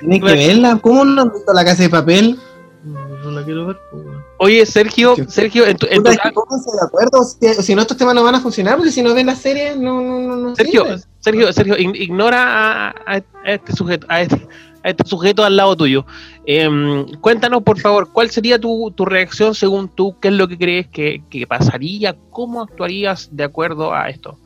Tienen 0.00 0.20
que 0.20 0.32
verla. 0.32 0.78
¿Cómo 0.80 1.04
no 1.04 1.22
han 1.22 1.32
visto 1.32 1.52
la 1.52 1.64
casa 1.64 1.82
de 1.82 1.88
papel? 1.88 2.38
no 2.84 3.30
la 3.32 3.44
quiero 3.44 3.66
ver. 3.66 3.76
pues. 3.90 4.04
Oye, 4.44 4.66
Sergio, 4.66 5.14
Sergio, 5.28 5.64
en 5.66 5.76
tu, 5.76 5.86
en 5.86 5.98
tu 5.98 6.02
Puta, 6.02 6.10
es 6.10 6.18
ca- 6.18 6.28
que 6.30 6.34
pónganse 6.34 6.70
de 6.72 6.84
acuerdo. 6.84 7.22
Si, 7.22 7.62
si 7.62 7.74
no, 7.76 7.82
estos 7.82 7.96
temas 7.96 8.12
no 8.14 8.24
van 8.24 8.34
a 8.34 8.40
funcionar. 8.40 8.76
Porque 8.76 8.90
si 8.90 9.00
no 9.00 9.14
ven 9.14 9.26
la 9.26 9.36
serie, 9.36 9.76
no, 9.76 10.00
no, 10.00 10.18
no, 10.20 10.36
no 10.36 10.56
Sergio, 10.56 10.84
sirve. 10.84 10.98
Sergio, 11.20 11.52
Sergio, 11.52 11.76
ign- 11.76 11.94
ignora 11.94 12.88
a, 13.06 13.22
este 13.44 13.72
sujeto, 13.72 14.04
a 14.10 14.20
este, 14.22 14.48
a 14.82 14.90
este 14.90 15.06
sujeto 15.06 15.44
al 15.44 15.56
lado 15.56 15.76
tuyo. 15.76 16.04
Em, 16.44 17.06
cuéntanos, 17.20 17.62
por 17.62 17.78
favor, 17.78 18.08
¿cuál 18.12 18.30
sería 18.30 18.58
tu, 18.58 18.90
tu 18.96 19.04
reacción 19.04 19.54
según 19.54 19.88
tú? 19.88 20.16
¿Qué 20.20 20.26
es 20.28 20.34
lo 20.34 20.48
que 20.48 20.58
crees 20.58 20.88
que, 20.88 21.22
que 21.30 21.46
pasaría? 21.46 22.16
¿Cómo 22.30 22.62
actuarías 22.62 23.28
de 23.30 23.44
acuerdo 23.44 23.94
a 23.94 24.08
esto? 24.08 24.36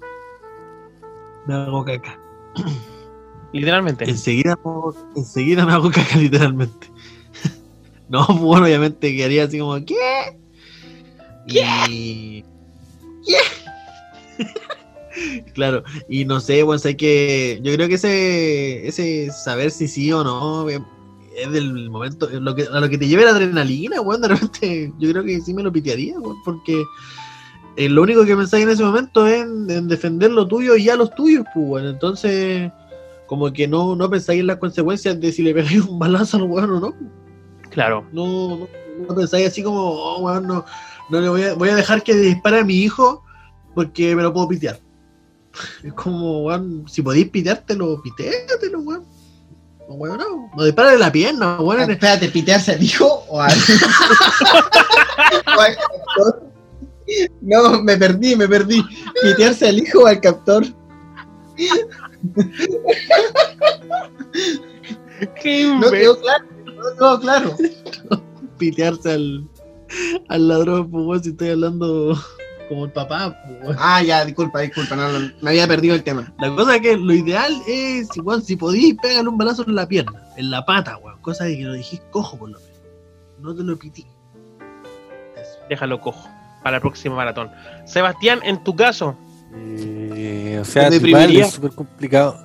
Me 1.46 1.54
hago 1.54 1.84
caca. 1.86 2.18
Literalmente. 3.52 4.04
Enseguida, 4.10 4.58
enseguida 5.14 5.64
me 5.64 5.72
hago 5.72 5.90
caca, 5.90 6.18
literalmente. 6.18 6.90
No, 8.08 8.22
pues, 8.26 8.38
bueno, 8.38 8.66
obviamente 8.66 9.16
quedaría 9.16 9.44
así 9.44 9.58
como, 9.58 9.84
¿qué? 9.84 9.96
Y. 11.46 12.44
claro, 15.54 15.82
y 16.08 16.24
no 16.24 16.40
sé, 16.40 16.62
bueno, 16.62 16.78
sé 16.78 16.96
que. 16.96 17.60
Yo 17.62 17.72
creo 17.74 17.88
que 17.88 17.94
ese, 17.94 18.86
ese 18.86 19.30
saber 19.30 19.70
si 19.70 19.88
sí 19.88 20.12
o 20.12 20.24
no 20.24 20.68
eh, 20.68 20.80
es 21.36 21.50
del 21.52 21.90
momento. 21.90 22.28
Lo 22.28 22.54
que, 22.54 22.64
a 22.64 22.80
lo 22.80 22.88
que 22.88 22.98
te 22.98 23.08
lleve 23.08 23.24
la 23.24 23.30
adrenalina, 23.30 24.00
weón, 24.00 24.22
de 24.22 24.28
repente. 24.28 24.92
Yo 24.98 25.10
creo 25.10 25.24
que 25.24 25.40
sí 25.40 25.54
me 25.54 25.62
lo 25.62 25.72
pitearía, 25.72 26.18
weón, 26.18 26.36
porque. 26.44 26.84
eh, 27.76 27.88
lo 27.88 28.02
único 28.02 28.24
que 28.24 28.36
pensáis 28.36 28.64
en 28.64 28.70
ese 28.70 28.84
momento 28.84 29.26
es 29.26 29.42
en, 29.42 29.70
en 29.70 29.88
defender 29.88 30.30
lo 30.30 30.46
tuyo 30.46 30.76
y 30.76 30.84
ya 30.84 30.96
los 30.96 31.14
tuyos, 31.14 31.44
pues, 31.54 31.66
bueno. 31.66 31.90
Entonces, 31.90 32.70
como 33.26 33.52
que 33.52 33.68
no, 33.68 33.96
no 33.96 34.10
pensáis 34.10 34.40
en 34.40 34.46
las 34.46 34.58
consecuencias 34.58 35.20
de 35.20 35.32
si 35.32 35.42
le 35.42 35.54
pegáis 35.54 35.82
un 35.82 35.98
balazo 35.98 36.38
al 36.38 36.44
weón 36.44 36.70
o 36.70 36.80
no. 36.80 36.94
Claro. 37.76 38.08
No, 38.10 38.56
no, 38.56 38.68
no 39.06 39.14
pensáis 39.14 39.48
así 39.48 39.62
como, 39.62 39.78
oh, 39.78 40.22
weón, 40.22 40.46
no, 40.46 40.64
no 41.10 41.20
le 41.20 41.28
voy 41.28 41.42
a, 41.42 41.52
voy 41.52 41.68
a 41.68 41.74
dejar 41.76 42.02
que 42.02 42.14
dispare 42.14 42.60
a 42.60 42.64
mi 42.64 42.76
hijo 42.76 43.22
porque 43.74 44.16
me 44.16 44.22
lo 44.22 44.32
puedo 44.32 44.48
pitear. 44.48 44.80
Es 45.84 45.92
como, 45.92 46.44
weón, 46.44 46.88
si 46.88 47.02
podéis 47.02 47.28
piteártelo, 47.28 48.00
pitéatelo, 48.00 48.80
weón. 48.80 49.04
No, 49.90 49.94
weón, 49.96 50.16
no. 50.16 50.50
No 50.56 50.64
dispara 50.64 50.96
la 50.96 51.12
pierna, 51.12 51.60
weón. 51.60 51.82
Ah, 51.82 51.92
Espérate, 51.92 52.30
¿pitearse 52.30 52.72
al 52.72 52.82
hijo 52.82 53.26
o 53.28 53.42
al... 53.42 53.52
o 55.54 55.60
al 55.60 55.76
captor? 55.76 56.50
No, 57.42 57.82
me 57.82 57.98
perdí, 57.98 58.36
me 58.36 58.48
perdí. 58.48 58.82
¿Pitearse 59.22 59.68
al 59.68 59.80
hijo 59.80 60.04
o 60.04 60.06
al 60.06 60.22
captor? 60.22 60.64
Qué 65.42 65.64
No 65.78 65.90
quedó 65.90 66.18
claro. 66.22 66.55
No 67.00 67.20
claro. 67.20 67.54
Pitearse 68.58 69.12
al, 69.12 69.48
al 70.28 70.48
ladrón, 70.48 70.90
pues, 70.90 71.04
weón, 71.04 71.22
si 71.22 71.30
estoy 71.30 71.50
hablando 71.50 72.16
como 72.68 72.86
el 72.86 72.92
papá, 72.92 73.36
pues, 73.44 73.62
weón. 73.62 73.76
Ah, 73.78 74.02
ya, 74.02 74.24
disculpa, 74.24 74.60
disculpa. 74.60 74.96
No, 74.96 75.08
no, 75.12 75.30
me 75.40 75.50
había 75.50 75.66
perdido 75.66 75.94
el 75.94 76.02
tema. 76.02 76.32
La 76.38 76.54
cosa 76.54 76.76
es 76.76 76.82
que 76.82 76.96
lo 76.96 77.12
ideal 77.12 77.52
es, 77.66 78.08
igual, 78.16 78.42
si 78.42 78.56
podéis, 78.56 78.96
pegarle 79.00 79.28
un 79.28 79.38
balazo 79.38 79.64
en 79.66 79.74
la 79.74 79.86
pierna, 79.86 80.22
en 80.36 80.50
la 80.50 80.64
pata, 80.64 80.96
weón. 80.98 81.20
Cosa 81.20 81.44
de 81.44 81.56
que 81.56 81.64
lo 81.64 81.74
dijiste 81.74 82.06
cojo, 82.10 82.38
por 82.38 82.50
lo 82.50 82.58
menos. 82.58 82.76
No 83.40 83.54
te 83.54 83.62
lo 83.62 83.76
pití. 83.76 84.06
Eso. 85.36 85.58
Déjalo 85.68 86.00
cojo 86.00 86.28
para 86.62 86.76
el 86.76 86.80
próximo 86.80 87.16
maratón. 87.16 87.50
Sebastián, 87.84 88.40
en 88.42 88.62
tu 88.64 88.74
caso, 88.74 89.16
Eh, 89.54 90.58
o 90.60 90.64
sea, 90.64 90.88
es 90.88 91.52
súper 91.52 91.70
complicado, 91.72 92.36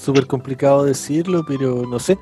súper 0.00 0.26
complicado 0.26 0.84
decirlo, 0.84 1.44
pero 1.46 1.84
no 1.86 1.98
sé. 1.98 2.18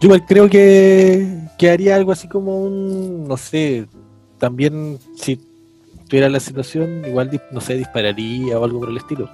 Yo 0.00 0.10
creo 0.26 0.48
que, 0.48 1.48
que 1.58 1.70
haría 1.70 1.96
algo 1.96 2.12
así 2.12 2.28
como 2.28 2.60
un, 2.60 3.26
no 3.26 3.36
sé, 3.36 3.86
también 4.38 4.98
si 5.16 5.40
tuviera 6.08 6.28
la 6.28 6.40
situación, 6.40 7.04
igual, 7.06 7.40
no 7.50 7.60
sé, 7.60 7.74
dispararía 7.74 8.58
o 8.58 8.64
algo 8.64 8.80
por 8.80 8.90
el 8.90 8.96
estilo. 8.96 9.28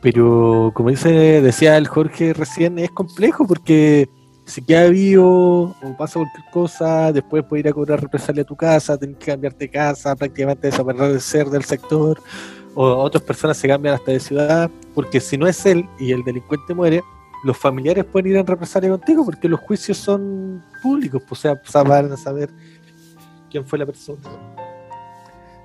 Pero 0.00 0.72
como 0.74 0.90
dice, 0.90 1.40
decía 1.42 1.76
el 1.76 1.88
Jorge 1.88 2.32
recién, 2.32 2.78
es 2.78 2.90
complejo 2.90 3.46
porque 3.46 4.08
si 4.44 4.62
queda 4.62 4.88
vivo 4.88 5.76
o 5.82 5.96
pasa 5.96 6.20
cualquier 6.20 6.44
cosa, 6.50 7.12
después 7.12 7.44
puede 7.44 7.60
ir 7.60 7.68
a 7.68 7.72
cobrar 7.72 8.00
represalia 8.00 8.42
a 8.42 8.46
tu 8.46 8.56
casa, 8.56 8.96
tener 8.96 9.16
que 9.16 9.26
cambiarte 9.26 9.68
casa, 9.68 10.16
prácticamente 10.16 10.68
desaparecer 10.68 11.48
del 11.50 11.64
sector, 11.64 12.20
o 12.74 12.84
otras 12.84 13.22
personas 13.22 13.56
se 13.56 13.68
cambian 13.68 13.94
hasta 13.94 14.12
de 14.12 14.20
ciudad, 14.20 14.70
porque 14.94 15.20
si 15.20 15.36
no 15.36 15.46
es 15.46 15.64
él 15.66 15.88
y 15.98 16.12
el 16.12 16.22
delincuente 16.24 16.74
muere, 16.74 17.02
los 17.44 17.56
familiares 17.56 18.04
pueden 18.04 18.32
ir 18.32 18.36
en 18.36 18.46
represalia 18.46 18.90
contigo 18.90 19.24
porque 19.24 19.48
los 19.48 19.60
juicios 19.60 19.96
son 19.96 20.62
públicos, 20.82 21.22
pues, 21.28 21.44
o 21.44 21.56
sea, 21.66 21.82
van 21.82 22.12
a 22.12 22.16
saber 22.16 22.50
quién 23.50 23.64
fue 23.64 23.78
la 23.78 23.86
persona. 23.86 24.18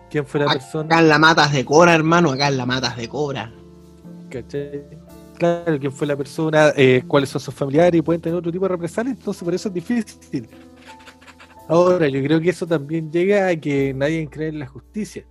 ¿Quién 0.10 0.26
fue 0.26 0.42
la 0.42 0.46
Acá 0.46 0.54
persona? 0.60 1.00
en 1.00 1.10
la 1.10 1.18
matas 1.18 1.52
de 1.52 1.66
cobra, 1.66 1.96
hermano. 1.96 2.32
Acá 2.32 2.48
en 2.48 2.58
la 2.58 2.68
matas 2.68 2.96
de 2.96 3.10
cobra. 3.10 3.52
¿cachai? 4.30 4.84
claro, 5.38 5.80
quién 5.80 5.92
fue 5.92 6.08
la 6.08 6.16
persona, 6.16 6.72
eh, 6.76 7.04
cuáles 7.08 7.30
son 7.30 7.42
sus 7.42 7.54
familiares 7.54 8.00
y 8.00 8.02
pueden 8.02 8.22
tener 8.22 8.38
otro 8.38 8.52
tipo 8.52 8.66
de 8.66 8.70
represalias, 8.70 9.18
entonces 9.18 9.44
por 9.44 9.54
eso 9.54 9.68
es 9.68 9.74
difícil. 9.74 10.48
Ahora, 11.68 12.08
yo 12.08 12.22
creo 12.24 12.40
que 12.42 12.50
eso 12.50 12.68
también 12.68 13.12
llega 13.12 13.48
a 13.48 13.56
que 13.56 13.94
nadie 13.94 14.28
cree 14.30 14.50
en 14.50 14.60
la 14.60 14.68
justicia. 14.68 15.26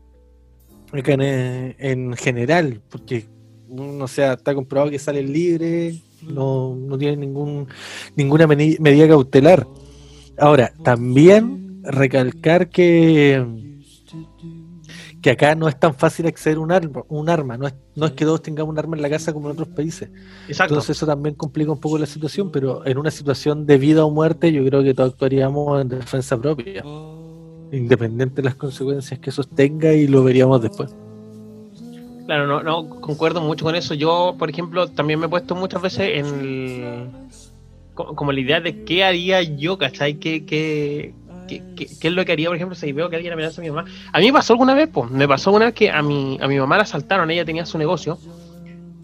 Acá 0.92 1.12
en, 1.14 1.74
en 1.78 2.12
general, 2.14 2.80
porque 2.90 3.26
no 3.68 4.06
sea, 4.06 4.34
está 4.34 4.54
comprobado 4.54 4.90
que 4.90 4.98
salen 4.98 5.32
libres, 5.32 6.02
no, 6.22 6.76
no 6.76 6.98
tienen 6.98 7.20
ningún, 7.20 7.66
ninguna 8.16 8.46
medida 8.46 9.08
cautelar. 9.08 9.66
Ahora, 10.38 10.72
también 10.84 11.80
recalcar 11.82 12.68
que, 12.68 13.44
que 15.20 15.30
acá 15.30 15.54
no 15.54 15.68
es 15.68 15.78
tan 15.78 15.94
fácil 15.94 16.26
acceder 16.26 16.58
a 16.58 16.60
un 16.60 16.72
arma, 16.72 17.02
un 17.08 17.28
arma. 17.28 17.56
No, 17.56 17.66
es, 17.66 17.74
no 17.94 18.06
es 18.06 18.12
que 18.12 18.24
todos 18.24 18.42
tengamos 18.42 18.72
un 18.72 18.78
arma 18.78 18.96
en 18.96 19.02
la 19.02 19.10
casa 19.10 19.32
como 19.32 19.48
en 19.48 19.52
otros 19.52 19.68
países. 19.68 20.10
Exacto. 20.48 20.74
Entonces 20.74 20.96
eso 20.96 21.06
también 21.06 21.34
complica 21.34 21.72
un 21.72 21.80
poco 21.80 21.98
la 21.98 22.06
situación, 22.06 22.50
pero 22.50 22.86
en 22.86 22.98
una 22.98 23.10
situación 23.10 23.66
de 23.66 23.78
vida 23.78 24.04
o 24.04 24.10
muerte 24.10 24.52
yo 24.52 24.64
creo 24.64 24.82
que 24.82 24.94
todos 24.94 25.12
actuaríamos 25.12 25.80
en 25.80 25.88
defensa 25.88 26.36
propia, 26.40 26.82
independiente 27.72 28.36
de 28.36 28.42
las 28.42 28.54
consecuencias 28.54 29.18
que 29.18 29.30
eso 29.30 29.42
tenga 29.44 29.92
y 29.94 30.06
lo 30.06 30.22
veríamos 30.22 30.62
después. 30.62 30.94
Claro, 32.26 32.46
no, 32.46 32.62
no, 32.62 32.88
concuerdo 33.00 33.40
mucho 33.40 33.64
con 33.64 33.74
eso. 33.74 33.94
Yo, 33.94 34.36
por 34.38 34.48
ejemplo, 34.48 34.88
también 34.88 35.18
me 35.18 35.26
he 35.26 35.28
puesto 35.28 35.54
muchas 35.56 35.82
veces 35.82 36.18
en 36.18 36.26
el- 36.26 37.08
co- 37.94 38.14
como 38.14 38.30
la 38.32 38.40
idea 38.40 38.60
de 38.60 38.84
qué 38.84 39.02
haría 39.04 39.42
yo, 39.42 39.76
¿cachai? 39.76 40.14
¿Qué, 40.14 40.44
qué, 40.46 41.14
qué, 41.48 41.62
es 42.00 42.12
lo 42.12 42.24
que 42.24 42.32
haría, 42.32 42.48
por 42.48 42.56
ejemplo, 42.56 42.74
si 42.76 42.92
veo 42.92 43.10
que 43.10 43.16
alguien 43.16 43.32
amenaza 43.32 43.60
a 43.60 43.64
mi 43.64 43.70
mamá? 43.70 43.84
A 44.12 44.18
mí 44.20 44.26
me 44.26 44.32
pasó 44.34 44.52
alguna 44.52 44.74
vez, 44.74 44.88
pues, 44.92 45.10
me 45.10 45.26
pasó 45.26 45.50
una 45.52 45.66
vez 45.66 45.74
que 45.74 45.90
a 45.90 46.00
mi, 46.02 46.38
a 46.40 46.46
mi 46.46 46.58
mamá 46.58 46.76
la 46.76 46.84
asaltaron, 46.84 47.30
ella 47.30 47.44
tenía 47.44 47.66
su 47.66 47.76
negocio, 47.78 48.18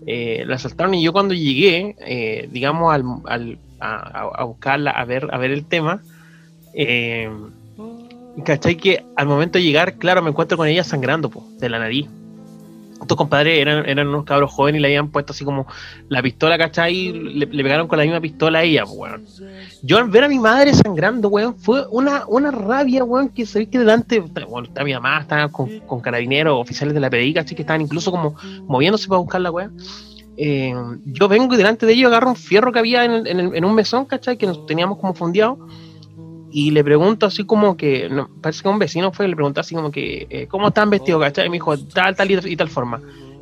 eh, 0.06 0.44
la 0.46 0.54
asaltaron 0.56 0.94
y 0.94 1.02
yo 1.02 1.12
cuando 1.12 1.34
llegué, 1.34 1.96
eh, 2.06 2.48
digamos, 2.52 2.94
al, 2.94 3.02
al- 3.26 3.58
a- 3.80 4.30
a 4.36 4.44
buscarla, 4.44 4.92
a 4.92 5.04
ver, 5.04 5.28
a 5.32 5.38
ver 5.38 5.50
el 5.50 5.66
tema, 5.66 6.02
eh, 6.72 7.28
¿cachai? 8.44 8.76
Que 8.76 9.04
al 9.16 9.26
momento 9.26 9.58
de 9.58 9.64
llegar, 9.64 9.94
claro, 9.94 10.22
me 10.22 10.30
encuentro 10.30 10.56
con 10.56 10.68
ella 10.68 10.84
sangrando, 10.84 11.30
pues, 11.30 11.44
de 11.58 11.68
la 11.68 11.78
nariz 11.78 12.08
estos 13.00 13.16
compadres 13.16 13.58
eran, 13.58 13.88
eran 13.88 14.08
unos 14.08 14.24
cabros 14.24 14.50
jóvenes 14.52 14.80
y 14.80 14.82
le 14.82 14.88
habían 14.88 15.08
puesto 15.08 15.32
así 15.32 15.44
como 15.44 15.66
la 16.08 16.22
pistola, 16.22 16.58
¿cachai? 16.58 17.12
Le, 17.12 17.46
le 17.46 17.62
pegaron 17.62 17.86
con 17.86 17.98
la 17.98 18.04
misma 18.04 18.20
pistola 18.20 18.60
a 18.60 18.62
ella, 18.64 18.84
pues, 18.84 18.96
weón. 18.98 19.24
Yo 19.82 19.98
al 19.98 20.10
ver 20.10 20.24
a 20.24 20.28
mi 20.28 20.38
madre 20.38 20.74
sangrando, 20.74 21.28
weón, 21.28 21.56
fue 21.56 21.86
una, 21.90 22.26
una 22.26 22.50
rabia, 22.50 23.04
weón, 23.04 23.28
que 23.28 23.46
ve 23.54 23.68
que 23.68 23.78
delante, 23.78 24.20
bueno, 24.20 24.68
está 24.68 24.84
mi 24.84 24.92
mamá, 24.92 25.20
estaba 25.20 25.48
con, 25.48 25.80
con 25.80 26.00
carabineros, 26.00 26.60
oficiales 26.60 26.94
de 26.94 27.00
la 27.00 27.10
PDI, 27.10 27.34
¿cachai? 27.34 27.56
Que 27.56 27.62
estaban 27.62 27.82
incluso 27.82 28.10
como 28.10 28.34
moviéndose 28.66 29.08
para 29.08 29.20
buscar 29.20 29.40
la 29.40 29.50
weón. 29.50 29.76
Eh, 30.36 30.72
yo 31.04 31.28
vengo 31.28 31.54
y 31.54 31.56
delante 31.56 31.84
de 31.84 31.92
ellos 31.92 32.08
agarro 32.08 32.30
un 32.30 32.36
fierro 32.36 32.72
que 32.72 32.78
había 32.78 33.04
en, 33.04 33.26
en 33.26 33.54
en 33.54 33.64
un 33.64 33.74
mesón, 33.74 34.04
¿cachai? 34.06 34.36
Que 34.36 34.46
nos 34.46 34.66
teníamos 34.66 34.98
como 34.98 35.14
fundeado. 35.14 35.58
Y 36.50 36.70
le 36.70 36.82
pregunto 36.82 37.26
así 37.26 37.44
como 37.44 37.76
que, 37.76 38.08
no, 38.08 38.28
parece 38.40 38.62
que 38.62 38.68
un 38.68 38.78
vecino 38.78 39.12
fue, 39.12 39.26
y 39.26 39.28
le 39.28 39.36
preguntó 39.36 39.60
así 39.60 39.74
como 39.74 39.90
que, 39.90 40.26
eh, 40.30 40.46
¿cómo 40.48 40.68
están 40.68 40.90
vestidos, 40.90 41.20
cachai? 41.20 41.46
Y 41.46 41.50
me 41.50 41.56
dijo, 41.56 41.76
tal, 41.78 42.16
tal 42.16 42.30
y, 42.30 42.38
y 42.52 42.56
tal 42.56 42.68
forma. 42.68 43.00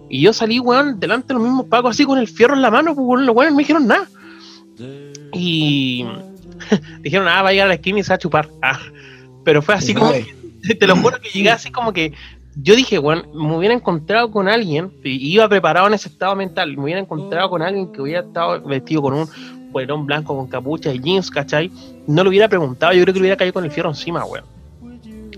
Y 0.09 0.21
yo 0.23 0.33
salí, 0.33 0.59
weón, 0.61 0.99
delante 0.99 1.29
de 1.29 1.35
los 1.35 1.43
mismos 1.43 1.67
pagos 1.67 1.93
así 1.93 2.05
con 2.05 2.19
el 2.19 2.29
fierro 2.29 2.55
en 2.55 2.63
la 2.63 2.71
mano, 2.71 2.95
pues, 2.95 3.07
weón, 3.07 3.27
los 3.27 3.35
weones 3.35 3.53
no 3.53 3.57
me 3.57 3.63
dijeron 3.63 3.87
nada. 3.87 4.09
Y 5.33 6.07
dijeron, 7.01 7.29
ah, 7.29 7.43
va 7.43 7.51
a 7.51 7.53
llegar 7.53 7.67
a 7.67 7.69
la 7.69 7.75
esquina 7.75 8.01
y 8.01 8.03
se 8.03 8.11
va 8.11 8.17
a 8.17 8.19
chupar. 8.19 8.49
Ah, 8.63 8.81
pero 9.45 9.63
fue 9.63 9.75
así 9.75 9.95
como, 9.95 10.13
te 10.81 10.87
lo 10.87 10.97
juro 10.97 11.21
que 11.21 11.29
llegué 11.29 11.51
así 11.51 11.71
como 11.71 11.93
que, 11.93 12.13
yo 12.57 12.75
dije, 12.75 12.99
weón, 12.99 13.29
me 13.35 13.57
hubiera 13.57 13.75
encontrado 13.75 14.31
con 14.31 14.49
alguien, 14.49 14.91
y 15.05 15.35
iba 15.35 15.49
preparado 15.49 15.87
en 15.87 15.95
ese 15.95 16.09
estado 16.09 16.35
mental, 16.35 16.77
me 16.77 16.85
hubiera 16.85 17.01
encontrado 17.01 17.51
con 17.51 17.63
alguien 17.63 17.93
que 17.93 18.01
hubiera 18.01 18.21
estado 18.21 18.61
vestido 18.63 19.03
con 19.03 19.15
un 19.15 19.29
polerón 19.77 20.07
blanco 20.07 20.35
con 20.35 20.47
capucha 20.47 20.91
y 20.91 20.99
jeans, 21.01 21.31
¿cachai? 21.31 21.71
No 22.07 22.23
le 22.23 22.31
hubiera 22.31 22.49
preguntado, 22.49 22.95
yo 22.95 23.03
creo 23.03 23.13
que 23.13 23.21
le 23.21 23.25
hubiera 23.25 23.37
caído 23.37 23.53
con 23.53 23.65
el 23.65 23.71
fierro 23.71 23.91
encima, 23.91 24.25
weón. 24.25 24.45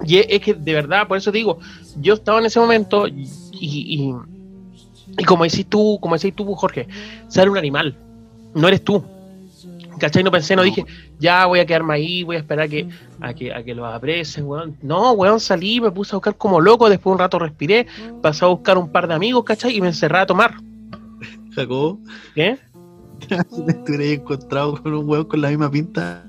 Y 0.05 0.19
es, 0.19 0.41
que 0.41 0.55
de 0.55 0.75
verdad, 0.75 1.09
por 1.09 1.19
eso 1.19 1.33
digo, 1.33 1.59
yo 2.01 2.15
estaba 2.15 2.39
en 2.39 2.47
ese 2.47 2.61
momento 2.61 3.09
y, 3.09 3.29
y, 3.53 4.15
y 5.19 5.25
como 5.25 5.43
decís 5.43 5.67
tú, 5.67 5.99
como 6.01 6.17
decís 6.17 6.37
tú, 6.37 6.55
Jorge, 6.55 6.87
ser 7.27 7.51
un 7.51 7.59
animal, 7.59 7.97
no 8.55 8.69
eres 8.69 8.85
tú. 8.85 9.03
¿Cachai? 9.99 10.23
No 10.23 10.31
pensé, 10.31 10.55
no 10.55 10.63
dije, 10.63 10.85
ya 11.19 11.47
voy 11.47 11.59
a 11.59 11.67
quedarme 11.67 11.95
ahí, 11.95 12.23
voy 12.23 12.37
a 12.37 12.39
esperar 12.39 12.67
a 12.67 12.69
que, 12.69 12.89
a 13.21 13.35
que, 13.35 13.53
a 13.53 13.65
que 13.65 13.75
los 13.75 13.93
apresen, 13.93 14.47
weón. 14.47 14.77
No, 14.83 15.11
weón, 15.15 15.41
salí, 15.41 15.81
me 15.81 15.91
puse 15.91 16.15
a 16.15 16.19
buscar 16.19 16.37
como 16.37 16.61
loco, 16.61 16.89
después 16.89 17.13
un 17.13 17.19
rato 17.19 17.41
respiré, 17.41 17.89
pasé 18.23 18.45
a 18.45 18.49
buscar 18.49 18.79
un 18.79 18.93
par 18.93 19.09
de 19.09 19.15
amigos, 19.15 19.43
¿cachai? 19.43 19.77
Y 19.77 19.81
me 19.81 19.89
encerré 19.89 20.19
a 20.19 20.27
tomar. 20.27 20.55
Jacobo, 21.57 21.99
¿Qué? 22.37 22.57
si 23.51 23.63
te 23.85 23.93
hubieras 23.93 24.21
encontrado 24.21 24.83
con 24.83 24.95
un 24.95 25.09
huevo 25.09 25.29
con 25.29 25.41
la 25.41 25.49
misma 25.49 25.71
pinta, 25.71 26.25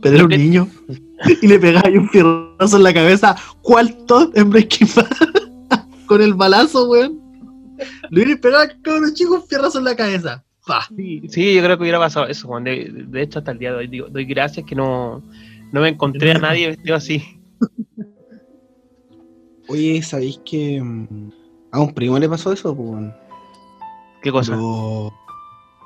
pero 0.00 0.16
era 0.16 0.24
un 0.24 0.30
niño, 0.30 0.68
y 1.42 1.46
le 1.46 1.58
pegaba 1.58 1.88
ahí 1.88 1.96
un 1.96 2.08
fierrazo 2.08 2.76
en 2.76 2.82
la 2.82 2.94
cabeza, 2.94 3.36
¿cuál 3.62 3.94
Todd 4.06 4.36
en 4.36 4.50
Breaking 4.50 4.88
Bad? 4.94 5.86
con 6.06 6.22
el 6.22 6.34
balazo, 6.34 6.88
weón. 6.88 7.20
Le 8.10 8.22
hubiera 8.22 8.40
pegado 8.40 8.68
cabrón 8.82 9.14
chico 9.14 9.34
un 9.34 9.46
fierrazo 9.46 9.78
en 9.78 9.84
la 9.84 9.96
cabeza. 9.96 10.44
Sí, 10.96 11.22
sí, 11.28 11.54
yo 11.54 11.62
creo 11.62 11.76
que 11.76 11.82
hubiera 11.82 11.98
pasado 11.98 12.26
eso, 12.26 12.48
weón. 12.48 12.64
De, 12.64 12.90
de 12.90 13.22
hecho, 13.22 13.38
hasta 13.38 13.52
el 13.52 13.58
día 13.58 13.72
de 13.72 13.78
hoy 13.78 13.86
digo, 13.86 14.08
doy 14.08 14.24
gracias 14.24 14.64
que 14.64 14.74
no, 14.74 15.22
no 15.72 15.80
me 15.80 15.88
encontré 15.88 16.32
a 16.32 16.38
nadie 16.38 16.68
vestido 16.68 16.96
así. 16.96 17.22
Oye, 19.68 20.02
¿sabéis 20.02 20.40
que 20.44 20.80
mm, 20.80 21.32
a 21.72 21.80
un 21.80 21.92
primo 21.92 22.18
le 22.18 22.28
pasó 22.28 22.52
eso? 22.52 22.74
Pues? 22.76 23.12
¿Qué 24.22 24.30
cosa? 24.30 24.56
lo, 24.56 25.12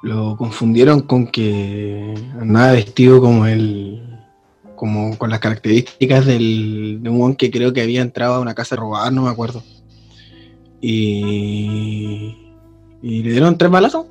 lo 0.03 0.37
confundieron 0.37 1.01
con 1.01 1.27
que 1.27 2.15
andaba 2.41 2.73
vestido 2.73 3.21
como 3.21 3.47
el 3.47 4.05
como 4.77 5.19
con 5.19 5.29
las 5.29 5.41
características 5.41 6.25
del, 6.25 7.01
de 7.03 7.11
un 7.11 7.35
que 7.35 7.51
creo 7.51 7.73
que 7.73 7.83
había 7.83 8.01
entrado 8.01 8.35
a 8.35 8.41
una 8.41 8.55
casa 8.55 8.77
a 8.77 8.79
robar, 8.79 9.13
no 9.13 9.23
me 9.23 9.31
acuerdo. 9.31 9.63
Y, 10.81 12.55
y 13.03 13.23
le 13.25 13.33
dieron 13.33 13.59
tres 13.59 13.73
balazos. 13.73 14.07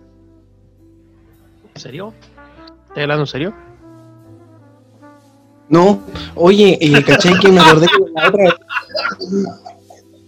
¿En 1.73 1.81
serio? 1.81 2.13
¿Estás 2.89 3.03
hablando 3.03 3.23
en 3.23 3.27
serio? 3.27 3.53
No, 5.69 6.01
oye, 6.35 6.77
eh, 6.81 7.03
¿cachai? 7.03 7.39
Que 7.39 7.49
me 7.49 7.61
acordé 7.61 7.87
que 7.87 8.11
la 8.13 8.27
otra 8.27 8.43
vez 8.43 8.53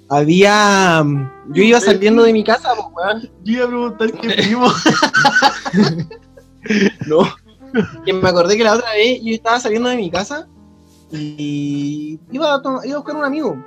había. 0.10 1.04
Yo 1.50 1.64
iba 1.64 1.80
saliendo 1.80 2.24
de 2.24 2.34
mi 2.34 2.44
casa, 2.44 2.70
pues, 2.76 2.88
weón. 2.94 3.30
Yo 3.44 3.54
iba 3.54 3.66
a 3.66 3.68
preguntar 3.68 4.12
qué 4.14 4.30
primo. 4.44 4.68
No. 7.08 7.20
Que 8.06 8.14
me 8.14 8.28
acordé 8.30 8.58
que 8.58 8.64
la 8.64 8.74
otra 8.74 8.92
vez 8.94 9.20
yo 9.24 9.34
estaba 9.34 9.60
saliendo 9.60 9.90
de 9.90 9.96
mi 9.98 10.10
casa 10.10 10.48
y 11.12 12.20
iba 12.32 12.56
a, 12.56 12.62
iba 12.86 12.96
a 12.96 12.98
buscar 12.98 13.16
un 13.16 13.24
amigo. 13.26 13.64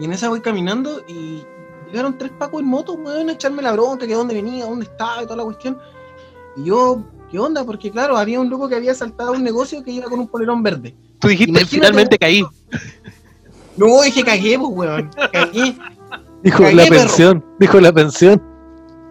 Y 0.00 0.04
en 0.06 0.12
esa 0.12 0.28
voy 0.30 0.40
caminando 0.40 1.02
y 1.06 1.42
llegaron 1.90 2.16
tres 2.16 2.32
pacos 2.38 2.60
en 2.62 2.66
moto, 2.68 2.94
weón, 2.94 3.28
a 3.28 3.32
echarme 3.32 3.62
la 3.62 3.72
bronca, 3.72 4.06
que 4.06 4.14
dónde 4.14 4.34
venía, 4.34 4.64
dónde 4.64 4.86
estaba 4.86 5.22
y 5.22 5.24
toda 5.26 5.36
la 5.36 5.44
cuestión. 5.44 5.78
Y 6.56 6.64
yo, 6.64 7.04
¿qué 7.30 7.38
onda? 7.38 7.64
Porque 7.64 7.90
claro, 7.90 8.16
había 8.16 8.40
un 8.40 8.48
loco 8.48 8.68
que 8.68 8.76
había 8.76 8.94
saltado 8.94 9.34
a 9.34 9.36
un 9.36 9.44
negocio 9.44 9.82
que 9.84 9.90
iba 9.90 10.08
con 10.08 10.18
un 10.20 10.28
polerón 10.28 10.62
verde. 10.62 10.96
Tú 11.18 11.28
dijiste, 11.28 11.50
Imagínate- 11.52 11.68
finalmente 11.70 12.18
caí. 12.18 12.42
No, 13.76 14.02
dije 14.02 14.22
cagué, 14.22 14.58
pues, 14.58 14.70
weón. 14.72 15.10
Cagué. 15.32 15.76
Dijo 16.42 16.62
Cagué, 16.62 16.74
la 16.74 16.84
perro. 16.84 16.96
pensión, 16.96 17.44
dijo 17.58 17.80
la 17.80 17.92
pensión. 17.92 18.42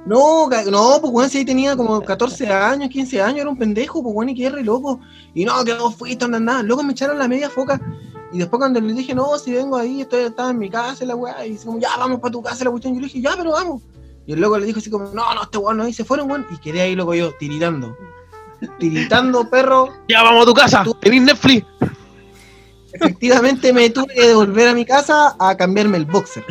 No, 0.06 0.50
no, 0.50 0.98
pues 1.00 1.14
weón, 1.14 1.30
si 1.30 1.40
ahí 1.40 1.46
tenía 1.46 1.76
como 1.76 2.02
14 2.02 2.48
años, 2.52 2.90
15 2.90 3.22
años, 3.22 3.42
era 3.42 3.50
un 3.50 3.58
pendejo, 3.58 4.02
pues 4.02 4.16
weón, 4.16 4.30
y 4.30 4.36
quedé 4.36 4.50
re 4.50 4.64
loco. 4.64 5.00
Y 5.34 5.46
no, 5.46 5.64
que 5.64 5.74
no 5.76 5.92
fuiste, 5.92 6.26
anda, 6.26 6.40
nada. 6.40 6.64
Luego 6.64 6.84
me 6.84 6.94
echaron 6.94 7.20
la 7.20 7.28
media 7.28 7.50
foca. 7.50 7.80
Y 8.34 8.40
después 8.40 8.60
cuando 8.60 8.80
le 8.82 8.94
dije, 8.94 9.14
no, 9.14 9.38
si 9.38 9.52
vengo 9.54 9.78
ahí, 9.78 10.02
estoy, 10.02 10.24
estaba 10.24 10.50
en 10.50 10.58
mi 10.58 10.70
casa, 10.70 11.06
la 11.06 11.16
weá, 11.16 11.46
y 11.46 11.52
dice 11.52 11.66
como, 11.66 11.80
ya, 11.80 11.90
vamos 11.98 12.20
para 12.20 12.32
tu 12.32 12.42
casa, 12.42 12.64
la 12.64 12.72
cuestión. 12.72 12.94
Yo 12.96 13.02
le 13.02 13.08
dije, 13.08 13.22
ya, 13.22 13.34
pero 13.38 13.52
vamos. 13.52 13.84
Y 14.26 14.34
el 14.34 14.40
loco 14.40 14.58
le 14.58 14.66
dijo 14.66 14.80
así 14.80 14.90
como, 14.90 15.06
no, 15.06 15.34
no, 15.36 15.44
este 15.44 15.58
weón 15.58 15.78
no, 15.78 15.88
y 15.88 15.94
se 15.94 16.04
fueron, 16.04 16.30
weón. 16.30 16.48
Y 16.50 16.58
quedé 16.58 16.82
ahí, 16.82 16.96
loco, 16.96 17.14
yo, 17.14 17.32
tiritando. 17.38 17.96
Tiritando, 18.80 19.50
perro. 19.50 19.90
Ya 20.08 20.24
vamos 20.24 20.44
a 20.44 20.46
tu 20.46 20.54
casa. 20.54 20.84
Tenés 21.02 21.24
Netflix. 21.24 21.66
Efectivamente 22.94 23.72
me 23.74 23.90
tuve 23.90 24.14
que 24.14 24.28
devolver 24.28 24.68
a 24.70 24.74
mi 24.74 24.86
casa 24.86 25.36
a 25.40 25.56
cambiarme 25.56 25.98
el 25.98 26.06
boxer. 26.06 26.44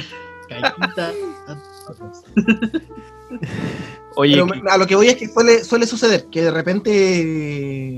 Oye, 4.17 4.35
Pero 4.45 4.71
a 4.71 4.77
lo 4.79 4.87
que 4.87 4.97
voy 4.97 5.09
es 5.09 5.17
que 5.17 5.29
suele, 5.29 5.65
suele 5.65 5.87
suceder 5.87 6.27
que 6.27 6.43
de 6.43 6.51
repente 6.51 7.97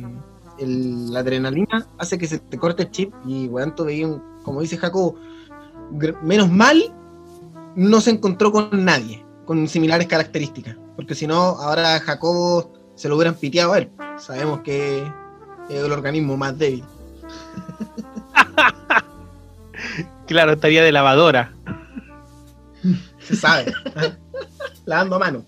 el- 0.58 1.12
la 1.12 1.20
adrenalina 1.20 1.88
hace 1.98 2.18
que 2.18 2.26
se 2.26 2.38
te 2.38 2.58
corte 2.58 2.82
el 2.84 2.90
chip 2.90 3.12
y 3.26 3.48
veías, 3.48 4.08
un- 4.10 4.22
como 4.42 4.60
dice 4.60 4.76
Jaco, 4.76 5.14
menos 6.22 6.50
mal 6.50 6.92
no 7.74 8.00
se 8.00 8.10
encontró 8.10 8.52
con 8.52 8.84
nadie 8.84 9.24
con 9.46 9.66
similares 9.68 10.06
características. 10.06 10.76
Porque 10.96 11.14
si 11.14 11.26
no, 11.26 11.34
ahora 11.40 11.96
a 11.96 12.00
Jacobo 12.00 12.72
se 12.94 13.08
lo 13.08 13.16
hubieran 13.16 13.34
piteado 13.34 13.72
a 13.72 13.78
él. 13.78 13.90
Sabemos 14.18 14.60
que 14.60 15.02
es 15.70 15.76
el 15.84 15.90
organismo 15.90 16.36
más 16.36 16.56
débil. 16.58 16.84
claro, 20.26 20.52
estaría 20.52 20.82
de 20.82 20.92
lavadora. 20.92 21.52
Se 23.20 23.36
sabe. 23.36 23.72
Lavando 24.86 25.16
a 25.16 25.18
mano. 25.18 25.44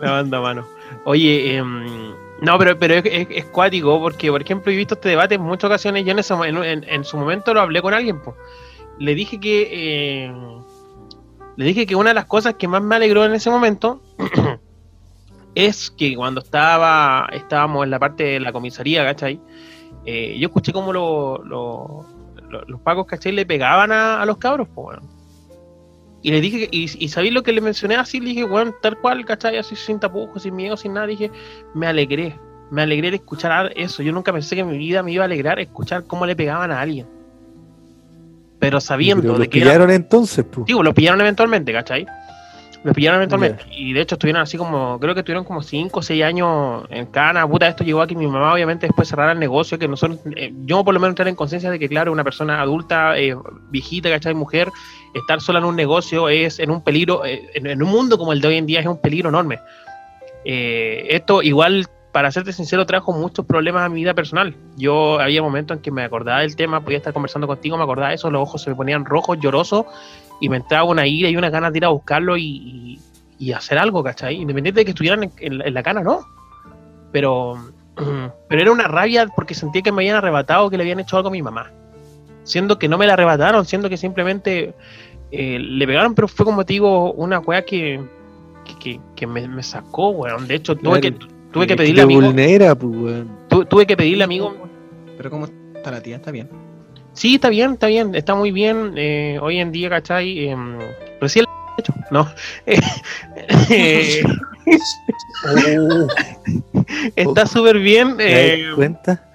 Lavando 0.00 0.36
a 0.36 0.40
mano. 0.40 0.66
Oye, 1.04 1.56
em, 1.56 2.12
no, 2.40 2.58
pero, 2.58 2.78
pero 2.78 2.94
es, 2.94 3.04
es- 3.06 3.28
es 3.30 3.44
cuático 3.46 4.00
porque, 4.00 4.30
por 4.30 4.42
ejemplo, 4.42 4.72
he 4.72 4.76
visto 4.76 4.94
este 4.94 5.08
debate 5.10 5.36
en 5.36 5.42
muchas 5.42 5.68
ocasiones. 5.68 6.04
Yo 6.04 6.12
en, 6.12 6.18
ese 6.18 6.34
en, 6.34 6.56
en- 6.64 6.84
en 6.84 7.04
su 7.04 7.16
momento 7.16 7.54
lo 7.54 7.60
hablé 7.60 7.80
con 7.82 7.94
alguien. 7.94 8.20
po. 8.20 8.36
Le 8.98 9.14
dije 9.14 9.38
que. 9.40 9.68
eh, 10.26 10.32
le 11.56 11.64
dije 11.64 11.86
que 11.86 11.96
una 11.96 12.10
de 12.10 12.14
las 12.14 12.26
cosas 12.26 12.54
que 12.54 12.68
más 12.68 12.82
me 12.82 12.96
alegró 12.96 13.24
en 13.24 13.32
ese 13.32 13.48
momento 13.50 14.02
es 15.54 15.90
que 15.90 16.14
cuando 16.14 16.40
estaba 16.42 17.28
estábamos 17.32 17.84
en 17.84 17.90
la 17.90 17.98
parte 17.98 18.24
de 18.24 18.40
la 18.40 18.52
comisaría, 18.52 19.04
¿cachai? 19.04 19.40
Eh, 20.06 20.38
yo 20.38 20.46
escuché 20.48 20.72
cómo 20.72 20.92
lo- 20.92 21.42
lo- 21.44 22.04
lo- 22.48 22.64
los 22.66 22.80
pacos, 22.80 23.06
¿cachai? 23.06 23.32
Le 23.32 23.44
pegaban 23.44 23.90
a, 23.92 24.22
a 24.22 24.26
los 24.26 24.38
cabros, 24.38 24.68
pues, 24.74 24.98
weón. 24.98 25.16
Y 26.22 26.30
le 26.30 26.40
dije, 26.40 26.58
que- 26.68 26.76
y, 26.76 26.84
y 27.04 27.08
sabéis 27.08 27.34
lo 27.34 27.42
que 27.42 27.52
le 27.52 27.60
mencioné 27.60 27.96
así, 27.96 28.20
le 28.20 28.28
dije, 28.30 28.44
weón, 28.44 28.74
tal 28.82 28.98
cual, 28.98 29.24
¿cachai? 29.24 29.58
Así 29.58 29.76
sin 29.76 29.98
tapujos, 30.00 30.42
sin 30.42 30.54
miedo, 30.54 30.76
sin 30.76 30.94
nada, 30.94 31.06
dije, 31.06 31.30
me 31.74 31.86
alegré, 31.86 32.38
me 32.70 32.82
alegré 32.82 33.10
de 33.10 33.16
escuchar 33.16 33.72
eso. 33.76 34.02
Yo 34.02 34.12
nunca 34.12 34.32
pensé 34.32 34.54
que 34.54 34.62
en 34.62 34.68
mi 34.70 34.78
vida 34.78 35.02
me 35.02 35.12
iba 35.12 35.24
a 35.24 35.26
alegrar 35.26 35.58
escuchar 35.60 36.04
cómo 36.04 36.24
le 36.26 36.34
pegaban 36.36 36.70
a 36.70 36.80
alguien. 36.80 37.06
Pero 38.58 38.80
sabiendo 38.80 39.22
Pero 39.22 39.38
de 39.38 39.48
que 39.48 39.58
era 39.58 39.70
pillaron 39.70 39.90
entonces, 39.90 40.44
pues. 40.50 40.66
Digo, 40.66 40.82
los 40.82 40.94
pillaron 40.94 41.20
eventualmente, 41.20 41.72
¿cachai? 41.72 42.06
Los 42.86 42.94
pillaron 42.94 43.18
eventualmente. 43.18 43.64
Y 43.72 43.92
de 43.92 44.00
hecho 44.00 44.14
estuvieron 44.14 44.40
así 44.40 44.56
como, 44.56 45.00
creo 45.00 45.12
que 45.12 45.20
estuvieron 45.20 45.44
como 45.44 45.60
5 45.60 45.98
o 45.98 46.02
6 46.02 46.22
años 46.22 46.84
en 46.90 47.06
cana. 47.06 47.46
Puta, 47.46 47.66
esto 47.66 47.82
llegó 47.82 48.00
a 48.00 48.06
que 48.06 48.14
mi 48.14 48.28
mamá 48.28 48.52
obviamente 48.54 48.86
después 48.86 49.08
cerrara 49.08 49.32
el 49.32 49.40
negocio, 49.40 49.76
que 49.76 49.88
nosotros, 49.88 50.20
eh, 50.36 50.52
yo 50.64 50.84
por 50.84 50.94
lo 50.94 51.00
menos 51.00 51.10
entrar 51.10 51.26
en 51.26 51.34
conciencia 51.34 51.68
de 51.68 51.80
que, 51.80 51.88
claro, 51.88 52.12
una 52.12 52.22
persona 52.22 52.62
adulta, 52.62 53.18
eh, 53.18 53.36
viejita, 53.70 54.08
¿cachai? 54.08 54.34
Mujer, 54.34 54.70
estar 55.14 55.40
sola 55.40 55.58
en 55.58 55.64
un 55.64 55.74
negocio 55.74 56.28
es 56.28 56.60
en 56.60 56.70
un 56.70 56.84
peligro, 56.84 57.24
eh, 57.24 57.50
en, 57.54 57.66
en 57.66 57.82
un 57.82 57.90
mundo 57.90 58.16
como 58.18 58.32
el 58.32 58.40
de 58.40 58.46
hoy 58.46 58.56
en 58.56 58.66
día 58.66 58.78
es 58.78 58.86
un 58.86 59.00
peligro 59.00 59.30
enorme. 59.30 59.58
Eh, 60.48 61.08
esto 61.10 61.42
igual, 61.42 61.88
para 62.12 62.30
serte 62.30 62.52
sincero, 62.52 62.86
trajo 62.86 63.12
muchos 63.12 63.44
problemas 63.44 63.82
a 63.82 63.88
mi 63.88 63.96
vida 63.96 64.14
personal. 64.14 64.54
Yo 64.76 65.18
había 65.18 65.42
momentos 65.42 65.76
en 65.76 65.82
que 65.82 65.90
me 65.90 66.04
acordaba 66.04 66.40
del 66.42 66.54
tema, 66.54 66.84
podía 66.84 66.98
estar 66.98 67.12
conversando 67.12 67.48
contigo, 67.48 67.76
me 67.76 67.82
acordaba 67.82 68.10
de 68.10 68.14
eso, 68.14 68.30
los 68.30 68.42
ojos 68.42 68.62
se 68.62 68.70
me 68.70 68.76
ponían 68.76 69.04
rojos, 69.04 69.38
llorosos, 69.40 69.86
y 70.40 70.48
me 70.48 70.56
entraba 70.58 70.84
una 70.84 71.06
ira 71.06 71.28
y 71.28 71.36
una 71.36 71.50
ganas 71.50 71.72
de 71.72 71.78
ir 71.78 71.84
a 71.84 71.88
buscarlo 71.88 72.36
y, 72.36 72.42
y- 72.44 72.98
y 73.38 73.52
hacer 73.52 73.78
algo, 73.78 74.02
¿cachai? 74.02 74.36
Independiente 74.36 74.80
de 74.80 74.84
que 74.84 74.90
estuvieran 74.92 75.22
en, 75.24 75.32
en 75.38 75.58
la- 75.58 75.64
en 75.66 75.74
la 75.74 75.82
cana, 75.82 76.02
¿no? 76.02 76.20
Pero, 77.12 77.56
pero 78.48 78.62
era 78.62 78.72
una 78.72 78.88
rabia 78.88 79.26
porque 79.34 79.54
sentía 79.54 79.82
que 79.82 79.92
me 79.92 80.02
habían 80.02 80.16
arrebatado, 80.16 80.70
que 80.70 80.76
le 80.76 80.82
habían 80.82 81.00
hecho 81.00 81.16
algo 81.16 81.28
a 81.28 81.32
mi 81.32 81.42
mamá. 81.42 81.70
Siendo 82.44 82.78
que 82.78 82.88
no 82.88 82.96
me 82.98 83.06
la 83.06 83.14
arrebataron, 83.14 83.64
siendo 83.64 83.88
que 83.88 83.96
simplemente 83.96 84.74
eh, 85.32 85.58
le 85.58 85.86
pegaron, 85.86 86.14
pero 86.14 86.28
fue 86.28 86.44
como 86.44 86.64
te 86.64 86.74
digo, 86.74 87.12
una 87.12 87.40
weá 87.40 87.62
que, 87.64 88.00
que, 88.64 88.78
que- 88.78 89.00
que 89.16 89.26
me, 89.26 89.46
me 89.48 89.62
sacó, 89.62 90.10
weón. 90.10 90.46
De 90.46 90.54
hecho, 90.54 90.76
tuve 90.76 91.00
Claro. 91.00 91.18
que, 91.18 91.26
tuve 91.52 91.66
que 91.66 91.76
pedirle 91.76 92.00
te 92.00 92.04
amigo, 92.04 92.20
vulnera, 92.22 92.74
pues, 92.74 92.96
weón. 92.96 93.28
tu- 93.48 93.64
tuve 93.64 93.86
que 93.86 93.96
pedirle 93.96 94.24
amigo 94.24 94.54
Pero 95.16 95.30
¿cómo 95.30 95.46
está 95.74 95.90
la 95.90 96.00
tía? 96.02 96.16
¿Está 96.16 96.30
bien? 96.30 96.48
Sí, 97.16 97.36
está 97.36 97.48
bien, 97.48 97.72
está 97.72 97.86
bien, 97.86 98.14
está 98.14 98.34
muy 98.34 98.52
bien. 98.52 98.92
eh, 98.94 99.38
hoy 99.40 99.58
en 99.58 99.72
día, 99.72 99.88
¿cachai? 99.88 100.50
Em, 100.50 100.78
recién 101.18 101.46
lo 101.46 101.50
he 101.50 101.80
hecho, 101.80 101.94
¿no? 102.10 102.28
Eh, 102.66 104.22
está 107.16 107.46
súper 107.46 107.78
bien. 107.78 108.18
¿Te 108.18 108.54
eh, 108.54 108.66
das 108.66 108.74
cuenta? 108.74 109.30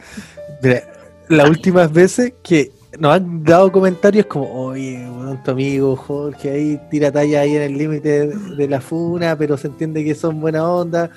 Mira, 0.62 0.84
las 1.28 1.50
últimas 1.50 1.92
veces 1.92 2.34
que 2.44 2.72
nos 3.00 3.16
han 3.16 3.44
dado 3.44 3.72
comentarios 3.72 4.28
como, 4.28 4.52
oye, 4.52 5.04
weón, 5.10 5.42
tu 5.42 5.50
amigo 5.50 5.96
Jorge 5.96 6.52
ahí 6.52 6.80
tira 6.92 7.12
talla 7.12 7.42
ahí 7.42 7.56
en 7.56 7.64
el 7.64 7.78
límite 7.78 8.28
de, 8.28 8.56
de 8.58 8.68
la 8.68 8.80
funa, 8.80 9.36
pero 9.36 9.58
se 9.58 9.68
entiende 9.68 10.04
que 10.04 10.14
son 10.14 10.40
buena 10.40 10.70
onda. 10.70 11.10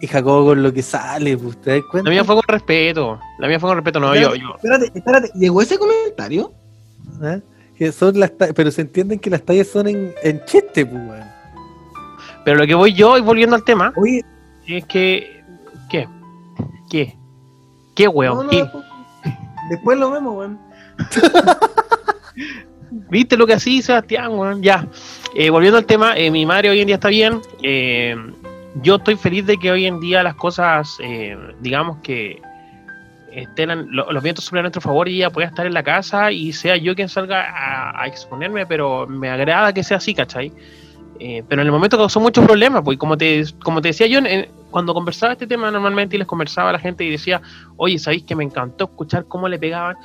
Y 0.00 0.06
Jacobo 0.06 0.46
con 0.46 0.62
lo 0.62 0.72
que 0.72 0.82
sale, 0.82 1.36
pues, 1.36 1.60
¿te 1.60 1.72
das 1.72 1.80
cuenta? 1.90 2.08
la 2.08 2.14
mía 2.14 2.24
fue 2.24 2.36
con 2.36 2.44
respeto. 2.46 3.18
La 3.38 3.48
mía 3.48 3.58
fue 3.58 3.68
con 3.70 3.76
respeto, 3.78 3.98
no, 4.00 4.14
yo, 4.14 4.34
yo. 4.34 4.54
Espérate, 4.54 4.92
espérate. 4.94 5.30
¿Llegó 5.34 5.60
ese 5.60 5.76
comentario? 5.78 6.52
¿Ah? 7.22 7.38
Que 7.76 7.90
son 7.92 8.18
las 8.18 8.30
pero 8.30 8.70
se 8.70 8.82
entienden 8.82 9.18
que 9.18 9.30
las 9.30 9.42
tallas 9.42 9.66
son 9.68 9.88
en, 9.88 10.12
en 10.22 10.44
chiste, 10.44 10.86
pues, 10.86 11.02
weón. 11.08 11.24
Pero 12.44 12.58
lo 12.58 12.66
que 12.66 12.74
voy 12.74 12.92
yo, 12.92 13.18
y 13.18 13.20
volviendo 13.20 13.56
al 13.56 13.64
tema, 13.64 13.92
Oye, 13.96 14.24
es 14.66 14.84
que. 14.86 15.42
¿Qué? 15.90 16.08
¿Qué? 16.90 17.16
¿Qué, 17.96 18.06
weón? 18.08 18.36
no, 18.36 18.42
no, 18.44 18.50
¿Qué? 18.50 18.58
después, 18.58 18.84
después 19.70 19.98
lo 19.98 20.10
vemos, 20.12 20.36
weón. 20.36 20.58
¿Viste 23.10 23.36
lo 23.36 23.46
que 23.46 23.52
así, 23.54 23.82
Sebastián? 23.82 24.32
weón? 24.32 24.62
Ya. 24.62 24.86
Eh, 25.34 25.50
volviendo 25.50 25.78
al 25.78 25.84
tema, 25.86 26.16
eh, 26.16 26.30
mi 26.30 26.46
madre 26.46 26.70
hoy 26.70 26.80
en 26.80 26.86
día 26.86 26.96
está 26.96 27.08
bien. 27.08 27.40
eh, 27.62 28.16
yo 28.76 28.96
estoy 28.96 29.16
feliz 29.16 29.46
de 29.46 29.58
que 29.58 29.70
hoy 29.70 29.86
en 29.86 30.00
día 30.00 30.22
las 30.22 30.34
cosas, 30.34 30.98
eh, 31.02 31.36
digamos 31.60 31.98
que 32.02 32.40
estén 33.32 33.88
los 33.90 34.22
vientos 34.22 34.44
soplan 34.44 34.60
a 34.60 34.62
nuestro 34.64 34.80
favor 34.80 35.08
y 35.08 35.16
ella 35.16 35.30
pueda 35.30 35.48
estar 35.48 35.66
en 35.66 35.74
la 35.74 35.82
casa 35.82 36.32
y 36.32 36.52
sea 36.52 36.76
yo 36.76 36.94
quien 36.94 37.08
salga 37.08 37.46
a, 38.00 38.06
exponerme, 38.06 38.66
pero 38.66 39.06
me 39.06 39.28
agrada 39.28 39.72
que 39.72 39.84
sea 39.84 39.98
así, 39.98 40.14
¿cachai? 40.14 40.52
Eh, 41.20 41.42
pero 41.48 41.62
en 41.62 41.66
el 41.66 41.72
momento 41.72 41.96
causó 41.96 42.20
muchos 42.20 42.44
problemas, 42.46 42.82
pues 42.84 42.96
como 42.96 43.16
te, 43.16 43.44
como 43.62 43.80
te 43.82 43.88
decía 43.88 44.06
yo, 44.06 44.20
en- 44.20 44.48
cuando 44.70 44.94
conversaba 44.94 45.32
este 45.32 45.46
tema 45.46 45.70
normalmente 45.70 46.16
y 46.16 46.18
les 46.18 46.28
conversaba 46.28 46.70
a 46.70 46.72
la 46.74 46.78
gente 46.78 47.04
y 47.04 47.10
decía, 47.10 47.40
oye, 47.76 47.98
¿sabéis 47.98 48.24
que 48.24 48.36
me 48.36 48.44
encantó 48.44 48.84
escuchar 48.84 49.26
cómo 49.26 49.48
le 49.48 49.58
pegaban? 49.58 49.96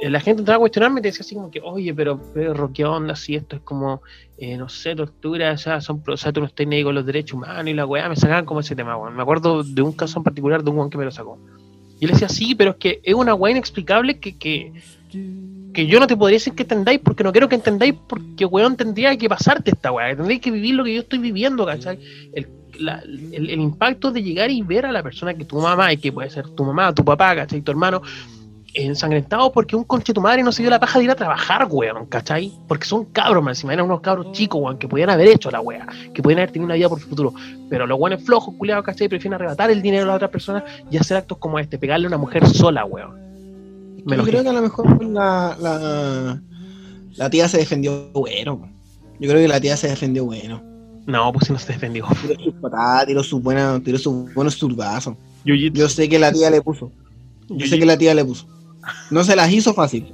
Eh, 0.00 0.10
La 0.10 0.20
gente 0.20 0.40
entraba 0.40 0.56
a 0.56 0.60
cuestionarme 0.60 1.00
y 1.00 1.02
te 1.02 1.08
decía 1.08 1.20
así 1.20 1.34
como 1.34 1.50
que, 1.50 1.60
oye, 1.62 1.94
pero 1.94 2.18
perro, 2.32 2.70
¿qué 2.72 2.84
onda? 2.84 3.14
Si 3.16 3.34
esto 3.34 3.56
es 3.56 3.62
como, 3.62 4.02
eh, 4.38 4.56
no 4.56 4.68
sé, 4.68 4.94
tortura, 4.96 5.52
o 5.52 5.58
sea, 5.58 5.80
son, 5.80 6.02
ni 6.66 6.76
ahí 6.76 6.82
con 6.84 6.94
los 6.94 7.06
derechos 7.06 7.34
humanos 7.34 7.66
y 7.68 7.74
la 7.74 7.86
weá, 7.86 8.08
me 8.08 8.16
sacaban 8.16 8.44
como 8.44 8.60
ese 8.60 8.74
tema, 8.74 8.96
weón. 8.96 9.14
Me 9.16 9.22
acuerdo 9.22 9.62
de 9.62 9.82
un 9.82 9.92
caso 9.92 10.18
en 10.18 10.24
particular 10.24 10.62
de 10.64 10.70
un 10.70 10.76
weón 10.78 10.90
que 10.90 10.98
me 10.98 11.04
lo 11.04 11.10
sacó. 11.10 11.38
Y 12.00 12.06
él 12.06 12.10
decía, 12.10 12.28
sí, 12.28 12.54
pero 12.54 12.72
es 12.72 12.76
que 12.76 13.00
es 13.04 13.14
una 13.14 13.34
weá 13.34 13.52
inexplicable 13.52 14.18
que, 14.18 14.36
que, 14.36 14.72
que 15.72 15.86
yo 15.86 16.00
no 16.00 16.06
te 16.06 16.16
podría 16.16 16.36
decir 16.36 16.54
que 16.54 16.64
entendáis 16.64 16.98
porque 16.98 17.22
no 17.24 17.30
quiero 17.32 17.48
que 17.48 17.54
entendáis 17.54 17.94
porque, 18.08 18.44
weón, 18.44 18.76
tendría 18.76 19.16
que 19.16 19.28
pasarte 19.28 19.70
esta 19.70 19.92
weá, 19.92 20.10
que 20.10 20.16
tendréis 20.16 20.40
que 20.40 20.50
vivir 20.50 20.74
lo 20.74 20.84
que 20.84 20.94
yo 20.94 21.00
estoy 21.02 21.20
viviendo, 21.20 21.64
¿cachai? 21.64 21.98
El, 22.32 22.48
la- 22.80 23.00
el, 23.02 23.48
el 23.50 23.60
impacto 23.60 24.10
de 24.10 24.20
llegar 24.22 24.50
y 24.50 24.60
ver 24.62 24.86
a 24.86 24.92
la 24.92 25.02
persona 25.04 25.32
que 25.34 25.44
tu 25.44 25.60
mamá, 25.60 25.92
y 25.92 25.96
que 25.98 26.10
puede 26.10 26.28
ser 26.30 26.48
tu 26.50 26.64
mamá, 26.64 26.92
tu 26.92 27.04
papá, 27.04 27.36
¿cachai? 27.36 27.60
Tu 27.62 27.70
hermano, 27.70 28.02
ensangrentado 28.74 29.52
porque 29.52 29.76
un 29.76 29.84
conche 29.84 30.12
tu 30.12 30.20
madre 30.20 30.42
no 30.42 30.52
se 30.52 30.62
dio 30.62 30.70
la 30.70 30.80
paja 30.80 30.98
de 30.98 31.04
ir 31.04 31.10
a 31.10 31.14
trabajar, 31.14 31.66
weón, 31.70 32.06
¿cachai? 32.06 32.52
Porque 32.66 32.86
son 32.86 33.04
cabros, 33.06 33.42
más 33.42 33.58
encima 33.58 33.72
eran 33.72 33.86
unos 33.86 34.00
cabros 34.00 34.32
chicos, 34.32 34.60
weón, 34.60 34.78
que 34.78 34.88
podían 34.88 35.10
haber 35.10 35.28
hecho 35.28 35.50
la 35.50 35.60
weá, 35.60 35.86
que 36.12 36.22
podían 36.22 36.40
haber 36.40 36.50
tenido 36.50 36.66
una 36.66 36.74
vida 36.74 36.88
por 36.88 36.98
el 36.98 37.04
futuro. 37.04 37.32
Pero 37.70 37.86
los 37.86 37.98
weones 37.98 38.24
flojos, 38.24 38.54
culiados, 38.58 38.84
¿cachai? 38.84 39.08
Prefieren 39.08 39.34
arrebatar 39.34 39.70
el 39.70 39.80
dinero 39.80 40.04
a 40.04 40.06
la 40.08 40.14
otra 40.14 40.30
persona 40.30 40.64
y 40.90 40.96
hacer 40.96 41.16
actos 41.16 41.38
como 41.38 41.58
este, 41.58 41.78
pegarle 41.78 42.06
a 42.06 42.08
una 42.08 42.18
mujer 42.18 42.46
sola, 42.46 42.84
weón. 42.84 43.14
Me 44.04 44.16
Yo 44.16 44.24
creo 44.24 44.42
que 44.42 44.48
a 44.48 44.52
lo 44.52 44.62
mejor 44.62 45.04
la, 45.04 45.56
la, 45.60 46.40
la 47.16 47.30
tía 47.30 47.48
se 47.48 47.58
defendió 47.58 48.10
bueno. 48.12 48.54
weón. 48.54 48.74
Yo 49.20 49.30
creo 49.30 49.40
que 49.40 49.48
la 49.48 49.60
tía 49.60 49.76
se 49.76 49.88
defendió 49.88 50.24
bueno. 50.24 50.62
No, 51.06 51.32
pues 51.32 51.46
si 51.46 51.52
no 51.52 51.58
se 51.58 51.72
defendió. 51.72 52.06
Tiró 52.22 52.40
sus 52.42 52.54
patadas, 52.54 53.06
tiró 53.06 53.22
sus 53.22 53.42
buenas, 53.42 53.82
tiró 53.82 53.98
sus 53.98 54.34
buenos 54.34 54.58
turbazos. 54.58 55.16
Yo 55.44 55.88
sé 55.88 56.08
que 56.08 56.18
la 56.18 56.32
tía 56.32 56.50
le 56.50 56.62
puso. 56.62 56.90
Yo 57.48 57.66
sé 57.66 57.78
que 57.78 57.86
la 57.86 57.98
tía 57.98 58.14
le 58.14 58.24
puso. 58.24 58.46
No 59.10 59.24
se 59.24 59.36
las 59.36 59.52
hizo 59.52 59.74
fácil. 59.74 60.06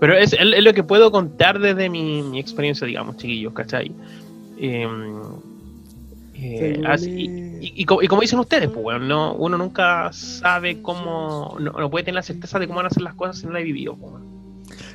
Pero 0.00 0.14
es, 0.16 0.32
es- 0.32 0.40
es 0.56 0.62
lo 0.64 0.72
que 0.72 0.82
puedo 0.84 1.10
contar 1.10 1.58
desde 1.58 1.88
mi, 1.90 2.22
mi 2.22 2.38
experiencia, 2.38 2.86
digamos, 2.86 3.16
chiquillos, 3.16 3.52
¿cachai? 3.52 3.90
Eh, 4.58 4.86
eh, 6.34 6.80
así- 6.86 7.10
y, 7.10 7.66
y- 7.66 7.72
y 7.76 7.84
como, 7.84 8.02
y 8.02 8.06
como 8.06 8.20
dicen 8.22 8.38
ustedes, 8.38 8.68
pues, 8.70 8.84
weón, 8.84 9.08
no, 9.08 9.34
uno 9.34 9.58
nunca 9.58 10.12
sabe 10.12 10.80
cómo, 10.82 11.56
no, 11.58 11.72
no 11.72 11.90
puede 11.90 12.04
tener 12.04 12.14
la 12.16 12.22
certeza 12.22 12.58
de 12.60 12.66
cómo 12.66 12.76
van 12.76 12.86
a 12.86 12.88
hacer 12.88 13.02
las 13.02 13.14
cosas 13.14 13.38
si 13.38 13.46
no 13.46 13.52
la 13.52 13.60
he 13.60 13.64
vivido. 13.64 13.96
pues. 13.96 14.12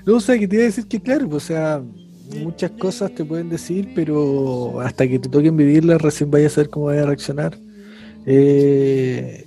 No, 0.05 0.15
o 0.15 0.19
sea, 0.19 0.38
que 0.39 0.47
te 0.47 0.55
iba 0.55 0.63
a 0.63 0.67
decir 0.67 0.88
que 0.88 1.01
claro, 1.01 1.28
pues, 1.30 1.43
o 1.45 1.47
sea, 1.47 1.82
muchas 2.41 2.71
cosas 2.71 3.13
te 3.13 3.26
pueden 3.26 3.49
decir, 3.49 3.89
pero 3.93 4.80
hasta 4.80 5.05
que 5.07 5.19
te 5.19 5.28
toquen 5.30 5.57
vivirlas 5.57 6.01
recién 6.01 6.32
vayas 6.32 6.53
a 6.53 6.55
saber 6.55 6.69
cómo 6.69 6.86
vaya 6.88 7.03
a 7.03 7.07
reaccionar. 7.07 7.57
Eh, 8.26 9.45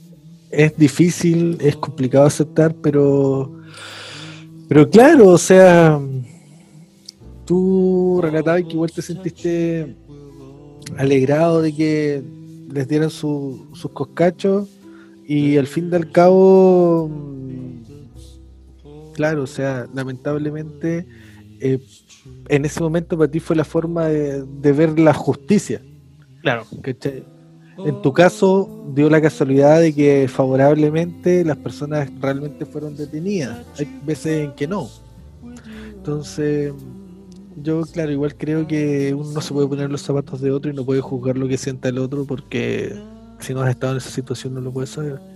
es 0.50 0.76
difícil, 0.76 1.58
es 1.60 1.76
complicado 1.76 2.26
aceptar, 2.26 2.74
pero 2.74 3.52
pero 4.68 4.88
claro, 4.90 5.28
o 5.28 5.38
sea, 5.38 6.00
tú 7.44 8.18
relatabas 8.22 8.62
que 8.62 8.72
igual 8.72 8.90
te 8.90 9.02
sentiste 9.02 9.94
alegrado 10.96 11.62
de 11.62 11.72
que 11.74 12.22
les 12.72 12.88
dieran 12.88 13.10
su- 13.10 13.66
sus 13.74 13.90
coscachos 13.92 14.68
y 15.26 15.56
al 15.56 15.66
fin 15.66 15.88
y 15.90 15.94
al 15.96 16.10
cabo 16.10 17.10
Claro, 19.14 19.44
o 19.44 19.46
sea, 19.46 19.86
lamentablemente 19.94 21.06
eh, 21.60 21.78
en 22.48 22.64
ese 22.66 22.80
momento 22.80 23.16
para 23.16 23.30
ti 23.30 23.40
fue 23.40 23.56
la 23.56 23.64
forma 23.64 24.08
de, 24.08 24.44
de 24.44 24.72
ver 24.72 24.98
la 24.98 25.14
justicia. 25.14 25.80
Claro, 26.42 26.66
¿cachai? 26.82 27.24
En 27.78 28.02
tu 28.02 28.12
caso 28.12 28.84
dio 28.94 29.10
la 29.10 29.20
casualidad 29.20 29.80
de 29.80 29.94
que 29.94 30.28
favorablemente 30.28 31.44
las 31.44 31.56
personas 31.58 32.10
realmente 32.20 32.64
fueron 32.64 32.96
detenidas. 32.96 33.58
Hay 33.78 33.88
veces 34.04 34.44
en 34.44 34.52
que 34.52 34.66
no. 34.66 34.88
Entonces, 35.94 36.72
yo, 37.62 37.82
claro, 37.82 38.12
igual 38.12 38.36
creo 38.36 38.66
que 38.66 39.14
uno 39.14 39.32
no 39.32 39.40
se 39.40 39.52
puede 39.52 39.68
poner 39.68 39.90
los 39.90 40.02
zapatos 40.02 40.40
de 40.40 40.50
otro 40.50 40.70
y 40.70 40.74
no 40.74 40.84
puede 40.84 41.00
juzgar 41.00 41.36
lo 41.36 41.48
que 41.48 41.58
sienta 41.58 41.88
el 41.88 41.98
otro 41.98 42.24
porque 42.24 42.96
si 43.40 43.52
no 43.54 43.62
has 43.62 43.70
estado 43.70 43.92
en 43.92 43.98
esa 43.98 44.10
situación 44.10 44.54
no 44.54 44.60
lo 44.60 44.72
puedes 44.72 44.90
saber. 44.90 45.35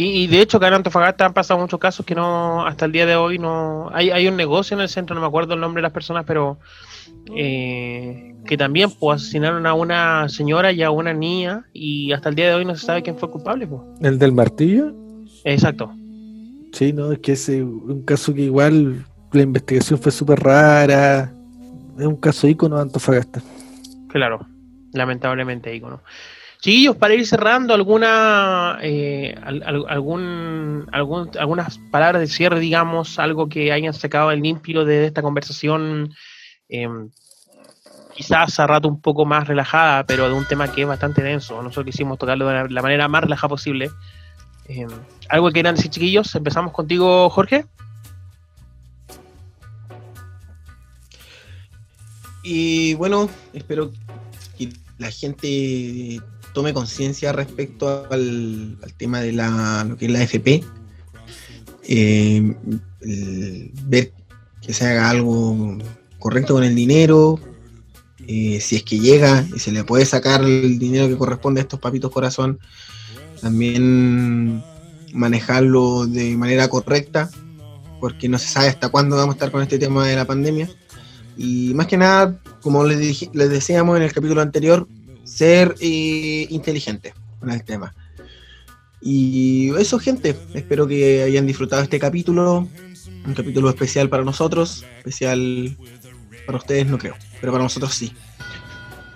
Y, 0.00 0.22
y 0.22 0.26
de 0.28 0.40
hecho, 0.40 0.58
acá 0.58 0.68
en 0.68 0.74
Antofagasta 0.74 1.26
han 1.26 1.34
pasado 1.34 1.58
muchos 1.58 1.80
casos 1.80 2.06
que 2.06 2.14
no, 2.14 2.64
hasta 2.64 2.84
el 2.84 2.92
día 2.92 3.04
de 3.04 3.16
hoy 3.16 3.40
no. 3.40 3.90
Hay, 3.92 4.10
hay 4.10 4.28
un 4.28 4.36
negocio 4.36 4.76
en 4.76 4.80
el 4.80 4.88
centro, 4.88 5.16
no 5.16 5.20
me 5.20 5.26
acuerdo 5.26 5.54
el 5.54 5.60
nombre 5.60 5.80
de 5.80 5.82
las 5.82 5.92
personas, 5.92 6.24
pero 6.24 6.60
eh, 7.34 8.36
que 8.46 8.56
también 8.56 8.92
pues, 8.92 9.22
asesinaron 9.22 9.66
a 9.66 9.74
una 9.74 10.28
señora 10.28 10.70
y 10.70 10.84
a 10.84 10.92
una 10.92 11.12
niña 11.12 11.64
y 11.72 12.12
hasta 12.12 12.28
el 12.28 12.36
día 12.36 12.46
de 12.46 12.54
hoy 12.54 12.64
no 12.64 12.76
se 12.76 12.86
sabe 12.86 13.02
quién 13.02 13.18
fue 13.18 13.28
culpable. 13.28 13.66
Pues. 13.66 13.82
¿El 14.00 14.20
del 14.20 14.30
martillo? 14.30 14.94
Exacto. 15.42 15.92
Sí, 16.70 16.92
no, 16.92 17.10
es 17.10 17.18
que 17.18 17.32
es 17.32 17.48
un 17.48 18.04
caso 18.04 18.32
que 18.32 18.42
igual 18.42 19.04
la 19.32 19.42
investigación 19.42 19.98
fue 19.98 20.12
súper 20.12 20.38
rara. 20.38 21.34
Es 21.98 22.06
un 22.06 22.18
caso 22.18 22.46
ícono 22.46 22.76
de 22.76 22.82
Antofagasta. 22.82 23.42
Claro, 24.10 24.46
lamentablemente 24.92 25.74
ícono. 25.74 26.02
Chiquillos, 26.60 26.96
para 26.96 27.14
ir 27.14 27.24
cerrando, 27.24 27.72
alguna 27.72 28.78
eh, 28.82 29.36
al- 29.44 29.62
al- 29.62 29.84
algún, 29.88 30.88
algún- 30.90 31.30
algunas 31.38 31.78
palabras 31.92 32.20
de 32.20 32.26
cierre, 32.26 32.58
digamos, 32.58 33.18
algo 33.20 33.48
que 33.48 33.70
hayan 33.72 33.94
sacado 33.94 34.32
el 34.32 34.40
limpio 34.42 34.84
de 34.84 35.06
esta 35.06 35.22
conversación, 35.22 36.12
eh, 36.68 36.88
quizás 38.14 38.58
a 38.58 38.66
rato 38.66 38.88
un 38.88 39.00
poco 39.00 39.24
más 39.24 39.46
relajada, 39.46 40.04
pero 40.04 40.26
de 40.28 40.34
un 40.34 40.44
tema 40.46 40.66
que 40.72 40.82
es 40.82 40.88
bastante 40.88 41.22
denso. 41.22 41.62
Nosotros 41.62 41.86
quisimos 41.86 42.18
tocarlo 42.18 42.48
de 42.48 42.68
la, 42.68 42.82
manera 42.82 43.06
más 43.06 43.22
relajada 43.22 43.48
posible. 43.50 43.90
Eh, 44.68 44.84
algo 45.28 45.46
que 45.48 45.52
quieran 45.52 45.76
decir, 45.76 45.92
chiquillos, 45.92 46.34
empezamos 46.34 46.72
contigo, 46.72 47.30
Jorge. 47.30 47.66
Y 52.42 52.94
bueno, 52.94 53.28
espero 53.52 53.92
que 54.56 54.72
la 54.98 55.10
gente 55.12 56.20
tome 56.58 56.74
conciencia 56.74 57.30
respecto 57.30 58.08
al, 58.10 58.78
tema 58.96 59.20
de 59.20 59.32
la, 59.32 59.86
lo 59.88 59.96
que 59.96 60.06
es 60.06 60.10
la 60.10 60.22
FP. 60.24 60.64
Eh, 61.84 62.56
ver 63.84 64.12
que 64.60 64.72
se 64.74 64.84
haga 64.84 65.08
algo 65.08 65.78
correcto 66.18 66.54
con 66.54 66.64
el 66.64 66.74
dinero. 66.74 67.38
eh, 68.26 68.58
si 68.60 68.74
es 68.74 68.82
que 68.82 68.98
llega 68.98 69.46
y 69.54 69.60
se 69.60 69.70
le 69.70 69.84
puede 69.84 70.04
sacar 70.04 70.42
el 70.42 70.80
dinero 70.80 71.06
que 71.06 71.16
corresponde 71.16 71.60
a 71.60 71.62
estos 71.62 71.78
papitos 71.78 72.10
corazón, 72.10 72.58
también 73.40 74.60
manejarlo 75.14 76.08
de 76.08 76.36
manera 76.36 76.66
correcta, 76.66 77.30
porque 78.00 78.28
no 78.28 78.36
se 78.36 78.48
sabe 78.48 78.66
hasta 78.66 78.88
cuándo 78.88 79.14
vamos 79.14 79.34
a 79.34 79.36
estar 79.36 79.52
con 79.52 79.62
este 79.62 79.78
tema 79.78 80.08
de 80.08 80.16
la 80.16 80.24
pandemia. 80.24 80.68
Y 81.36 81.72
más 81.74 81.86
que 81.86 81.96
nada, 81.96 82.36
como 82.62 82.82
les, 82.82 83.32
les 83.32 83.48
decíamos 83.48 83.96
en 83.96 84.02
el 84.02 84.12
capítulo 84.12 84.42
anterior, 84.42 84.88
ser 85.28 85.74
eh, 85.80 86.46
inteligente 86.50 87.14
con 87.38 87.50
el 87.50 87.62
tema. 87.62 87.94
Y 89.00 89.70
eso, 89.78 89.98
gente, 89.98 90.34
espero 90.54 90.86
que 90.86 91.22
hayan 91.22 91.46
disfrutado 91.46 91.82
este 91.82 91.98
capítulo. 91.98 92.68
Un 93.26 93.34
capítulo 93.34 93.68
especial 93.68 94.08
para 94.08 94.24
nosotros, 94.24 94.84
especial 94.98 95.76
para 96.46 96.58
ustedes 96.58 96.86
no 96.86 96.98
creo, 96.98 97.14
pero 97.40 97.52
para 97.52 97.64
nosotros 97.64 97.94
sí. 97.94 98.12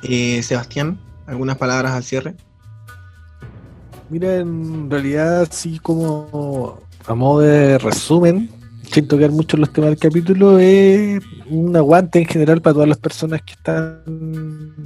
Eh, 0.03 0.43
Sebastián, 0.43 1.01
algunas 1.27 1.57
palabras 1.57 1.93
al 1.93 2.05
cierre. 2.05 2.35
Mira, 4.11 4.37
en 4.37 4.91
realidad, 4.91 5.49
sí, 5.51 5.79
como 5.79 6.83
a 7.07 7.15
modo 7.15 7.41
de 7.41 7.79
resumen, 7.79 8.51
sin 8.93 9.09
tocar 9.09 9.31
mucho 9.31 9.57
los 9.57 9.73
temas 9.73 9.91
del 9.91 9.99
capítulo, 9.99 10.59
es 10.59 11.23
un 11.49 11.75
aguante 11.75 12.19
en 12.19 12.27
general 12.27 12.61
para 12.61 12.75
todas 12.75 12.89
las 12.89 12.99
personas 12.99 13.41
que 13.41 13.55
están 13.55 14.03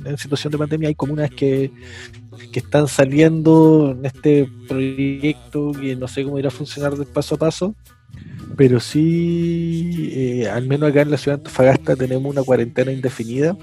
en 0.04 0.16
situación 0.16 0.52
de 0.52 0.58
pandemia. 0.58 0.88
Hay 0.88 0.94
comunas 0.94 1.28
que, 1.30 1.72
que 2.52 2.60
están 2.60 2.86
saliendo 2.86 3.96
en 3.98 4.06
este 4.06 4.48
proyecto 4.68 5.72
que 5.72 5.96
no 5.96 6.06
sé 6.06 6.22
cómo 6.22 6.38
irá 6.38 6.48
a 6.48 6.52
funcionar 6.52 6.96
de 6.96 7.04
paso 7.04 7.34
a 7.34 7.38
paso, 7.38 7.74
pero 8.56 8.78
sí, 8.78 10.10
eh, 10.12 10.48
al 10.48 10.68
menos 10.68 10.90
acá 10.90 11.02
en 11.02 11.10
la 11.10 11.16
ciudad 11.16 11.38
de 11.38 11.40
Antofagasta 11.40 11.96
tenemos 11.96 12.32
una 12.32 12.44
cuarentena 12.44 12.92
indefinida. 12.92 13.56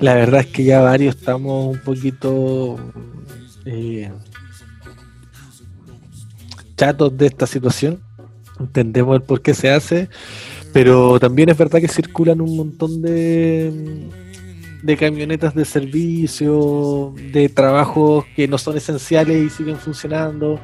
La 0.00 0.14
verdad 0.14 0.40
es 0.40 0.48
que 0.48 0.64
ya 0.64 0.80
varios 0.80 1.14
estamos 1.14 1.76
un 1.76 1.80
poquito 1.80 2.76
eh, 3.64 4.10
chatos 6.76 7.16
de 7.16 7.26
esta 7.26 7.46
situación. 7.46 8.03
Entendemos 8.58 9.16
el 9.16 9.22
por 9.22 9.42
qué 9.42 9.52
se 9.52 9.70
hace, 9.70 10.08
pero 10.72 11.18
también 11.18 11.48
es 11.48 11.58
verdad 11.58 11.80
que 11.80 11.88
circulan 11.88 12.40
un 12.40 12.56
montón 12.56 13.02
de, 13.02 14.08
de 14.82 14.96
camionetas 14.96 15.54
de 15.54 15.64
servicio, 15.64 17.14
de 17.32 17.48
trabajos 17.48 18.24
que 18.36 18.46
no 18.46 18.58
son 18.58 18.76
esenciales 18.76 19.36
y 19.44 19.50
siguen 19.50 19.76
funcionando. 19.76 20.60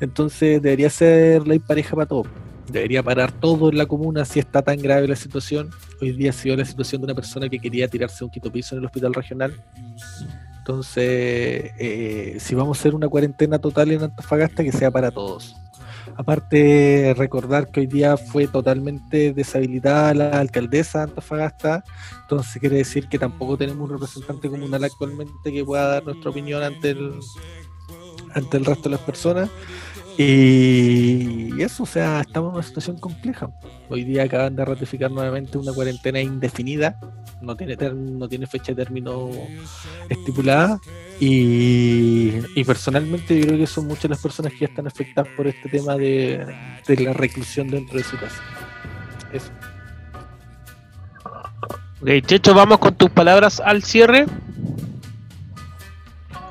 Entonces 0.00 0.62
debería 0.62 0.90
ser 0.90 1.46
ley 1.46 1.58
pareja 1.58 1.94
para 1.94 2.06
todo. 2.06 2.24
Debería 2.70 3.02
parar 3.02 3.32
todo 3.32 3.70
en 3.70 3.78
la 3.78 3.86
comuna 3.86 4.24
si 4.24 4.40
está 4.40 4.62
tan 4.62 4.78
grave 4.78 5.08
la 5.08 5.16
situación. 5.16 5.70
Hoy 6.00 6.12
día 6.12 6.30
ha 6.30 6.32
sido 6.32 6.56
la 6.56 6.64
situación 6.64 7.00
de 7.00 7.06
una 7.06 7.14
persona 7.14 7.48
que 7.48 7.58
quería 7.58 7.88
tirarse 7.88 8.24
un 8.24 8.30
quito 8.30 8.52
piso 8.52 8.74
en 8.74 8.80
el 8.80 8.86
hospital 8.86 9.14
regional. 9.14 9.54
Entonces, 10.58 11.72
eh, 11.78 12.36
si 12.38 12.54
vamos 12.54 12.76
a 12.76 12.80
hacer 12.80 12.94
una 12.94 13.08
cuarentena 13.08 13.58
total 13.58 13.90
en 13.92 14.02
Antofagasta, 14.02 14.62
que 14.62 14.72
sea 14.72 14.90
para 14.90 15.10
todos. 15.10 15.56
Aparte, 16.18 17.14
recordar 17.16 17.70
que 17.70 17.78
hoy 17.78 17.86
día 17.86 18.16
fue 18.16 18.48
totalmente 18.48 19.32
deshabilitada 19.32 20.12
la 20.14 20.40
alcaldesa 20.40 20.98
de 20.98 21.04
Antofagasta, 21.04 21.84
entonces 22.22 22.58
quiere 22.58 22.78
decir 22.78 23.08
que 23.08 23.20
tampoco 23.20 23.56
tenemos 23.56 23.88
un 23.88 23.94
representante 23.94 24.50
comunal 24.50 24.82
actualmente 24.82 25.52
que 25.52 25.64
pueda 25.64 25.86
dar 25.86 26.04
nuestra 26.04 26.30
opinión 26.30 26.60
ante 26.64 26.90
el, 26.90 27.20
ante 28.34 28.56
el 28.56 28.64
resto 28.64 28.88
de 28.88 28.96
las 28.96 29.00
personas. 29.02 29.48
Y 30.20 31.62
eso, 31.62 31.84
o 31.84 31.86
sea, 31.86 32.22
estamos 32.22 32.50
en 32.50 32.54
una 32.56 32.62
situación 32.64 32.98
compleja. 32.98 33.50
Hoy 33.88 34.02
día 34.02 34.24
acaban 34.24 34.56
de 34.56 34.64
ratificar 34.64 35.12
nuevamente 35.12 35.56
una 35.58 35.72
cuarentena 35.72 36.20
indefinida, 36.20 36.98
no 37.40 37.56
tiene, 37.56 37.76
ter- 37.76 37.94
no 37.94 38.28
tiene 38.28 38.48
fecha 38.48 38.72
de 38.72 38.82
término 38.84 39.30
estipulada. 40.08 40.80
Y, 41.20 42.32
y 42.56 42.64
personalmente 42.64 43.38
yo 43.38 43.46
creo 43.46 43.58
que 43.58 43.66
son 43.68 43.86
muchas 43.86 44.10
las 44.10 44.20
personas 44.20 44.52
que 44.52 44.58
ya 44.60 44.66
están 44.66 44.88
afectadas 44.88 45.30
por 45.36 45.46
este 45.46 45.68
tema 45.68 45.94
de, 45.94 46.44
de 46.86 46.96
la 46.96 47.12
reclusión 47.12 47.68
dentro 47.68 47.96
de 47.96 48.02
su 48.04 48.18
casa. 48.18 48.42
Eso. 49.32 49.50
Ok, 52.00 52.26
Checho, 52.26 52.54
vamos 52.54 52.78
con 52.78 52.92
tus 52.96 53.10
palabras 53.10 53.60
al 53.60 53.84
cierre. 53.84 54.26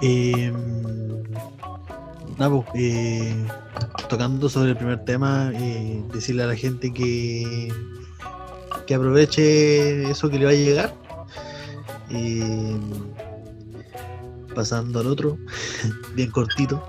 Eh, 0.01 0.53
nada, 2.37 2.51
pues, 2.51 2.65
eh, 2.75 3.33
tocando 4.09 4.49
sobre 4.49 4.71
el 4.71 4.77
primer 4.77 5.03
tema, 5.05 5.51
eh, 5.53 6.03
decirle 6.13 6.43
a 6.43 6.47
la 6.47 6.55
gente 6.55 6.93
que, 6.93 7.71
que 8.85 8.95
aproveche 8.95 10.09
eso 10.09 10.29
que 10.29 10.39
le 10.39 10.45
va 10.45 10.51
a 10.51 10.55
llegar. 10.55 10.93
Eh, 12.09 12.77
pasando 14.55 15.01
al 15.01 15.07
otro, 15.07 15.37
bien 16.15 16.31
cortito. 16.31 16.81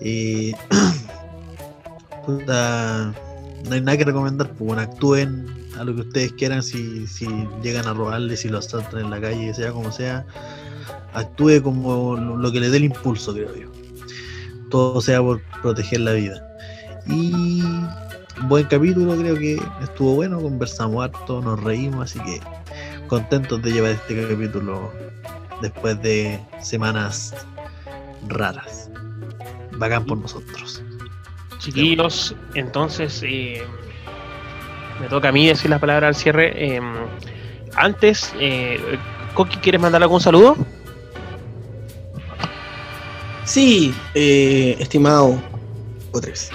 Puta, 2.26 3.14
no 3.64 3.74
hay 3.74 3.80
nada 3.80 3.96
que 3.96 4.04
recomendar, 4.04 4.48
pues 4.48 4.60
bueno, 4.60 4.82
actúen 4.82 5.46
a 5.78 5.84
lo 5.84 5.94
que 5.94 6.02
ustedes 6.02 6.32
quieran, 6.32 6.62
si, 6.62 7.06
si 7.06 7.26
llegan 7.62 7.86
a 7.86 7.94
robarle, 7.94 8.36
si 8.36 8.48
lo 8.48 8.58
asaltan 8.58 9.00
en 9.00 9.10
la 9.10 9.20
calle, 9.20 9.54
sea 9.54 9.72
como 9.72 9.90
sea, 9.90 10.26
actúe 11.14 11.62
como 11.62 12.16
lo 12.16 12.52
que 12.52 12.60
le 12.60 12.70
dé 12.70 12.76
el 12.76 12.84
impulso, 12.84 13.32
creo 13.32 13.54
yo. 13.56 13.81
Todo 14.72 15.00
sea 15.00 15.20
por 15.20 15.40
proteger 15.60 16.00
la 16.00 16.12
vida. 16.12 16.42
Y 17.06 17.62
buen 18.48 18.64
capítulo, 18.64 19.14
creo 19.16 19.36
que 19.36 19.60
estuvo 19.82 20.14
bueno, 20.14 20.40
conversamos 20.40 21.04
harto, 21.04 21.42
nos 21.42 21.62
reímos, 21.62 22.10
así 22.10 22.18
que 22.20 22.40
contentos 23.06 23.60
de 23.62 23.70
llevar 23.70 23.90
este 23.90 24.28
capítulo 24.28 24.90
después 25.60 26.00
de 26.02 26.40
semanas 26.60 27.34
raras. 28.28 28.90
Bacán 29.76 30.06
por 30.06 30.16
nosotros. 30.16 30.82
Chiquillos, 31.58 32.34
entonces 32.54 33.22
eh, 33.24 33.62
me 35.00 35.08
toca 35.08 35.28
a 35.28 35.32
mí 35.32 35.46
decir 35.46 35.70
las 35.70 35.80
palabras 35.80 36.08
al 36.08 36.14
cierre. 36.14 36.76
Eh, 36.76 36.80
antes, 37.76 38.32
eh, 38.40 38.80
Coqui, 39.34 39.58
¿quieres 39.58 39.80
mandar 39.80 40.02
algún 40.02 40.20
saludo? 40.20 40.56
Sí, 43.44 43.92
eh, 44.14 44.76
estimado 44.78 45.42
Otres. 46.12 46.50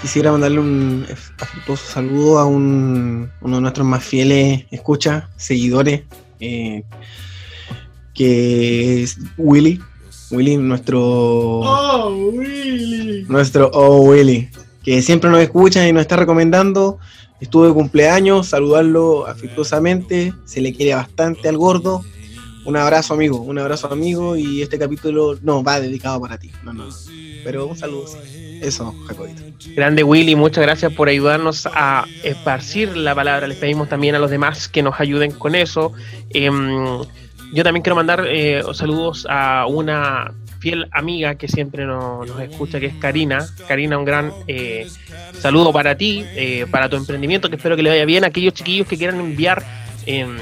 Quisiera 0.00 0.32
mandarle 0.32 0.60
un 0.60 1.06
afectuoso 1.40 1.84
saludo 1.86 2.38
a 2.38 2.44
un, 2.44 3.30
uno 3.40 3.56
de 3.56 3.62
nuestros 3.62 3.86
más 3.86 4.04
fieles 4.04 4.64
escuchas, 4.70 5.24
seguidores, 5.36 6.02
eh, 6.40 6.84
que 8.14 9.02
es 9.02 9.18
Willy. 9.36 9.80
Willy, 10.30 10.56
nuestro. 10.56 11.00
¡Oh, 11.00 12.30
Willy! 12.32 13.24
Nuestro 13.28 13.70
Oh 13.72 14.02
Willy. 14.02 14.48
Que 14.82 15.00
siempre 15.02 15.30
nos 15.30 15.40
escucha 15.40 15.86
y 15.88 15.92
nos 15.92 16.02
está 16.02 16.16
recomendando. 16.16 16.98
estuvo 17.40 17.66
de 17.66 17.72
cumpleaños, 17.72 18.48
saludarlo 18.48 19.26
afectuosamente, 19.26 20.32
se 20.44 20.60
le 20.60 20.74
quiere 20.74 20.94
bastante 20.94 21.48
al 21.48 21.56
gordo. 21.56 22.04
Un 22.64 22.76
abrazo 22.76 23.14
amigo, 23.14 23.40
un 23.40 23.58
abrazo 23.58 23.92
amigo 23.92 24.36
y 24.36 24.62
este 24.62 24.78
capítulo 24.78 25.38
no 25.42 25.62
va 25.62 25.80
dedicado 25.80 26.20
para 26.20 26.38
ti, 26.38 26.50
no, 26.62 26.72
no, 26.72 26.88
pero 27.44 27.66
un 27.66 27.76
saludo. 27.76 28.06
Eso, 28.60 28.94
Jacobito. 29.06 29.42
Grande 29.74 30.02
Willy, 30.02 30.34
muchas 30.36 30.64
gracias 30.64 30.92
por 30.92 31.08
ayudarnos 31.08 31.66
a 31.66 32.06
esparcir 32.22 32.96
la 32.96 33.14
palabra. 33.14 33.46
Les 33.46 33.58
pedimos 33.58 33.90
también 33.90 34.14
a 34.14 34.18
los 34.18 34.30
demás 34.30 34.68
que 34.68 34.82
nos 34.82 34.98
ayuden 34.98 35.32
con 35.32 35.54
eso. 35.54 35.92
Em, 36.30 37.02
yo 37.52 37.62
también 37.62 37.82
quiero 37.82 37.96
mandar 37.96 38.24
eh, 38.26 38.62
saludos 38.72 39.26
a 39.28 39.66
una 39.66 40.32
fiel 40.60 40.88
amiga 40.92 41.34
que 41.34 41.46
siempre 41.46 41.84
nos, 41.84 42.28
escucha, 42.40 42.80
que 42.80 42.86
es 42.86 42.94
Karina. 42.94 43.46
Karina, 43.68 43.98
un 43.98 44.06
gran 44.06 44.32
eh, 44.48 44.86
saludo 45.38 45.70
para 45.70 45.94
ti, 45.96 46.24
eh, 46.34 46.66
para 46.70 46.88
tu 46.88 46.96
emprendimiento, 46.96 47.50
que 47.50 47.56
espero 47.56 47.76
que 47.76 47.82
le 47.82 47.90
vaya 47.90 48.06
bien. 48.06 48.24
Aquellos 48.24 48.54
chiquillos 48.54 48.88
que 48.88 48.96
quieran 48.96 49.20
enviar 49.20 49.62
em, 50.06 50.38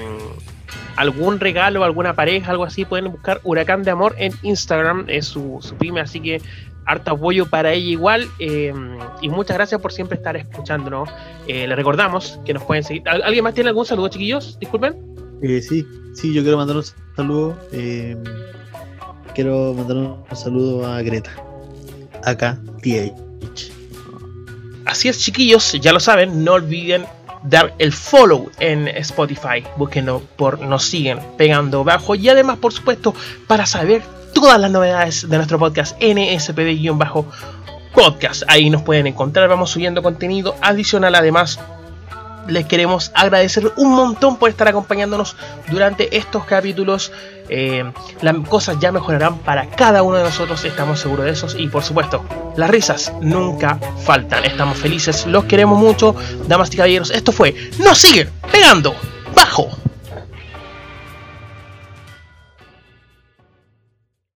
algún 0.97 1.41
regalo, 1.41 1.85
alguna 1.85 2.15
pareja, 2.15 2.51
algo 2.51 2.65
así, 2.65 2.85
pueden 2.85 3.11
buscar 3.11 3.41
Huracán 3.45 3.83
de 3.83 3.91
Amor 3.91 4.15
en 4.19 4.33
Instagram, 4.43 5.05
es 5.09 5.27
su, 5.27 5.59
su 5.61 5.75
pyme, 5.77 6.01
así 6.01 6.21
que 6.21 6.41
harto 6.85 7.13
apoyo 7.13 7.47
para 7.47 7.73
ella 7.73 7.91
igual. 7.91 8.29
eh, 8.39 8.73
y 9.21 9.29
muchas 9.29 9.57
gracias 9.57 9.81
por 9.81 9.93
siempre 9.93 10.17
estar 10.17 10.37
escuchándonos. 10.37 11.09
Eh, 11.47 11.67
les 11.69 11.77
recordamos 11.77 12.41
que 12.45 12.53
nos 12.55 12.65
pueden 12.65 12.83
seguir. 12.85 13.03
¿Al- 13.09 13.23
¿Alguien 13.23 13.45
más 13.45 13.55
tiene 13.55 13.69
algún 13.71 13.87
saludo, 13.87 14.09
chiquillos? 14.09 14.59
Disculpen. 14.59 14.97
Eh, 15.43 15.61
sí, 15.63 15.87
sí, 16.15 16.33
yo 16.35 16.43
quiero 16.43 16.57
mandar 16.57 16.77
un 16.77 16.85
saludo. 17.17 17.57
eh, 17.73 18.17
quiero 19.35 19.75
mandar 19.75 19.97
un 19.97 20.25
saludo 20.37 20.87
a 20.87 21.01
Greta. 21.03 21.31
Acá, 22.25 22.59
TH. 22.83 23.73
Así 24.85 25.09
es, 25.09 25.19
chiquillos, 25.21 25.73
ya 25.81 25.93
lo 25.93 26.01
saben, 26.01 26.45
no 26.45 26.55
olviden 26.55 27.05
dar 27.45 27.75
el 27.79 27.93
follow 27.93 28.51
en 28.59 28.89
Spotify. 28.89 29.63
Búsquenlo 29.77 30.23
por 30.37 30.61
Nos 30.61 30.85
Siguen 30.85 31.21
Pegando 31.37 31.85
Bajo. 31.85 32.15
Y 32.15 32.27
además, 32.29 32.59
por 32.59 32.73
supuesto, 32.73 33.15
para 33.47 33.67
saber 33.67 34.03
todas 34.33 34.59
las 34.61 34.71
novedades 34.71 35.29
de 35.29 35.37
nuestro 35.37 35.59
podcast 35.59 36.01
NSPD-podcast. 36.01 38.45
Ahí 38.49 38.71
nos 38.71 38.81
pueden 38.83 39.07
encontrar. 39.07 39.49
Vamos 39.49 39.71
subiendo 39.71 40.03
contenido 40.03 40.57
adicional. 40.61 41.15
Además, 41.15 41.61
les 42.49 42.67
queremos 42.67 43.13
agradecer 43.15 43.73
un 43.77 43.95
montón 43.95 44.37
por 44.37 44.51
estar 44.51 44.69
acompañándonos 44.69 45.37
durante 45.71 46.17
estos 46.17 46.45
capítulos. 46.45 47.13
Eh, 47.49 47.85
las 48.21 48.37
cosas 48.49 48.79
ya 48.81 48.93
mejorarán 48.93 49.39
para 49.39 49.69
cada 49.69 50.03
uno 50.03 50.17
de 50.19 50.25
nosotros, 50.25 50.65
estamos 50.65 51.01
seguros 51.01 51.27
de 51.27 51.33
eso. 51.33 51.47
Y 51.57 51.69
por 51.69 51.83
supuesto, 51.83 52.25
las 52.57 52.71
risas 52.71 53.13
nunca 53.21 53.79
faltan. 54.05 54.45
Estamos 54.45 54.79
felices, 54.79 55.27
los 55.27 55.45
queremos 55.45 55.79
mucho. 55.79 56.15
Damas 56.49 56.73
y 56.73 56.77
caballeros, 56.77 57.11
esto 57.11 57.33
fue 57.33 57.55
Nos 57.79 57.99
siguen 57.99 58.31
pegando 58.51 58.95
bajo. 59.35 59.69